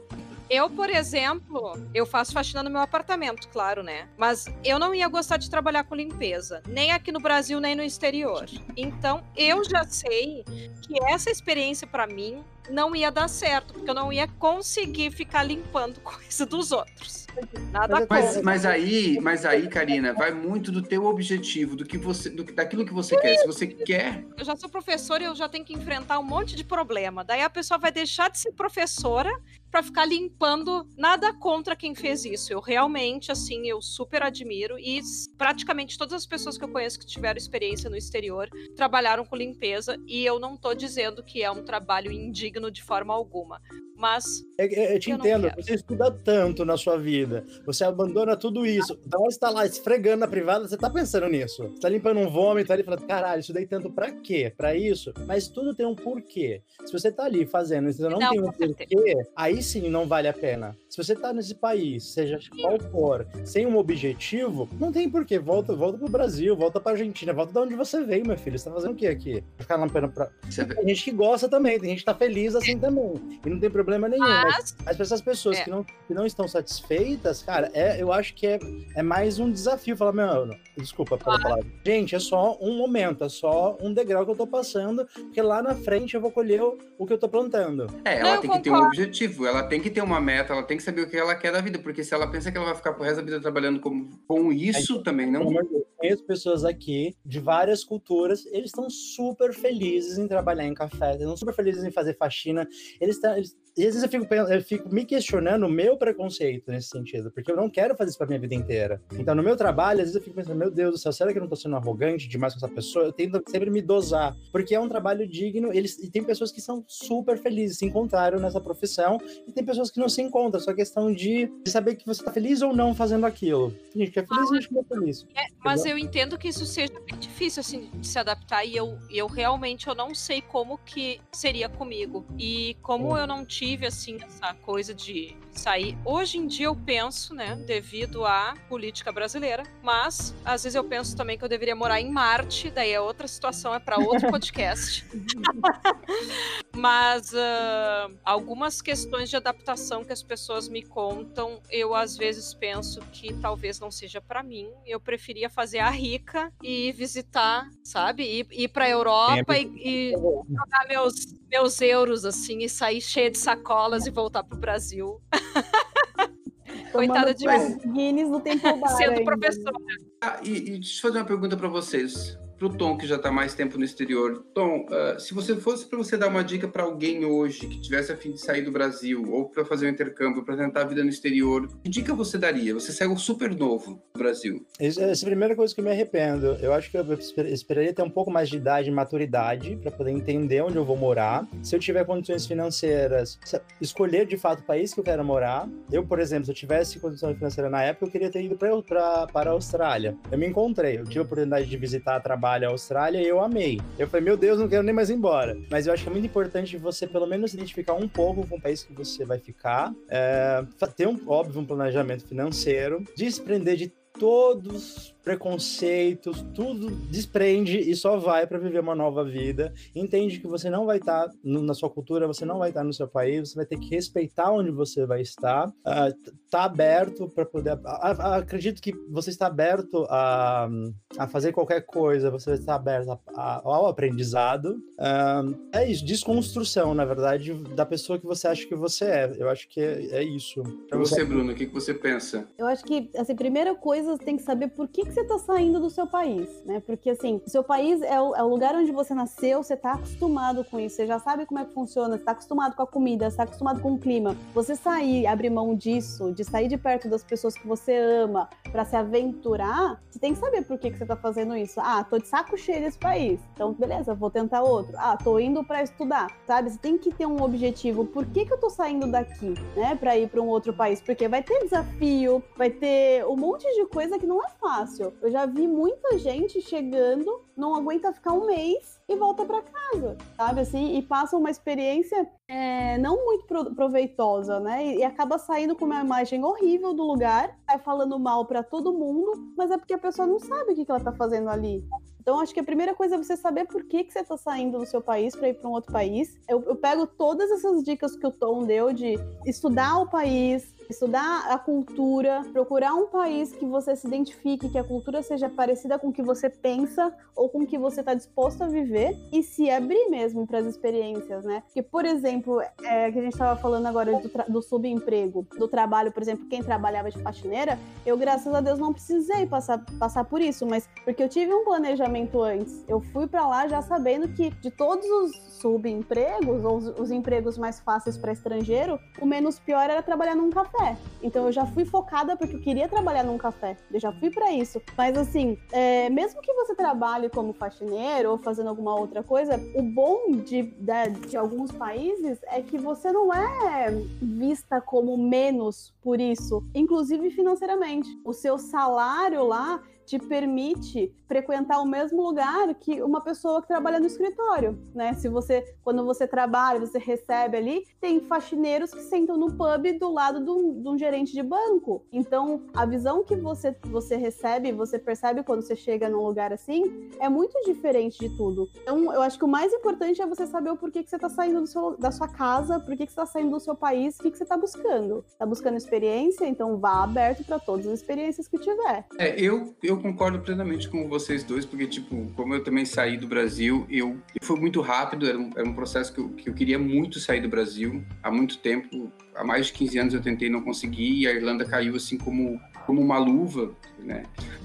Eu, 0.50 0.70
por 0.70 0.90
exemplo, 0.90 1.74
eu 1.94 2.06
faço 2.06 2.32
faxina 2.32 2.62
no 2.62 2.70
meu 2.70 2.82
apartamento, 2.82 3.48
claro, 3.50 3.82
né? 3.82 4.08
Mas 4.16 4.46
eu 4.64 4.78
não 4.78 4.94
ia 4.94 5.08
gostar 5.08 5.38
de 5.38 5.50
trabalhar 5.50 5.86
com 5.86 5.96
limpeza, 5.96 6.62
nem 6.68 6.92
aqui 6.92 7.12
no 7.12 7.20
Brasil, 7.20 7.60
nem 7.60 7.76
no 7.76 7.82
exterior. 7.82 8.46
Então, 8.78 9.24
eu 9.36 9.64
já 9.64 9.84
sei 9.86 10.46
que 10.84 11.04
essa 11.06 11.32
experiência 11.32 11.88
para 11.88 12.06
mim 12.06 12.44
não 12.70 12.96
ia 12.96 13.12
dar 13.12 13.28
certo, 13.28 13.74
porque 13.74 13.90
eu 13.90 13.94
não 13.94 14.12
ia 14.12 14.28
conseguir 14.28 15.12
ficar 15.12 15.44
limpando 15.44 16.00
coisa 16.02 16.46
dos 16.46 16.72
outros. 16.72 17.26
Nada 17.72 18.08
mas, 18.10 18.42
mas 18.42 18.66
aí, 18.66 19.20
mas 19.22 19.46
aí, 19.46 19.68
Karina, 19.68 20.14
vai 20.14 20.32
muito 20.32 20.72
do 20.72 20.82
teu 20.82 21.06
objetivo, 21.06 21.76
do 21.76 21.86
que 21.86 21.98
você, 21.98 22.30
do, 22.30 22.44
daquilo 22.46 22.86
que 22.86 22.94
você 22.94 23.18
quer. 23.18 23.38
Se 23.38 23.46
você 23.46 23.68
quer. 23.68 24.26
Eu 24.38 24.46
já 24.46 24.56
sou 24.56 24.70
professora 24.70 25.24
e 25.24 25.26
eu 25.26 25.36
já 25.36 25.50
tenho 25.50 25.66
que 25.66 25.74
enfrentar 25.74 26.18
um 26.20 26.24
monte 26.24 26.56
de 26.56 26.64
problema. 26.64 27.26
Daí 27.26 27.42
a 27.42 27.50
pessoa 27.50 27.78
vai 27.78 27.92
deixar 27.92 28.30
de 28.30 28.40
ser 28.40 28.54
professora 28.54 29.32
para 29.76 29.84
ficar 29.84 30.06
limpando. 30.06 30.88
Nada 30.98 31.34
contra 31.34 31.76
quem 31.76 31.94
fez 31.94 32.24
isso. 32.24 32.54
Eu 32.54 32.62
realmente, 32.62 33.30
assim, 33.30 33.68
eu 33.68 33.82
super 33.82 34.24
admiro 34.24 34.80
e 34.80 35.02
praticamente 35.38 35.98
todas 35.98 36.14
as 36.14 36.26
pessoas 36.26 36.58
que 36.58 36.64
eu 36.64 36.70
conheço 36.70 36.98
que 36.98 37.06
tiveram 37.06 37.38
experiência 37.38 37.90
no 37.90 37.98
exterior 37.98 38.48
trabalharam 38.74 39.26
com 39.26 39.36
limpeza 39.36 39.98
e 40.08 40.26
eu 40.26 40.40
não 40.40 40.56
tô 40.56 40.74
dizendo 40.74 41.22
que 41.22 41.44
é 41.44 41.52
um 41.52 41.62
trabalho 41.62 42.10
indigno 42.10 42.72
de 42.72 42.82
forma 42.82 43.14
alguma 43.14 43.60
mas. 43.96 44.46
É, 44.58 44.66
é, 44.66 44.96
eu 44.96 45.00
te 45.00 45.10
eu 45.10 45.18
entendo, 45.18 45.52
você 45.56 45.76
estuda 45.76 46.12
tanto 46.12 46.66
na 46.66 46.78
sua 46.78 46.98
vida, 46.98 47.46
você 47.66 47.84
abandona 47.84 48.36
tudo 48.36 48.66
isso, 48.66 48.98
então 49.06 49.22
você 49.22 49.40
tá 49.40 49.50
lá 49.50 49.66
esfregando 49.66 50.18
na 50.18 50.28
privada, 50.28 50.68
você 50.68 50.78
tá 50.78 50.90
pensando 50.90 51.28
nisso. 51.28 51.64
Você 51.70 51.80
tá 51.80 51.90
limpando 51.90 52.20
um 52.20 52.30
vômito 52.30 52.72
ali 52.72 52.84
falando, 52.84 53.06
caralho, 53.06 53.40
estudei 53.40 53.66
tanto 53.66 53.90
pra 53.90 54.12
quê? 54.12 54.54
Pra 54.56 54.76
isso? 54.76 55.14
Mas 55.26 55.48
tudo 55.48 55.74
tem 55.74 55.86
um 55.86 55.96
porquê. 55.96 56.62
Se 56.86 56.92
você 56.92 57.12
tá 57.12 57.24
ali 57.24 57.46
fazendo 57.46 57.90
isso, 57.90 58.02
não, 58.02 58.20
não 58.20 58.30
tem 58.30 58.42
um 58.42 58.52
porquê, 58.52 59.16
aí 59.36 59.64
sim 59.66 59.90
não 59.90 60.08
vale 60.08 60.28
a 60.28 60.34
pena. 60.34 60.76
Se 60.90 60.98
você 61.04 61.16
tá 61.16 61.34
nesse 61.34 61.56
país, 61.56 62.06
seja 62.14 62.40
qual 62.62 62.80
for, 62.80 63.28
sem 63.44 63.66
um 63.66 63.78
objetivo, 63.78 64.70
não 64.80 64.92
tem 64.92 65.10
porquê. 65.10 65.38
Volta, 65.38 65.76
volta 65.76 65.98
pro 65.98 66.08
Brasil, 66.08 66.56
volta 66.56 66.80
pra 66.80 66.94
Argentina, 66.94 67.34
volta 67.34 67.52
de 67.52 67.60
onde 67.60 67.76
você 67.76 68.04
veio, 68.04 68.26
meu 68.26 68.38
filho. 68.38 68.58
Você 68.58 68.66
tá 68.66 68.74
fazendo 68.74 68.94
o 68.94 68.96
quê 68.96 69.08
aqui? 69.08 69.44
Ficar 69.58 69.76
lampando 69.76 70.10
pra. 70.10 70.30
Tem 70.56 70.88
gente 70.88 71.04
que 71.04 71.12
gosta 71.12 71.50
também, 71.50 71.80
tem 71.80 71.90
gente 71.90 72.00
que 72.00 72.06
tá 72.06 72.16
feliz 72.16 72.56
assim 72.56 72.80
também. 72.80 73.14
E 73.46 73.50
não 73.50 73.60
tem 73.60 73.70
problema 73.70 74.08
nenhum. 74.08 74.26
Mas, 74.26 74.76
mas 74.86 74.96
para 74.96 75.04
essas 75.04 75.22
pessoas 75.22 75.58
é. 75.58 75.64
que, 75.64 75.70
não, 75.70 75.84
que 75.84 76.14
não 76.14 76.26
estão 76.26 76.48
satisfeitas, 76.48 77.44
cara, 77.44 77.70
é, 77.74 78.02
eu 78.02 78.14
acho 78.14 78.34
que 78.34 78.48
é, 78.48 78.60
é 78.96 79.04
mais 79.04 79.40
um 79.40 79.52
desafio. 79.52 79.98
Falar, 79.98 80.14
meu, 80.14 80.56
desculpa 80.78 81.18
pela 81.18 81.40
palavra. 81.40 81.66
Gente, 81.86 82.16
é 82.16 82.20
só 82.20 82.58
um 82.62 82.78
momento, 82.78 83.24
é 83.24 83.30
só 83.30 83.78
um 83.82 83.94
degrau 83.94 84.26
que 84.26 84.32
eu 84.32 84.36
tô 84.36 84.48
passando, 84.48 85.06
porque 85.14 85.42
lá 85.42 85.62
na 85.62 85.76
frente 85.76 86.16
eu 86.16 86.22
vou 86.22 86.32
colher 86.32 86.62
o, 86.62 86.78
o 86.98 87.06
que 87.06 87.14
eu 87.14 87.18
tô 87.18 87.28
plantando. 87.28 87.88
É, 88.04 88.20
ela 88.20 88.36
não, 88.36 88.42
tem 88.42 88.52
que 88.52 88.60
ter 88.62 88.70
um 88.70 88.86
objetivo, 88.86 89.46
ela 89.46 89.55
tem 89.64 89.82
que 89.82 89.90
ter 89.90 90.02
uma 90.02 90.20
meta, 90.20 90.54
ela 90.54 90.64
tem 90.64 90.78
que 90.78 90.84
saber 90.84 91.02
o 91.02 91.10
que 91.10 91.18
ela 91.18 91.36
quer 91.36 91.52
da 91.52 91.62
vida, 91.62 91.80
porque 91.80 92.04
se 92.04 92.14
ela 92.14 92.30
pensa 92.30 92.52
que 92.52 92.58
ela 92.58 92.68
vai 92.68 92.76
ficar 92.76 92.94
pro 92.94 93.04
resto 93.04 93.18
da 93.18 93.24
vida 93.24 93.40
trabalhando 93.40 93.80
com, 93.80 94.10
com 94.28 94.52
isso, 94.52 95.04
também 95.04 95.30
não. 95.30 95.52
Eu 95.52 95.86
conheço 95.98 96.24
pessoas 96.24 96.66
aqui 96.66 97.16
de 97.26 97.40
várias 97.40 97.84
culturas, 97.84 98.46
eles 98.48 98.68
estão 98.68 98.90
super 98.90 99.54
felizes 99.54 100.18
em 100.18 100.28
trabalhar 100.28 100.66
em 100.66 100.74
café, 100.74 101.10
eles 101.10 101.22
estão 101.22 101.38
super 101.38 101.54
felizes 101.54 101.84
em 101.84 101.92
fazer 101.92 102.16
faxina, 102.18 102.68
eles 103.00 103.16
estão. 103.16 103.36
Eles, 103.36 103.56
e 103.78 103.82
às 103.86 103.94
vezes 103.94 104.04
eu 104.04 104.10
fico, 104.10 104.34
eu 104.34 104.64
fico 104.64 104.94
me 104.94 105.04
questionando 105.04 105.66
o 105.66 105.70
meu 105.70 105.98
preconceito 105.98 106.72
nesse 106.72 106.88
sentido, 106.88 107.30
porque 107.30 107.52
eu 107.52 107.58
não 107.58 107.70
quero 107.70 107.96
fazer 107.96 108.10
isso 108.10 108.18
pra 108.18 108.26
minha 108.26 108.40
vida 108.40 108.56
inteira. 108.56 109.02
Então, 109.14 109.36
no 109.36 109.44
meu 109.44 109.58
trabalho, 109.58 110.00
às 110.00 110.06
vezes 110.06 110.16
eu 110.16 110.22
fico 110.22 110.36
pensando, 110.36 110.58
meu 110.58 110.72
Deus 110.72 110.94
do 110.94 110.98
céu, 110.98 111.12
será 111.12 111.34
que 111.34 111.38
eu 111.38 111.42
não 111.42 111.50
tô 111.50 111.58
sendo 111.58 111.76
arrogante 111.76 112.30
demais 112.30 112.54
com 112.54 112.66
essa 112.66 112.74
pessoa? 112.74 113.06
Eu 113.06 113.12
tento 113.12 113.44
sempre 113.48 113.70
me 113.70 113.82
dosar, 113.82 114.34
porque 114.50 114.74
é 114.74 114.80
um 114.80 114.88
trabalho 114.88 115.28
digno, 115.28 115.74
eles, 115.74 116.00
e 116.00 116.10
tem 116.10 116.24
pessoas 116.24 116.54
que 116.54 116.62
são 116.62 116.86
super 116.88 117.38
felizes, 117.38 117.80
se 117.80 117.86
encontraram 117.86 118.40
nessa 118.40 118.62
profissão, 118.62 119.20
e 119.46 119.52
tem 119.52 119.66
pessoas 119.66 119.92
que 119.92 120.00
não 120.00 120.08
se 120.08 120.22
encontram, 120.22 120.62
só 120.62 120.74
questão 120.74 121.14
de, 121.14 121.52
de 121.64 121.70
saber 121.70 121.96
que 121.96 122.06
você 122.06 122.24
tá 122.24 122.32
feliz 122.32 122.62
ou 122.62 122.74
não 122.74 122.96
fazendo 122.96 123.26
aquilo. 123.26 123.72
Tem 123.92 124.06
gente 124.06 124.12
que 124.12 124.20
é 124.20 124.26
feliz 124.26 124.52
e 124.52 124.56
gente 124.56 124.68
que 124.70 124.74
não 124.74 124.82
é 124.82 124.86
feliz. 124.86 125.26
É, 125.36 125.48
mas 125.64 125.86
eu 125.86 125.98
entendo 125.98 126.38
que 126.38 126.48
isso 126.48 126.66
seja 126.66 126.94
difícil, 127.20 127.60
assim, 127.60 127.90
de 127.94 128.08
se 128.08 128.18
adaptar, 128.18 128.64
e 128.64 128.74
eu, 128.74 128.98
eu 129.12 129.28
realmente 129.28 129.88
eu 129.88 129.96
não 129.96 130.16
sei 130.16 130.42
como 130.42 130.78
que 130.78 131.20
seria 131.34 131.68
comigo. 131.68 132.26
E 132.40 132.78
como 132.82 133.18
é. 133.18 133.24
eu 133.24 133.28
não 133.28 133.46
tive 133.46 133.65
tive 133.66 133.88
assim 133.88 134.20
essa 134.22 134.54
coisa 134.54 134.94
de 134.94 135.36
sair. 135.52 135.98
Hoje 136.06 136.38
em 136.38 136.46
dia 136.46 136.68
eu 136.68 136.76
penso, 136.76 137.34
né, 137.34 137.56
devido 137.66 138.24
à 138.24 138.54
política 138.70 139.12
brasileira, 139.12 139.64
mas 139.82 140.36
às 140.46 140.64
vezes 140.64 140.76
eu 140.76 140.84
penso 140.84 141.16
também 141.16 141.36
que 141.36 141.44
eu 141.44 141.50
deveria 141.50 141.76
morar 141.76 142.00
em 142.00 142.12
Marte, 142.12 142.70
daí 142.70 142.92
é 142.92 143.02
outra 143.02 143.28
situação, 143.28 143.74
é 143.74 143.80
para 143.80 143.98
outro 143.98 144.30
podcast. 144.30 145.04
mas 146.76 147.32
uh, 147.32 148.16
algumas 148.24 148.84
questões 148.84 149.30
de 149.30 149.36
adaptação 149.36 150.04
que 150.04 150.14
as 150.14 150.22
pessoas 150.22 150.68
me 150.68 150.84
contam, 150.84 151.60
eu 151.72 151.96
às 151.96 152.16
vezes 152.16 152.54
penso 152.54 153.00
que 153.12 153.34
talvez 153.36 153.80
não 153.80 153.90
seja 153.90 154.22
para 154.22 154.44
mim. 154.44 154.70
Eu 154.86 155.00
preferia 155.00 155.50
fazer 155.50 155.80
a 155.80 155.90
rica 155.90 156.52
e 156.62 156.92
visitar, 156.92 157.68
sabe? 157.84 158.24
Ir, 158.24 158.48
ir 158.52 158.68
para 158.68 158.88
Europa 158.88 159.58
e, 159.58 160.12
e 160.12 160.12
jogar 160.12 160.86
meus 160.88 161.34
meus 161.56 161.80
euros 161.80 162.26
assim 162.26 162.64
e 162.64 162.70
sair 162.70 163.00
cheia 163.00 163.32
de 163.32 163.38
sacolas 163.56 164.06
e 164.06 164.12
voltar 164.12 164.44
pro 164.44 164.58
Brasil. 164.58 165.22
Coitada 166.92 167.34
de 167.34 167.48
mim. 167.48 167.78
Guinness 167.94 168.30
no 168.30 168.40
tempo 168.42 168.66
Sendo 168.98 169.24
professora. 169.24 169.76
Ah, 170.22 170.40
e, 170.44 170.52
e 170.52 170.72
deixa 170.72 170.98
eu 170.98 171.02
fazer 171.02 171.20
uma 171.20 171.26
pergunta 171.26 171.58
para 171.58 171.68
vocês 171.68 172.38
para 172.58 172.68
o 172.68 172.70
Tom, 172.70 172.98
que 172.98 173.06
já 173.06 173.16
está 173.16 173.32
mais 173.32 173.54
tempo 173.54 173.78
no 173.78 173.84
exterior. 173.84 174.46
Tom, 174.54 174.86
uh, 174.86 175.20
se 175.20 175.34
você 175.34 175.56
fosse 175.56 175.86
para 175.88 175.98
você 175.98 176.18
dar 176.18 176.28
uma 176.28 176.44
dica 176.44 176.68
para 176.68 176.84
alguém 176.84 177.26
hoje 177.26 177.68
que 177.68 177.82
tivesse 177.82 178.12
a 178.12 178.18
fim 178.18 178.32
de 178.32 178.40
sair 178.40 178.62
do 178.62 178.72
Brasil 178.72 179.24
ou 179.30 179.50
para 179.50 179.66
fazer 179.66 179.88
um 179.88 179.90
intercâmbio, 179.90 180.44
para 180.44 180.56
tentar 180.56 180.82
a 180.82 180.86
vida 180.86 181.04
no 181.04 181.10
exterior, 181.10 181.68
que 181.84 181.90
dica 181.90 182.14
você 182.14 182.38
daria? 182.38 182.74
Você 182.74 182.92
saiu 182.92 183.16
super 183.18 183.54
novo 183.54 184.02
no 184.14 184.20
Brasil. 184.20 184.66
Essa 184.80 185.02
é 185.02 185.12
a 185.12 185.26
primeira 185.26 185.56
coisa 185.56 185.74
que 185.74 185.82
eu 185.82 185.86
me 185.86 185.92
arrependo. 185.92 186.58
Eu 186.62 186.74
acho 186.74 186.90
que 186.90 186.98
eu 186.98 187.06
esperaria 187.48 187.94
ter 187.94 188.02
um 188.02 188.10
pouco 188.10 188.32
mais 188.32 188.50
de 188.50 188.58
idade 188.58 188.90
e 188.90 188.92
maturidade 188.92 189.78
para 189.82 189.92
poder 189.92 190.12
entender 190.12 190.62
onde 190.62 190.78
eu 190.78 190.86
vou 190.86 190.98
morar. 190.98 191.48
Se 191.62 191.76
eu 191.76 191.80
tiver 191.80 192.06
condições 192.06 192.46
financeiras, 192.46 193.38
escolher 193.82 194.26
de 194.26 194.38
fato 194.38 194.62
o 194.62 194.64
país 194.64 194.94
que 194.94 195.00
eu 195.00 195.04
quero 195.04 195.24
morar. 195.24 195.68
Eu, 195.92 196.06
por 196.06 196.20
exemplo, 196.20 196.46
se 196.46 196.52
eu 196.52 196.56
tivesse 196.56 197.00
condições 197.00 197.38
financeiras 197.38 197.72
na 197.72 197.84
época, 197.84 198.06
eu 198.06 198.12
queria 198.12 198.32
ter 198.32 198.44
ido 198.44 198.56
para 198.56 199.28
a 199.34 199.50
Austrália. 199.50 200.18
Eu 200.32 200.38
me 200.38 200.48
encontrei, 200.48 201.00
eu 201.00 201.04
tive 201.04 201.20
a 201.20 201.24
oportunidade 201.24 201.66
de 201.66 201.78
visitar 201.78 202.20
trabalho 202.22 202.45
trabalho 202.46 202.70
Austrália 202.70 203.20
e 203.20 203.28
eu 203.28 203.42
amei. 203.42 203.82
Eu 203.98 204.08
falei, 204.08 204.24
meu 204.24 204.38
Deus, 204.38 204.60
não 204.60 204.68
quero 204.68 204.84
nem 204.84 204.94
mais 204.94 205.10
ir 205.10 205.16
embora. 205.16 205.58
Mas 205.70 205.88
eu 205.88 205.94
acho 205.94 206.04
que 206.04 206.10
é 206.10 206.12
muito 206.12 206.26
importante 206.26 206.78
você, 206.78 207.08
pelo 207.08 207.26
menos, 207.26 207.56
identificar 207.56 207.94
um 207.94 208.08
pouco 208.08 208.46
com 208.48 208.58
o 208.58 208.62
país 208.62 208.84
que 208.84 208.94
você 208.94 209.26
vai 209.26 209.40
ficar, 209.40 209.92
é, 210.08 210.64
ter, 210.96 211.08
um, 211.08 211.20
óbvio, 211.28 211.60
um 211.60 211.66
planejamento 211.66 212.24
financeiro, 212.24 213.04
desprender 213.18 213.76
de 213.76 213.92
todos 214.20 215.16
preconceitos, 215.26 216.46
tudo 216.54 216.92
desprende 217.10 217.80
e 217.80 217.96
só 217.96 218.16
vai 218.16 218.46
para 218.46 218.60
viver 218.60 218.80
uma 218.80 218.94
nova 218.94 219.24
vida. 219.24 219.74
Entende 219.96 220.40
que 220.40 220.48
você 220.48 220.70
não 220.70 220.86
vai 220.86 220.98
estar 220.98 221.28
tá 221.28 221.34
na 221.44 221.74
sua 221.74 221.90
cultura, 221.90 222.28
você 222.28 222.46
não 222.46 222.60
vai 222.60 222.70
estar 222.70 222.82
tá 222.82 222.86
no 222.86 222.94
seu 222.94 223.08
país, 223.08 223.50
você 223.50 223.56
vai 223.56 223.66
ter 223.66 223.80
que 223.80 223.90
respeitar 223.90 224.52
onde 224.52 224.70
você 224.70 225.04
vai 225.06 225.22
estar. 225.22 225.68
Uh, 225.68 226.32
tá 226.50 226.64
aberto 226.64 227.28
para 227.28 227.44
poder. 227.44 227.80
acredito 227.84 228.80
que 228.80 228.94
você 229.10 229.32
está 229.32 229.48
aberto 229.48 230.06
a, 230.10 230.70
a 231.18 231.28
fazer 231.28 231.52
qualquer 231.52 231.82
coisa, 231.82 232.30
você 232.30 232.52
está 232.54 232.76
aberto 232.76 233.10
a, 233.10 233.20
a, 233.30 233.62
ao 233.64 233.88
aprendizado. 233.88 234.76
Uh, 235.00 235.58
é 235.74 235.90
isso, 235.90 236.06
desconstrução, 236.06 236.94
na 236.94 237.04
verdade, 237.04 237.52
da 237.76 237.86
pessoa 237.86 238.20
que 238.20 238.28
você 238.28 238.48
acha 238.48 238.68
que 238.68 238.76
você 238.76 239.06
é. 239.06 239.36
Eu 239.40 239.50
acho 239.50 239.68
que 239.68 239.82
é, 239.82 240.18
é 240.18 240.24
isso. 240.24 240.62
E 240.92 240.96
você, 240.96 241.26
Bruno, 241.26 241.52
o 241.52 241.56
que, 241.56 241.66
que 241.66 241.74
você 241.74 241.96
pensa? 241.96 242.48
Eu 242.60 242.68
acho 242.68 242.84
que, 242.84 243.10
assim, 243.18 243.36
primeira 243.36 243.74
coisa, 243.74 244.05
tem 244.20 244.38
que 244.38 244.44
saber 244.44 244.70
por 244.70 244.88
que, 244.88 245.04
que 245.04 245.12
você 245.12 245.22
está 245.22 245.38
saindo 245.40 245.80
do 245.80 245.90
seu 245.90 246.08
país, 246.08 246.64
né? 246.66 246.80
Porque, 246.80 247.10
assim, 247.10 247.42
seu 247.46 247.64
país 247.64 248.02
é 248.02 248.20
o, 248.20 248.36
é 248.36 248.44
o 248.44 248.48
lugar 248.48 248.76
onde 248.76 248.92
você 248.92 249.14
nasceu, 249.14 249.64
você 249.64 249.74
está 249.74 249.94
acostumado 249.94 250.64
com 250.66 250.80
isso, 250.80 250.96
você 250.96 251.08
já 251.08 251.20
sabe 251.20 251.46
como 251.46 251.60
é 251.60 251.66
que 251.66 251.74
funciona, 251.74 252.16
você 252.16 252.22
está 252.22 252.32
acostumado 252.32 252.76
com 252.76 252.84
a 252.84 252.88
comida, 252.88 253.26
você 253.26 253.34
está 253.34 253.44
acostumado 253.44 253.82
com 253.82 253.94
o 253.94 254.00
clima. 254.00 254.36
Você 254.54 254.76
sair, 254.76 255.28
abrir 255.28 255.50
mão 255.50 255.76
disso, 255.76 256.32
de 256.34 256.44
sair 256.44 256.68
de 256.68 256.78
perto 256.78 257.10
das 257.10 257.24
pessoas 257.24 257.56
que 257.56 257.68
você 257.68 257.96
ama, 257.96 258.50
para 258.72 258.86
se 258.86 258.96
aventurar, 258.96 260.02
você 260.10 260.20
tem 260.20 260.34
que 260.34 260.40
saber 260.40 260.64
por 260.64 260.78
que, 260.78 260.92
que 260.92 260.98
você 260.98 261.04
está 261.04 261.16
fazendo 261.16 261.56
isso. 261.56 261.80
Ah, 261.80 262.04
tô 262.04 262.18
de 262.18 262.28
saco 262.28 262.58
cheio 262.58 262.82
desse 262.82 262.98
país. 262.98 263.40
Então, 263.54 263.74
beleza, 263.74 264.14
vou 264.14 264.30
tentar 264.30 264.62
outro. 264.62 264.94
Ah, 264.98 265.18
tô 265.18 265.40
indo 265.40 265.64
para 265.64 265.84
estudar, 265.84 266.28
sabe? 266.46 266.70
Você 266.70 266.78
tem 266.78 266.98
que 266.98 267.14
ter 267.14 267.26
um 267.26 267.42
objetivo. 267.42 268.06
Por 268.06 268.26
que, 268.26 268.46
que 268.46 268.54
eu 268.54 268.58
tô 268.58 268.70
saindo 268.70 269.10
daqui, 269.10 269.54
né? 269.76 269.96
Para 269.96 270.18
ir 270.18 270.30
para 270.30 270.42
um 270.42 270.48
outro 270.48 270.74
país? 270.74 271.02
Porque 271.02 271.28
vai 271.28 271.44
ter 271.44 271.64
desafio, 271.64 272.44
vai 272.58 272.70
ter 272.70 273.26
um 273.26 273.36
monte 273.36 273.64
de 273.76 273.86
coisa 273.96 274.20
que 274.20 274.28
não 274.28 274.44
é 274.44 274.50
fácil. 274.60 275.14
Eu 275.22 275.32
já 275.32 275.46
vi 275.46 275.66
muita 275.66 276.20
gente 276.20 276.62
chegando, 276.62 277.42
não 277.56 277.74
aguenta 277.74 278.12
ficar 278.12 278.34
um 278.34 278.46
mês 278.46 279.00
e 279.08 279.16
volta 279.16 279.46
para 279.46 279.62
casa, 279.62 280.18
sabe 280.36 280.60
assim? 280.60 280.98
E 280.98 281.02
passa 281.02 281.38
uma 281.38 281.50
experiência 281.50 282.30
é, 282.50 282.98
não 282.98 283.24
muito 283.24 283.46
proveitosa, 283.74 284.60
né? 284.60 284.86
E, 284.86 284.98
e, 284.98 285.04
acaba 285.04 285.38
saindo 285.38 285.78
com 285.78 285.86
uma 285.86 286.02
imagem 286.02 286.44
horrível 286.44 286.94
do 286.94 287.04
lugar, 287.04 287.58
vai 287.66 287.80
falando 287.80 288.20
mal 288.20 288.46
para 288.46 288.62
todo 288.62 288.92
mundo, 288.92 289.54
mas 289.58 289.72
é 289.72 289.78
porque 289.78 289.94
a 289.94 289.98
pessoa 289.98 290.28
não 290.28 290.40
sabe 290.40 290.74
o 290.74 290.76
que, 290.76 290.84
que 290.84 290.92
ela 290.92 291.00
tá 291.00 291.14
fazendo 291.14 291.50
ali. 291.50 291.82
Então, 292.26 292.40
acho 292.40 292.56
que 292.56 292.60
a 292.60 292.64
primeira 292.64 292.96
coisa 292.96 293.14
é 293.14 293.18
você 293.20 293.38
saber 293.38 293.68
por 293.68 293.84
que, 293.84 294.04
que 294.04 294.12
você 294.12 294.22
está 294.22 294.36
saindo 294.36 294.80
do 294.80 294.86
seu 294.88 295.00
país 295.00 295.36
para 295.36 295.48
ir 295.48 295.54
para 295.54 295.70
um 295.70 295.74
outro 295.74 295.94
país. 295.94 296.36
Eu, 296.50 296.60
eu, 296.64 296.76
pego 296.76 297.06
todas 297.06 297.52
essas 297.52 297.84
dicas 297.84 298.16
que 298.16 298.26
o 298.26 298.32
Tom 298.32 298.64
deu 298.64 298.92
de 298.92 299.14
estudar 299.46 300.00
o 300.00 300.10
país, 300.10 300.74
estudar 300.90 301.46
a 301.52 301.60
cultura, 301.60 302.44
procurar 302.52 302.96
um 302.96 303.06
país 303.06 303.52
que 303.52 303.64
você 303.64 303.96
se 303.96 304.08
identifique, 304.08 304.70
que 304.70 304.78
a 304.80 304.84
cultura 304.84 305.22
seja 305.22 305.48
parecida 305.48 306.00
com 306.00 306.08
o 306.08 306.12
que 306.12 306.24
você 306.24 306.50
pensa 306.50 307.14
ou 307.36 307.48
com 307.48 307.60
o 307.60 307.68
que 307.68 307.78
você 307.78 308.00
está 308.00 308.16
disposto 308.16 308.64
a 308.64 308.68
viver 308.68 309.16
e 309.32 309.44
se 309.44 309.70
abrir 309.70 310.10
mesmo 310.10 310.48
para 310.48 310.58
as 310.58 310.66
experiências, 310.66 311.46
né? 311.46 311.62
Porque, 311.68 311.84
por 311.84 312.06
exemplo, 312.06 312.60
é, 312.60 313.12
que 313.12 313.20
a 313.20 313.22
gente 313.22 313.34
estava 313.34 313.56
falando 313.62 313.86
agora 313.86 314.20
do, 314.20 314.52
do 314.52 314.62
subemprego, 314.64 315.46
do 315.60 315.68
trabalho, 315.68 316.12
por 316.12 316.24
exemplo, 316.24 316.48
quem 316.50 316.64
trabalhava 316.64 317.12
de 317.12 317.22
faxineira, 317.22 317.78
eu, 318.04 318.18
graças 318.18 318.52
a 318.52 318.62
Deus, 318.62 318.80
não 318.80 318.92
precisei 318.92 319.46
passar, 319.46 319.86
passar 320.00 320.24
por 320.24 320.42
isso, 320.42 320.66
mas 320.66 320.90
porque 321.04 321.22
eu 321.22 321.30
tive 321.30 321.54
um 321.54 321.64
planejamento 321.64 322.15
antes. 322.42 322.84
Eu 322.88 323.02
fui 323.02 323.28
para 323.28 323.46
lá 323.46 323.68
já 323.68 323.82
sabendo 323.82 324.30
que 324.30 324.50
de 324.50 324.72
todos 324.72 325.06
os 325.06 325.46
subempregos, 325.60 326.64
ou 326.64 326.78
os, 326.78 326.88
os 327.00 327.12
empregos 327.12 327.58
mais 327.58 327.80
fáceis 327.80 328.18
para 328.18 328.32
estrangeiro, 328.32 329.00
o 329.20 329.26
menos 329.26 329.60
pior 329.60 329.90
era 329.90 330.02
trabalhar 330.02 330.36
num 330.36 330.50
café. 330.50 330.98
Então 331.22 331.46
eu 331.46 331.52
já 331.52 331.66
fui 331.66 331.86
focada 331.86 332.36
porque 332.38 332.56
eu 332.56 332.62
queria 332.62 332.88
trabalhar 332.88 333.24
num 333.24 333.38
café. 333.38 333.78
Eu 333.92 334.00
já 334.00 334.12
fui 334.12 334.30
para 334.30 334.52
isso. 334.52 334.82
Mas 334.98 335.18
assim, 335.18 335.58
é, 335.72 336.10
mesmo 336.10 336.42
que 336.42 336.54
você 336.54 336.76
trabalhe 336.76 337.30
como 337.30 337.54
faxineiro 337.54 338.32
ou 338.32 338.38
fazendo 338.38 338.70
alguma 338.70 338.96
outra 338.96 339.24
coisa, 339.24 339.60
o 339.76 339.82
bom 339.82 340.32
de, 340.44 340.64
de, 340.64 341.10
de 341.28 341.38
alguns 341.38 341.72
países 341.72 342.40
é 342.44 342.62
que 342.62 342.78
você 342.78 343.12
não 343.12 343.34
é 343.34 343.90
vista 344.22 344.80
como 344.80 345.18
menos 345.18 345.94
por 346.02 346.20
isso, 346.20 346.64
inclusive 346.74 347.32
financeiramente. 347.32 348.10
O 348.24 348.34
seu 348.34 348.58
salário 348.58 349.44
lá 349.44 349.82
te 350.06 350.20
permite 350.20 351.14
frequentar 351.28 351.82
o 351.82 351.86
mesmo 351.86 352.22
lugar 352.22 352.74
que 352.76 353.02
uma 353.02 353.22
pessoa 353.22 353.62
que 353.62 353.68
trabalha 353.68 354.00
no 354.00 354.06
escritório, 354.06 354.78
né? 354.94 355.14
Se 355.14 355.28
você, 355.28 355.76
quando 355.84 356.06
você 356.06 356.28
trabalha, 356.28 356.80
você 356.80 357.00
recebe 357.00 357.58
ali, 357.58 357.88
tem 358.00 358.20
faxineiros 358.22 358.92
que 358.92 359.02
sentam 359.02 359.38
no 359.38 359.48
pub 359.54 360.00
do 360.00 360.12
lado 360.12 360.44
de 360.44 360.50
um, 360.50 360.82
de 360.82 360.88
um 360.88 360.98
gerente 360.98 361.34
de 361.34 361.42
banco. 361.42 362.06
Então, 362.12 362.62
a 362.74 362.86
visão 362.86 363.24
que 363.24 363.36
você, 363.36 363.76
você 363.86 364.16
recebe, 364.16 364.72
você 364.72 365.00
percebe 365.00 365.44
quando 365.44 365.62
você 365.62 365.76
chega 365.76 366.10
num 366.10 366.22
lugar 366.22 366.54
assim, 366.54 367.10
é 367.20 367.28
muito 367.28 367.60
diferente 367.66 368.20
de 368.20 368.36
tudo. 368.38 368.70
Então, 368.82 369.12
eu 369.14 369.22
acho 369.22 369.38
que 369.38 369.46
o 369.46 369.48
mais 369.48 369.74
importante 369.74 370.22
é 370.22 370.26
você 370.26 370.46
saber 370.46 370.70
o 370.70 370.78
porquê 370.78 371.04
que 371.04 371.10
você 371.10 371.16
está 371.16 371.30
saindo 371.30 371.66
seu, 371.66 371.98
da 371.98 372.12
sua 372.12 372.28
casa, 372.28 372.80
por 372.80 372.96
que 372.96 373.06
você 373.06 373.12
está 373.12 373.26
saindo 373.26 373.52
do 373.52 373.60
seu 373.60 373.76
país, 373.76 374.20
o 374.20 374.24
que, 374.24 374.32
que 374.32 374.38
você 374.38 374.44
está 374.44 374.58
buscando. 374.58 375.24
Está 375.28 375.46
buscando 375.46 375.78
experiência, 375.78 376.46
então 376.46 376.78
vá 376.78 377.04
aberto 377.04 377.44
para 377.44 377.60
todas 377.60 377.88
as 377.88 377.94
experiências 378.00 378.48
que 378.48 378.58
tiver. 378.58 379.06
É, 379.18 379.40
eu, 379.40 379.76
eu 379.82 379.95
eu 379.96 380.02
concordo 380.02 380.40
plenamente 380.40 380.90
com 380.90 381.08
vocês 381.08 381.44
dois, 381.44 381.66
porque, 381.66 381.88
tipo, 381.88 382.32
como 382.36 382.54
eu 382.54 382.64
também 382.64 382.86
saí 382.86 383.18
do 383.18 383.28
Brasil, 383.28 383.86
eu 383.90 384.18
foi 384.42 384.60
muito 384.60 384.82
rápido, 384.82 385.28
era 385.28 385.38
um, 385.38 385.50
era 385.56 385.68
um 385.68 385.74
processo 385.74 386.14
que 386.14 386.20
eu, 386.20 386.30
que 386.30 386.50
eu 386.50 386.54
queria 386.54 386.78
muito 386.78 387.20
sair 387.20 387.42
do 387.42 387.50
Brasil. 387.50 388.04
Há 388.22 388.30
muito 388.30 388.58
tempo, 388.60 389.12
há 389.36 389.44
mais 389.44 389.68
de 389.68 389.74
15 389.74 389.98
anos 389.98 390.14
eu 390.14 390.22
tentei 390.22 390.50
não 390.50 390.62
consegui, 390.62 391.22
e 391.22 391.28
a 391.28 391.34
Irlanda 391.34 391.66
caiu 391.66 391.96
assim 391.96 392.18
como, 392.18 392.60
como 392.86 393.02
uma 393.02 393.18
luva, 393.18 393.74
né? 394.00 394.24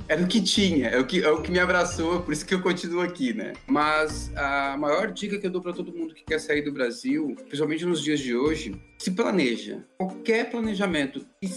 Era 0.09 0.23
o 0.23 0.27
que 0.27 0.43
tinha, 0.43 0.89
é 0.89 0.99
o 0.99 1.07
que, 1.07 1.23
é 1.23 1.31
o 1.31 1.41
que 1.41 1.53
me 1.53 1.61
abraçou, 1.61 2.21
por 2.21 2.33
isso 2.33 2.45
que 2.45 2.53
eu 2.53 2.61
continuo 2.61 3.01
aqui, 3.01 3.33
né? 3.33 3.53
Mas 3.67 4.33
a 4.37 4.77
maior 4.77 5.13
dica 5.13 5.39
que 5.39 5.47
eu 5.47 5.51
dou 5.51 5.63
para 5.63 5.73
todo 5.73 5.93
mundo 5.93 6.15
que 6.15 6.25
quer 6.25 6.41
sair 6.41 6.63
do 6.63 6.73
Brasil, 6.73 7.35
principalmente 7.47 7.85
nos 7.85 8.03
dias 8.03 8.19
de 8.19 8.35
hoje, 8.35 8.75
se 8.99 9.13
planeja. 9.13 9.85
Qualquer 9.97 10.51
planejamento. 10.51 11.25
E 11.41 11.49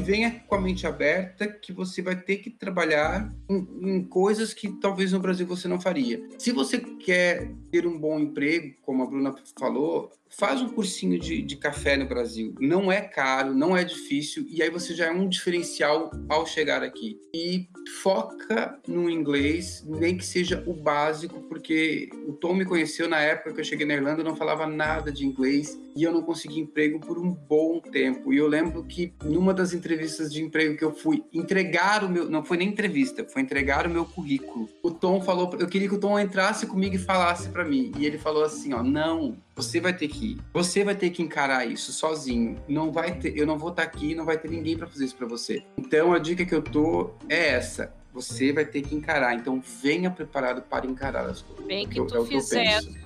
e 0.00 0.02
venha 0.02 0.42
com 0.48 0.54
a 0.54 0.60
mente 0.60 0.86
aberta 0.86 1.46
que 1.46 1.72
você 1.72 2.00
vai 2.00 2.16
ter 2.16 2.38
que 2.38 2.48
trabalhar 2.48 3.30
em, 3.48 3.68
em, 3.82 4.04
coisas 4.04 4.54
que 4.54 4.68
talvez 4.80 5.12
no 5.12 5.20
Brasil 5.20 5.46
você 5.46 5.68
não 5.68 5.78
faria. 5.78 6.26
Se 6.38 6.52
você 6.52 6.78
quer 6.78 7.52
ter 7.70 7.86
um 7.86 7.98
bom 7.98 8.18
emprego, 8.18 8.74
como 8.80 9.02
a 9.02 9.06
Bruna 9.06 9.34
falou, 9.58 10.10
faz 10.30 10.62
um 10.62 10.68
cursinho 10.68 11.18
de, 11.18 11.42
de 11.42 11.56
café 11.56 11.96
no 11.96 12.06
Brasil. 12.06 12.54
Não 12.60 12.90
é 12.90 13.00
caro, 13.00 13.52
não 13.52 13.76
é 13.76 13.84
difícil, 13.84 14.46
e 14.48 14.62
aí 14.62 14.70
você 14.70 14.94
já 14.94 15.06
é 15.06 15.10
um 15.10 15.28
diferencial 15.28 16.10
ao 16.28 16.46
chegar 16.46 16.82
aqui. 16.82 17.20
E 17.34 17.68
foca 18.02 18.78
no 18.86 19.10
inglês, 19.10 19.84
nem 19.86 20.16
que 20.16 20.24
seja 20.24 20.62
o 20.66 20.72
básico, 20.72 21.40
porque 21.42 22.08
o 22.26 22.32
Tom 22.32 22.54
me 22.54 22.64
conheceu 22.64 23.08
na 23.08 23.20
época 23.20 23.52
que 23.52 23.60
eu 23.60 23.64
cheguei 23.64 23.86
na 23.86 23.94
Irlanda, 23.94 24.20
eu 24.20 24.24
não 24.24 24.36
falava 24.36 24.66
nada 24.66 25.10
de 25.10 25.26
inglês 25.26 25.78
e 25.96 26.04
eu 26.04 26.12
não 26.12 26.22
consegui 26.22 26.60
emprego 26.60 27.00
por 27.00 27.18
um 27.18 27.30
bom 27.30 27.80
tempo. 27.80 28.32
E 28.32 28.36
eu 28.36 28.46
lembro 28.46 28.84
que 28.84 29.12
numa 29.24 29.52
das 29.52 29.72
entrevistas 29.72 30.32
de 30.32 30.42
emprego 30.42 30.76
que 30.76 30.84
eu 30.84 30.94
fui 30.94 31.24
entregar 31.32 32.04
o 32.04 32.08
meu, 32.08 32.30
não 32.30 32.44
foi 32.44 32.56
nem 32.56 32.68
entrevista, 32.68 33.24
foi 33.24 33.42
entregar 33.42 33.86
o 33.86 33.90
meu 33.90 34.04
currículo. 34.04 34.68
O 34.82 34.90
Tom 34.90 35.20
falou, 35.20 35.50
eu 35.58 35.66
queria 35.66 35.88
que 35.88 35.94
o 35.94 36.00
Tom 36.00 36.18
entrasse 36.18 36.66
comigo 36.66 36.94
e 36.94 36.98
falasse 36.98 37.48
para 37.48 37.64
mim. 37.64 37.92
E 37.98 38.06
ele 38.06 38.18
falou 38.18 38.44
assim, 38.44 38.72
ó, 38.72 38.82
não, 38.82 39.36
você 39.56 39.80
vai 39.80 39.92
ter 39.92 40.08
que, 40.08 40.19
você 40.52 40.84
vai 40.84 40.94
ter 40.94 41.10
que 41.10 41.22
encarar 41.22 41.66
isso 41.66 41.92
sozinho. 41.92 42.56
Não 42.68 42.90
vai 42.92 43.18
ter, 43.18 43.36
eu 43.36 43.46
não 43.46 43.58
vou 43.58 43.70
estar 43.70 43.82
tá 43.82 43.88
aqui, 43.88 44.14
não 44.14 44.24
vai 44.24 44.38
ter 44.38 44.48
ninguém 44.48 44.76
para 44.76 44.86
fazer 44.86 45.04
isso 45.04 45.16
para 45.16 45.26
você. 45.26 45.62
Então 45.76 46.12
a 46.12 46.18
dica 46.18 46.44
que 46.44 46.54
eu 46.54 46.62
tô 46.62 47.10
é 47.28 47.50
essa. 47.50 47.92
Você 48.12 48.52
vai 48.52 48.64
ter 48.64 48.82
que 48.82 48.94
encarar. 48.94 49.34
Então 49.34 49.62
venha 49.82 50.10
preparado 50.10 50.62
para 50.62 50.86
encarar 50.86 51.26
as 51.26 51.42
coisas. 51.42 51.64
Bem 51.64 51.88
que, 51.88 52.04
tu 52.04 52.22
é 52.22 52.26
fizeste. 52.26 53.00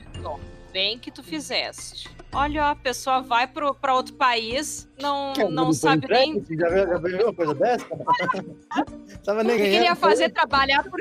Bem 0.72 0.98
que 0.98 1.10
tu 1.10 1.22
fizeste. 1.22 2.10
Olha, 2.32 2.70
a 2.70 2.74
pessoa 2.74 3.20
vai 3.20 3.46
para 3.46 3.94
outro 3.94 4.14
país, 4.14 4.88
não, 5.00 5.32
não 5.48 5.72
sabe 5.72 6.08
nem. 6.08 6.44
Já 6.50 6.68
viu, 6.68 6.88
já 6.88 6.98
viu 6.98 7.24
uma 7.26 7.34
coisa 7.34 7.54
dessa? 7.54 7.86
Tava 9.24 9.44
nem 9.44 9.56
ganhando. 9.56 9.72
queria 9.72 9.94
fazer 9.94 10.30
trabalhar 10.30 10.82
por. 10.82 11.00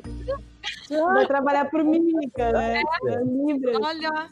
Vai 0.90 1.28
trabalhar 1.28 1.70
por 1.70 1.84
mímica, 1.84 2.52
né? 2.52 2.82
É. 3.06 3.14
É. 3.14 3.78
Olha, 3.78 4.30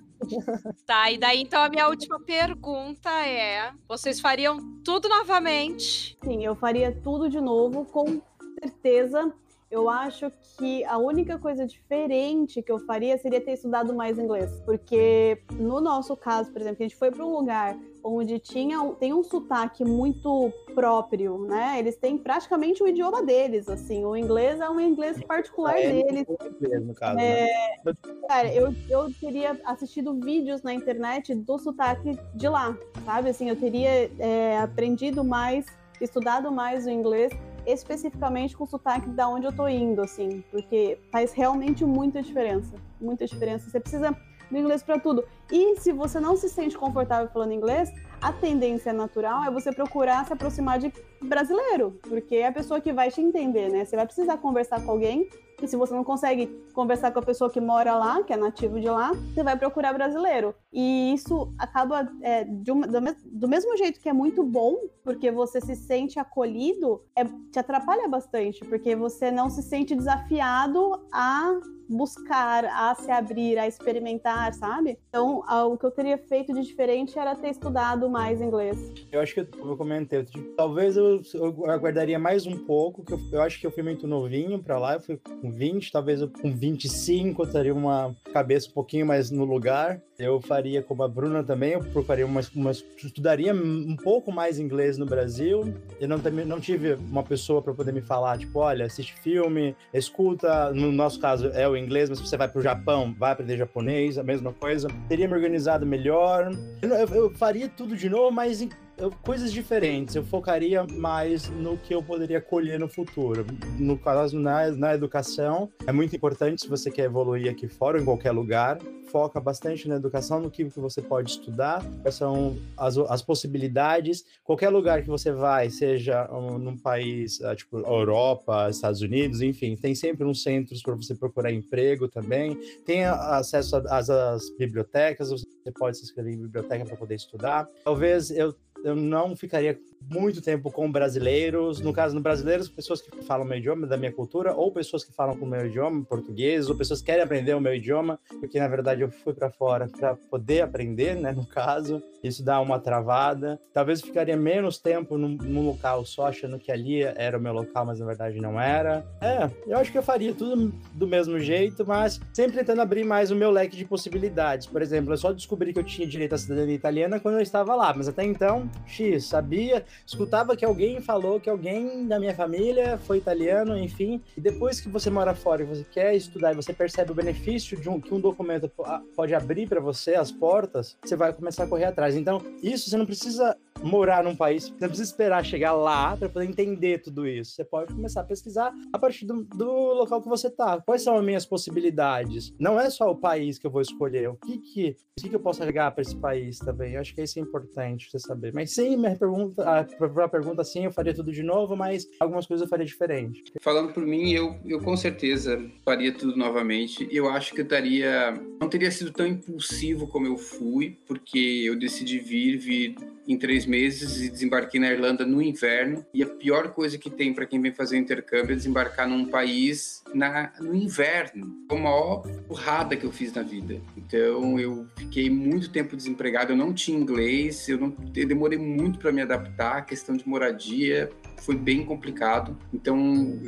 Tá, 0.86 1.12
e 1.12 1.18
daí 1.18 1.42
então 1.42 1.62
a 1.62 1.70
minha 1.70 1.88
última 1.88 2.20
pergunta 2.20 3.10
é: 3.26 3.72
vocês 3.88 4.20
fariam 4.20 4.60
tudo 4.84 5.10
novamente? 5.10 6.18
Sim, 6.24 6.46
eu 6.46 6.56
faria 6.56 6.92
tudo 7.04 7.30
de 7.30 7.42
novo, 7.42 7.86
com 7.86 8.22
certeza. 8.60 9.34
Eu 9.70 9.90
acho 9.90 10.30
que 10.58 10.84
a 10.84 10.98
única 10.98 11.40
coisa 11.40 11.66
diferente 11.66 12.62
que 12.62 12.72
eu 12.72 12.80
faria 12.80 13.18
seria 13.18 13.40
ter 13.40 13.54
estudado 13.54 13.94
mais 13.94 14.20
inglês, 14.20 14.62
porque 14.66 15.42
no 15.54 15.80
nosso 15.80 16.16
caso, 16.16 16.52
por 16.52 16.62
exemplo, 16.62 16.84
a 16.84 16.84
gente 16.84 16.98
foi 16.98 17.10
para 17.10 17.26
um 17.26 17.32
lugar 17.32 17.78
onde 18.04 18.40
tinha 18.40 18.80
tem 19.00 19.14
um 19.14 19.24
sotaque 19.24 19.84
muito 19.84 20.52
próprio, 20.74 21.46
né? 21.46 21.78
Eles 21.80 21.96
têm 21.98 22.18
praticamente 22.18 22.82
o 22.82 22.88
idioma 22.88 23.24
deles, 23.24 23.68
assim. 23.68 24.06
O 24.06 24.16
inglês 24.16 24.60
é 24.60 24.70
um 24.70 24.80
inglês 24.80 25.22
particular 25.24 25.78
é, 25.78 25.92
deles. 25.92 26.28
Inglês, 26.62 26.86
no 26.86 26.94
caso, 26.94 27.20
é, 27.20 27.46
né? 27.84 27.94
Cara, 28.28 28.54
eu, 28.54 28.74
eu 28.90 29.12
teria 29.14 29.60
assistido 29.66 30.14
vídeos 30.20 30.62
na 30.62 30.74
internet 30.74 31.34
do 31.36 31.58
sotaque 31.58 32.18
de 32.36 32.48
lá, 32.48 32.78
sabe? 33.06 33.30
Assim, 33.30 33.50
eu 33.50 33.56
teria 33.56 34.12
é, 34.20 34.58
aprendido 34.60 35.24
mais, 35.24 35.66
estudado 36.00 36.52
mais 36.52 36.86
o 36.86 36.90
inglês 36.90 37.32
especificamente 37.66 38.58
com 38.58 38.64
o 38.64 38.68
sotaque 38.68 39.10
da 39.10 39.28
onde 39.28 39.46
eu 39.46 39.52
tô 39.52 39.68
indo, 39.68 40.02
assim, 40.02 40.44
porque 40.50 40.98
faz 41.12 41.32
realmente 41.32 41.86
muita 41.86 42.22
diferença. 42.22 42.76
Muita 43.00 43.26
diferença. 43.28 43.70
Você 43.70 43.80
precisa 43.80 44.16
do 44.52 44.58
inglês 44.58 44.84
para 44.84 45.00
tudo. 45.00 45.24
E 45.52 45.78
se 45.78 45.92
você 45.92 46.20
não 46.20 46.36
se 46.36 46.50
sente 46.50 46.78
confortável 46.78 47.30
falando 47.30 47.54
inglês, 47.54 47.92
a 48.22 48.32
tendência 48.32 48.94
natural 48.94 49.44
é 49.46 49.52
você 49.52 49.72
procurar 49.72 50.26
se 50.28 50.34
aproximar 50.34 50.78
de 50.78 50.94
brasileiro, 51.22 52.00
porque 52.02 52.36
é 52.36 52.48
a 52.48 52.52
pessoa 52.52 52.80
que 52.80 52.94
vai 52.94 53.10
te 53.10 53.20
entender, 53.20 53.70
né? 53.70 53.84
Você 53.84 53.96
vai 53.96 54.06
precisar 54.06 54.38
conversar 54.38 54.84
com 54.84 54.92
alguém 54.92 55.28
e 55.62 55.68
se 55.68 55.76
você 55.76 55.94
não 55.94 56.04
consegue 56.04 56.48
conversar 56.74 57.12
com 57.12 57.20
a 57.20 57.22
pessoa 57.22 57.50
que 57.50 57.62
mora 57.62 57.94
lá, 57.96 58.24
que 58.24 58.34
é 58.34 58.38
nativo 58.38 58.80
de 58.80 58.90
lá, 58.90 59.12
você 59.14 59.44
vai 59.44 59.56
procurar 59.58 59.94
brasileiro. 59.94 60.56
E 60.74 61.14
isso 61.14 61.54
acaba 61.58 62.12
é, 62.22 62.46
uma, 62.68 62.88
do, 62.88 63.00
do, 63.26 63.48
mesmo 63.48 63.78
jeito 63.78 64.00
que 64.00 64.10
é 64.10 64.14
muito 64.14 64.44
bom, 64.44 64.76
porque 65.04 65.30
você 65.32 65.62
se 65.62 65.76
sente 65.76 66.18
acolhido, 66.20 67.04
é, 67.16 67.24
te 67.52 67.60
atrapalha 67.60 68.08
bastante, 68.08 68.66
porque 68.66 68.96
você 68.96 69.30
não 69.30 69.50
se 69.50 69.62
sente 69.62 69.96
desafiado 69.96 71.06
a 71.12 71.52
buscar, 71.92 72.66
a 72.66 72.96
se 72.96 73.12
abrir, 73.12 73.58
a 73.58 73.68
experimentar, 73.68 74.54
sabe? 74.54 74.98
Então, 75.10 75.44
o 75.70 75.78
que 75.78 75.86
eu 75.86 75.92
teria 75.92 76.18
feito 76.18 76.54
de 76.54 76.62
diferente 76.62 77.20
era 77.20 77.36
ter 77.36 77.50
estudado 77.50 78.10
mais 78.10 78.42
inglês. 78.42 78.92
Eu 79.12 79.20
acho 79.20 79.34
que 79.34 79.42
eu, 79.42 79.78
comentei, 79.78 80.26
talvez 80.56 80.96
eu, 80.96 81.22
eu, 81.34 81.70
aguardaria 81.70 82.18
mais 82.18 82.46
um 82.46 82.58
pouco, 82.58 83.04
que 83.04 83.14
eu, 83.14 83.20
eu 83.34 83.42
acho 83.42 83.60
que 83.60 83.68
eu 83.68 83.72
fui 83.72 83.84
muito 83.84 84.08
novinho 84.08 84.62
para 84.62 84.80
lá, 84.80 84.96
eu 84.96 85.02
fui 85.02 85.18
com 85.18 85.52
20, 85.52 85.92
talvez 85.92 86.22
eu, 86.22 86.30
com 86.30 86.52
25 86.52 87.42
eu 87.44 87.52
teria 87.52 87.74
uma 87.74 88.16
cabeça 88.34 88.70
um 88.70 88.74
pouquinho 88.74 89.06
mais 89.06 89.30
no 89.30 89.44
lugar. 89.44 90.02
Eu 90.18 90.40
faria 90.40 90.84
como 90.84 91.02
a 91.02 91.08
Bruna 91.08 91.44
também, 91.44 91.72
eu 91.72 91.80
procuraria 91.80 92.26
uma, 92.26 92.42
uma 92.56 92.72
estudaria 92.72 93.54
um 93.54 93.96
pouco 93.96 94.32
mais 94.32 94.60
inglês 94.60 94.98
no 94.98 95.06
Brasil. 95.06 95.74
Eu 96.00 96.08
não, 96.08 96.18
não 96.46 96.60
tive 96.60 96.94
uma 96.94 97.24
pessoa 97.24 97.62
para 97.62 97.74
poder 97.74 97.92
me 97.92 98.02
falar, 98.02 98.38
tipo, 98.38 98.60
olha, 98.60 98.86
assiste 98.86 99.16
filme, 99.16 99.76
escuta, 99.92 100.72
no 100.74 100.92
nosso 100.92 101.20
caso 101.20 101.48
é 101.48 101.68
o 101.68 101.76
inglês, 101.82 102.10
mas 102.10 102.20
se 102.20 102.28
você 102.28 102.38
vai 102.38 102.48
para 102.48 102.60
o 102.60 102.62
Japão, 102.62 103.14
vai 103.18 103.32
aprender 103.32 103.58
japonês, 103.58 104.18
a 104.18 104.24
mesma 104.24 104.54
coisa. 104.54 104.88
Teria 105.08 105.28
me 105.28 105.34
organizado 105.34 105.86
melhor. 105.86 106.52
Eu, 106.82 106.90
eu, 106.90 107.08
eu 107.08 107.30
faria 107.32 107.68
tudo 107.70 107.96
de 107.96 108.10
novo, 108.10 108.32
mas 108.32 108.62
em 108.62 108.70
coisas 109.10 109.52
diferentes. 109.52 110.16
Eu 110.16 110.24
focaria 110.24 110.86
mais 110.86 111.50
no 111.50 111.78
que 111.78 111.94
eu 111.94 112.04
poderia 112.04 112.42
colher 112.42 112.80
no 112.80 112.88
futuro. 112.88 113.46
No 113.80 113.98
caso, 113.98 114.40
na, 114.40 114.70
na 114.72 114.94
educação, 114.94 115.70
é 115.88 115.92
muito 115.92 116.16
importante 116.16 116.62
se 116.62 116.68
você 116.68 116.92
quer 116.92 117.06
evoluir 117.06 117.50
aqui 117.50 117.68
fora 117.68 118.00
em 118.00 118.06
qualquer 118.06 118.32
lugar. 118.32 118.78
Foca 119.12 119.42
bastante 119.42 119.90
na 119.90 119.96
educação, 119.96 120.40
no 120.40 120.50
que, 120.50 120.64
você 120.64 121.02
pode 121.02 121.32
estudar, 121.32 121.84
quais 122.02 122.16
são 122.16 122.58
as, 122.78 122.98
as 122.98 123.22
possibilidades. 123.22 124.24
Qualquer 124.42 124.70
lugar 124.70 125.02
que 125.02 125.10
você 125.10 125.34
vai, 125.34 125.70
seja 125.70 126.30
um, 126.32 126.58
num 126.58 126.78
país, 126.78 127.40
uh, 127.42 127.54
tipo 127.54 127.80
Europa, 127.80 128.70
Estados 128.70 129.02
Unidos, 129.02 129.42
enfim, 129.42 129.76
tem 129.76 129.94
sempre 129.94 130.26
uns 130.26 130.42
centros 130.42 130.82
para 130.82 130.96
você 130.96 131.14
procurar 131.14 131.52
emprego 131.52 132.08
também. 132.08 132.58
Tem 132.86 133.04
acesso 133.04 133.76
às 133.90 134.50
bibliotecas, 134.58 135.30
você 135.30 135.46
pode 135.78 135.98
se 135.98 136.04
inscrever 136.04 136.34
em 136.34 136.38
biblioteca 136.38 136.86
para 136.86 136.96
poder 136.96 137.16
estudar. 137.16 137.68
Talvez 137.84 138.32
eu 138.32 138.56
eu 138.84 138.96
não 138.96 139.36
ficaria 139.36 139.80
muito 140.10 140.42
tempo 140.42 140.72
com 140.72 140.92
brasileiros. 140.92 141.80
No 141.80 141.94
caso, 141.94 142.16
no 142.16 142.22
brasileiros, 142.22 142.70
pessoas 142.70 143.02
que 143.02 143.24
falam 143.24 143.46
meu 143.46 143.58
idioma, 143.58 143.88
da 143.88 143.98
minha 143.98 144.12
cultura, 144.12 144.54
ou 144.54 144.72
pessoas 144.72 145.04
que 145.04 145.14
falam 145.14 145.36
com 145.36 145.46
o 145.46 145.50
meu 145.50 145.66
idioma, 145.66 146.04
português, 146.04 146.70
ou 146.70 146.76
pessoas 146.76 147.00
que 147.00 147.06
querem 147.06 147.24
aprender 147.24 147.54
o 147.54 147.62
meu 147.62 147.76
idioma, 147.76 148.20
porque 148.40 148.60
na 148.60 148.68
verdade 148.68 149.02
eu 149.02 149.12
fui 149.12 149.34
para 149.34 149.50
fora 149.50 149.88
para 149.88 150.16
poder 150.16 150.62
aprender, 150.62 151.16
né? 151.16 151.32
No 151.32 151.46
caso, 151.46 152.02
isso 152.24 152.44
dá 152.44 152.60
uma 152.60 152.80
travada. 152.80 153.60
Talvez 153.74 154.00
eu 154.00 154.08
ficaria 154.08 154.38
menos 154.38 154.78
tempo 154.78 155.18
num, 155.18 155.36
num 155.36 155.66
local 155.66 156.06
só 156.06 156.28
achando 156.28 156.60
que 156.60 156.72
ali 156.72 157.02
era 157.04 157.38
o 157.38 157.42
meu 157.42 157.54
local, 157.54 157.86
mas 157.86 158.00
na 158.00 158.06
verdade 158.06 158.40
não 158.40 158.60
era. 158.60 159.06
É, 159.22 159.50
eu 159.68 159.78
acho 159.78 159.92
que 159.92 159.98
eu 159.98 160.04
faria 160.04 160.34
tudo 160.34 160.74
do 160.94 161.08
mesmo 161.08 161.40
jeito, 161.40 161.86
mas 161.86 162.20
sempre 162.34 162.58
tentando 162.58 162.82
abrir 162.82 163.04
mais 163.04 163.32
o 163.32 163.36
meu 163.36 163.52
leque 163.52 163.76
de 163.76 163.86
possibilidades. 163.86 164.68
Por 164.68 164.82
exemplo, 164.82 165.14
eu 165.14 165.18
só 165.18 165.32
descobri 165.32 165.74
que 165.74 165.80
eu 165.80 165.84
tinha 165.84 166.08
direito 166.08 166.36
à 166.36 166.38
cidadania 166.38 166.76
italiana 166.76 167.20
quando 167.20 167.36
eu 167.36 167.42
estava 167.42 167.76
lá, 167.76 167.94
mas 167.96 168.08
até 168.08 168.24
então 168.24 168.70
X, 168.86 169.26
sabia, 169.26 169.84
escutava 170.06 170.56
que 170.56 170.66
alguém 170.66 171.02
falou 171.02 171.40
que 171.40 171.50
alguém 171.50 172.08
da 172.08 172.20
minha 172.20 172.34
família 172.34 172.98
foi 172.98 173.18
italiano, 173.18 173.78
enfim. 173.78 174.22
E 174.36 174.42
depois 174.42 174.80
que 174.80 174.90
você 174.90 175.10
mora 175.10 175.34
fora 175.34 175.62
e 175.62 175.66
você 175.66 175.84
quer 175.84 176.16
estudar 176.16 176.52
e 176.54 176.56
você 176.56 176.74
percebe 176.74 177.12
o 177.12 177.16
benefício 177.16 177.80
de 177.80 177.90
um, 177.90 178.00
que 178.00 178.14
um 178.14 178.20
documento 178.20 178.72
pode 179.16 179.34
abrir 179.34 179.68
para 179.68 179.80
você 179.80 180.16
as 180.16 180.32
portas, 180.32 180.98
você 181.04 181.16
vai 181.16 181.34
começar 181.34 181.64
a 181.64 181.68
correr 181.68 181.86
atrás. 181.86 182.16
Então, 182.16 182.42
isso 182.62 182.90
você 182.90 182.98
não 182.98 183.06
precisa 183.06 183.56
morar 183.84 184.24
num 184.24 184.36
país, 184.36 184.66
você 184.66 184.72
não 184.72 184.88
precisa 184.88 185.10
esperar 185.10 185.44
chegar 185.46 185.74
lá 185.74 186.16
para 186.16 186.30
poder 186.30 186.46
entender 186.46 187.02
tudo 187.02 187.28
isso. 187.28 187.52
Você 187.52 187.64
pode 187.64 187.94
começar 187.94 188.22
a 188.22 188.24
pesquisar 188.24 188.74
a 188.94 189.00
partir 189.00 189.26
do, 189.26 189.44
do 189.44 189.66
local 189.94 190.22
que 190.22 190.30
você 190.30 190.50
tá. 190.50 190.82
Quais 190.82 191.02
são 191.02 191.18
as 191.18 191.24
minhas 191.24 191.46
possibilidades? 191.46 192.54
Não 192.60 192.80
é 192.80 192.90
só 192.90 193.10
o 193.10 193.16
país 193.16 193.58
que 193.58 193.66
eu 193.66 193.72
vou 193.72 193.82
escolher, 193.82 194.30
o 194.30 194.36
que 194.36 194.58
que, 194.58 194.96
o 195.18 195.22
que, 195.22 195.30
que 195.30 195.36
eu 195.36 195.40
posso 195.40 195.62
agregar 195.62 195.92
para 195.92 196.02
esse 196.02 196.16
país 196.16 196.60
também. 196.60 196.94
Eu 196.94 197.02
acho 197.02 197.14
que 197.14 197.22
isso 197.22 197.40
é 197.40 197.42
importante 197.42 198.10
você 198.10 198.20
saber. 198.20 198.54
Mas 198.54 198.72
sim, 198.72 198.98
minha 198.98 199.16
pergunta, 199.16 199.64
a, 199.64 199.80
a 199.80 200.30
pergunta 200.30 200.64
sim, 200.64 200.86
eu 200.86 200.92
faria 200.92 201.14
tudo 201.14 201.32
de 201.32 201.44
novo, 201.44 201.76
mas 201.76 202.08
algumas 202.20 202.46
coisas 202.46 202.64
eu 202.64 202.70
faria 202.70 202.86
diferente. 202.86 203.44
Falando 203.62 203.94
por 203.94 204.06
mim, 204.06 204.32
eu, 204.32 204.56
eu 204.66 204.80
com 204.80 204.96
certeza 204.96 205.64
faria 205.84 206.14
tudo 206.14 206.36
novamente. 206.36 207.08
Eu 207.12 207.30
acho 207.30 207.54
que 207.54 207.62
eu 207.62 207.66
estaria, 207.66 208.34
não 208.60 208.70
teria 208.70 208.92
sido 208.92 209.12
tão 209.12 209.26
impulsivo 209.26 210.08
como 210.08 210.28
eu 210.28 210.38
fui, 210.38 210.98
porque 211.08 211.64
eu 211.66 211.78
decidi 211.78 212.20
vir, 212.20 212.58
vir 212.58 212.96
em 213.32 213.38
três 213.38 213.66
meses 213.66 214.22
e 214.22 214.30
desembarquei 214.30 214.80
na 214.80 214.92
Irlanda 214.92 215.26
no 215.26 215.42
inverno. 215.42 216.06
E 216.14 216.22
a 216.22 216.28
pior 216.28 216.70
coisa 216.70 216.98
que 216.98 217.10
tem 217.10 217.34
para 217.34 217.46
quem 217.46 217.62
vem 217.62 217.72
fazer 217.72 217.98
intercâmbio 217.98 218.54
é 218.54 218.56
desembarcar 218.56 219.08
num 219.08 219.26
país 219.26 220.04
na, 220.14 220.52
no 220.60 220.76
inverno. 220.76 221.56
Foi 221.70 221.78
a 221.78 221.82
maior 221.82 222.22
porrada 222.48 222.96
que 222.96 223.06
eu 223.06 223.12
fiz 223.12 223.34
na 223.34 223.42
vida. 223.42 223.82
Então 223.96 224.60
eu 224.60 224.88
fiquei 224.98 225.30
muito 225.30 225.70
tempo 225.70 225.96
desempregado, 225.96 226.52
eu 226.52 226.58
não 226.58 226.74
tinha 226.74 226.98
inglês, 226.98 227.68
eu, 227.70 227.78
não, 227.78 227.96
eu 228.16 228.28
demorei 228.28 228.58
muito 228.58 229.00
para 229.00 229.12
me 229.12 229.22
adaptar, 229.22 229.78
a 229.78 229.82
questão 229.82 230.16
de 230.16 230.28
moradia 230.28 231.10
foi 231.42 231.56
bem 231.56 231.84
complicado. 231.86 232.58
Então 232.74 233.40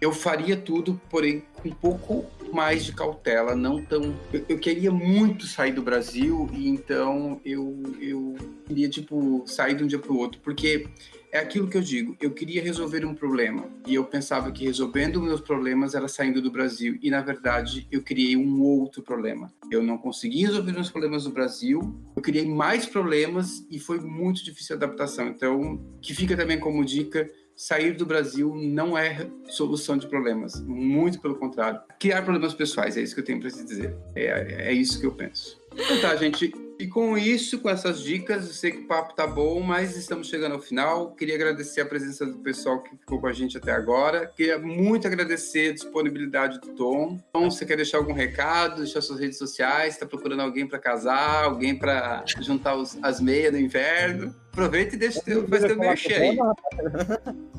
eu 0.00 0.12
faria 0.12 0.56
tudo, 0.56 1.00
porém 1.08 1.42
com 1.62 1.68
um 1.68 1.72
pouco 1.72 2.26
mais 2.52 2.84
de 2.84 2.92
cautela, 2.92 3.54
não 3.54 3.82
tão. 3.82 4.14
Eu, 4.32 4.44
eu, 4.48 4.58
queria 4.58 4.90
muito 4.90 5.46
sair 5.46 5.72
do 5.72 5.82
Brasil 5.82 6.48
e 6.52 6.68
então 6.68 7.40
eu, 7.44 7.82
eu 8.00 8.36
queria, 8.68 8.88
tipo, 8.88 9.42
sair 9.46 9.74
de 9.74 9.82
um 9.82 9.86
dia 9.86 9.98
para 9.98 10.12
o 10.12 10.18
outro, 10.18 10.40
porque 10.42 10.86
é 11.32 11.38
aquilo 11.38 11.68
que 11.68 11.76
eu 11.76 11.82
digo, 11.82 12.16
eu 12.20 12.30
queria 12.30 12.62
resolver 12.62 13.04
um 13.04 13.14
problema 13.14 13.68
e 13.86 13.94
eu 13.94 14.04
pensava 14.04 14.50
que 14.50 14.64
resolvendo 14.64 15.20
meus 15.20 15.40
problemas 15.40 15.94
era 15.94 16.08
saindo 16.08 16.40
do 16.40 16.50
Brasil 16.50 16.98
e 17.02 17.10
na 17.10 17.20
verdade 17.20 17.86
eu 17.90 18.02
criei 18.02 18.36
um 18.36 18.62
outro 18.62 19.02
problema. 19.02 19.52
Eu 19.70 19.82
não 19.82 19.98
consegui 19.98 20.42
resolver 20.42 20.72
meus 20.72 20.90
problemas 20.90 21.24
no 21.24 21.30
Brasil, 21.30 21.80
eu 22.16 22.22
criei 22.22 22.46
mais 22.46 22.86
problemas 22.86 23.66
e 23.70 23.78
foi 23.78 24.00
muito 24.00 24.42
difícil 24.44 24.74
a 24.74 24.78
adaptação. 24.78 25.28
Então, 25.28 25.78
que 26.00 26.14
fica 26.14 26.36
também 26.36 26.58
como 26.58 26.84
dica, 26.84 27.30
sair 27.54 27.92
do 27.92 28.06
Brasil 28.06 28.54
não 28.54 28.96
é 28.96 29.28
solução 29.48 29.98
de 29.98 30.06
problemas, 30.06 30.60
muito 30.62 31.20
pelo 31.20 31.34
contrário. 31.34 31.80
Criar 31.98 32.22
problemas 32.22 32.54
pessoais, 32.54 32.96
é 32.96 33.02
isso 33.02 33.14
que 33.14 33.20
eu 33.20 33.24
tenho 33.24 33.40
para 33.40 33.50
te 33.50 33.64
dizer. 33.64 33.94
É, 34.14 34.68
é 34.68 34.72
isso 34.72 34.98
que 34.98 35.04
eu 35.04 35.12
penso. 35.12 35.60
Então 35.74 36.00
tá, 36.00 36.16
gente. 36.16 36.67
E 36.78 36.86
com 36.86 37.18
isso, 37.18 37.58
com 37.58 37.68
essas 37.68 38.00
dicas, 38.00 38.46
eu 38.46 38.54
sei 38.54 38.70
que 38.70 38.78
o 38.78 38.86
papo 38.86 39.12
tá 39.12 39.26
bom, 39.26 39.60
mas 39.60 39.96
estamos 39.96 40.28
chegando 40.28 40.52
ao 40.52 40.60
final. 40.60 41.10
Queria 41.10 41.34
agradecer 41.34 41.80
a 41.80 41.86
presença 41.86 42.24
do 42.24 42.38
pessoal 42.38 42.80
que 42.80 42.96
ficou 42.96 43.20
com 43.20 43.26
a 43.26 43.32
gente 43.32 43.58
até 43.58 43.72
agora. 43.72 44.26
Queria 44.26 44.60
muito 44.60 45.04
agradecer 45.04 45.70
a 45.70 45.74
disponibilidade 45.74 46.60
do 46.60 46.68
Tom. 46.74 47.18
Tom, 47.32 47.50
você 47.50 47.66
quer 47.66 47.74
deixar 47.74 47.98
algum 47.98 48.12
recado, 48.12 48.82
deixar 48.82 49.00
suas 49.00 49.18
redes 49.18 49.38
sociais? 49.38 49.94
Está 49.94 50.06
procurando 50.06 50.40
alguém 50.40 50.68
para 50.68 50.78
casar, 50.78 51.46
alguém 51.46 51.76
para 51.76 52.24
juntar 52.40 52.76
os, 52.76 52.96
as 53.02 53.20
meias 53.20 53.52
no 53.52 53.58
inverno? 53.58 54.32
Aproveita 54.58 54.96
e 54.96 54.98
deixa 54.98 55.20
teu, 55.20 55.46
faz 55.46 55.62
teu 55.62 55.78
merchan 55.78 56.14
aí. 56.14 56.36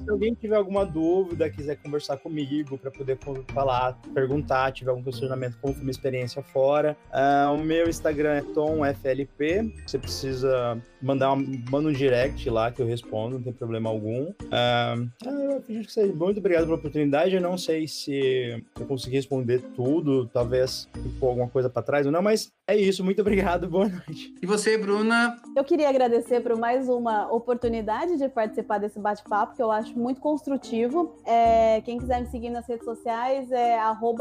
Se 0.03 0.09
alguém 0.09 0.33
tiver 0.33 0.57
alguma 0.57 0.85
dúvida, 0.85 1.49
quiser 1.49 1.77
conversar 1.77 2.17
comigo 2.17 2.77
para 2.77 2.91
poder 2.91 3.17
falar, 3.53 3.97
perguntar, 4.13 4.73
tiver 4.73 4.89
algum 4.89 5.03
questionamento, 5.03 5.57
como 5.61 5.73
foi 5.73 5.81
minha 5.81 5.91
experiência 5.91 6.41
fora, 6.41 6.97
uh, 7.13 7.53
o 7.53 7.57
meu 7.57 7.87
Instagram 7.87 8.33
é 8.33 8.41
TomFLP. 8.41 9.73
Você 9.87 9.97
precisa 9.97 10.81
mandar 11.01 11.31
um, 11.31 11.63
manda 11.69 11.87
um 11.87 11.93
direct 11.93 12.49
lá 12.49 12.69
que 12.69 12.81
eu 12.81 12.85
respondo, 12.85 13.37
não 13.37 13.43
tem 13.43 13.53
problema 13.53 13.89
algum. 13.89 14.23
Uh, 14.25 15.09
eu 15.23 15.57
acredito 15.57 15.85
que 15.85 15.93
seja 15.93 16.13
muito 16.13 16.39
obrigado 16.39 16.65
pela 16.65 16.75
oportunidade. 16.75 17.33
Eu 17.33 17.41
não 17.41 17.57
sei 17.57 17.87
se 17.87 18.61
eu 18.77 18.85
consegui 18.85 19.15
responder 19.15 19.61
tudo, 19.73 20.27
talvez 20.27 20.89
ficou 21.01 21.29
alguma 21.29 21.47
coisa 21.47 21.69
para 21.69 21.81
trás 21.81 22.05
ou 22.05 22.11
não, 22.11 22.21
mas 22.21 22.51
é 22.67 22.75
isso. 22.75 23.05
Muito 23.05 23.21
obrigado, 23.21 23.69
boa 23.69 23.87
noite. 23.87 24.33
E 24.41 24.45
você, 24.45 24.77
Bruna? 24.77 25.37
Eu 25.55 25.63
queria 25.63 25.87
agradecer 25.87 26.41
por 26.41 26.57
mais 26.57 26.88
uma 26.97 27.31
oportunidade 27.31 28.17
de 28.17 28.27
participar 28.29 28.79
desse 28.79 28.99
bate-papo, 28.99 29.55
que 29.55 29.61
eu 29.61 29.71
acho 29.71 29.97
muito 29.97 30.19
construtivo. 30.19 31.15
É, 31.25 31.81
quem 31.81 31.97
quiser 31.97 32.21
me 32.21 32.27
seguir 32.27 32.49
nas 32.49 32.67
redes 32.67 32.85
sociais 32.85 33.51
é 33.51 33.79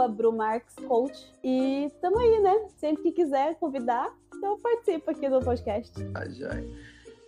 brumarkscoach. 0.09 1.33
E 1.43 1.91
tamo 2.01 2.19
aí, 2.19 2.41
né? 2.41 2.67
Sempre 2.77 3.05
que 3.05 3.13
quiser 3.13 3.55
convidar, 3.57 4.09
eu 4.43 4.59
participo 4.59 5.11
aqui 5.11 5.29
do 5.29 5.41
podcast. 5.41 5.93
Ah, 6.15 6.29
já. 6.29 6.51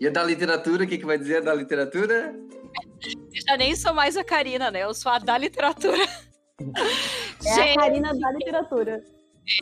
E 0.01 0.07
a 0.07 0.11
da 0.11 0.25
literatura, 0.25 0.85
o 0.85 0.87
que, 0.87 0.97
que 0.97 1.05
vai 1.05 1.19
dizer 1.19 1.43
da 1.43 1.53
literatura? 1.53 2.35
Eu 3.05 3.43
já 3.47 3.57
nem 3.57 3.77
sou 3.77 3.93
mais 3.93 4.17
a 4.17 4.25
Karina, 4.25 4.71
né? 4.71 4.83
Eu 4.83 4.95
sou 4.95 5.13
a 5.13 5.19
da 5.19 5.37
literatura. 5.37 6.03
É 7.45 7.55
Gente, 7.55 7.79
a 7.79 7.81
Karina 7.83 8.15
da 8.15 8.33
literatura. 8.33 9.03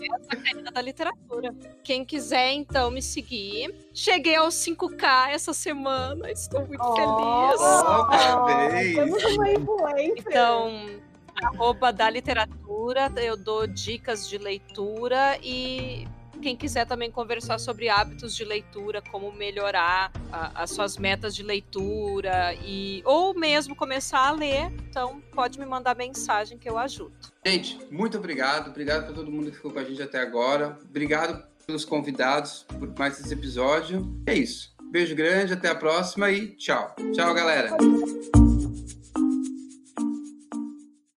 É 0.00 0.14
a 0.14 0.36
Karina 0.36 0.70
da 0.70 0.80
literatura. 0.82 1.54
Quem 1.82 2.04
quiser, 2.04 2.52
então, 2.52 2.90
me 2.90 3.00
seguir. 3.00 3.74
Cheguei 3.94 4.36
aos 4.36 4.54
5K 4.54 5.30
essa 5.30 5.52
semana. 5.52 6.30
Estou 6.30 6.66
muito 6.66 6.82
oh, 6.82 6.94
feliz. 6.94 7.60
Oh, 7.60 8.06
parabéns! 8.06 8.94
Temos 8.94 9.24
uma 9.24 9.52
influência. 9.52 10.24
Então, 10.28 11.00
arroba 11.42 11.92
da 11.92 12.10
literatura, 12.10 13.12
eu 13.16 13.36
dou 13.36 13.66
dicas 13.66 14.28
de 14.28 14.38
leitura 14.38 15.38
e 15.42 16.06
quem 16.38 16.56
quiser 16.56 16.86
também 16.86 17.10
conversar 17.10 17.58
sobre 17.58 17.88
hábitos 17.88 18.34
de 18.34 18.44
leitura, 18.44 19.02
como 19.10 19.32
melhorar 19.32 20.12
a, 20.32 20.62
as 20.62 20.70
suas 20.70 20.96
metas 20.96 21.34
de 21.34 21.42
leitura 21.42 22.54
e 22.64 23.02
ou 23.04 23.34
mesmo 23.34 23.74
começar 23.74 24.28
a 24.28 24.30
ler, 24.30 24.72
então 24.88 25.20
pode 25.32 25.58
me 25.58 25.66
mandar 25.66 25.96
mensagem 25.96 26.58
que 26.58 26.68
eu 26.68 26.78
ajudo. 26.78 27.12
Gente, 27.44 27.78
muito 27.90 28.18
obrigado, 28.18 28.68
obrigado 28.68 29.04
para 29.04 29.14
todo 29.14 29.30
mundo 29.30 29.50
que 29.50 29.56
ficou 29.56 29.70
com 29.70 29.78
a 29.78 29.84
gente 29.84 30.02
até 30.02 30.20
agora, 30.20 30.78
obrigado 30.88 31.46
pelos 31.66 31.84
convidados 31.84 32.64
por 32.78 32.88
mais 32.98 33.20
esse 33.20 33.32
episódio. 33.32 34.22
É 34.26 34.34
isso. 34.34 34.74
Beijo 34.90 35.14
grande, 35.14 35.52
até 35.52 35.68
a 35.68 35.74
próxima 35.74 36.30
e 36.30 36.48
tchau. 36.56 36.94
Tchau, 37.12 37.34
galera. 37.34 37.76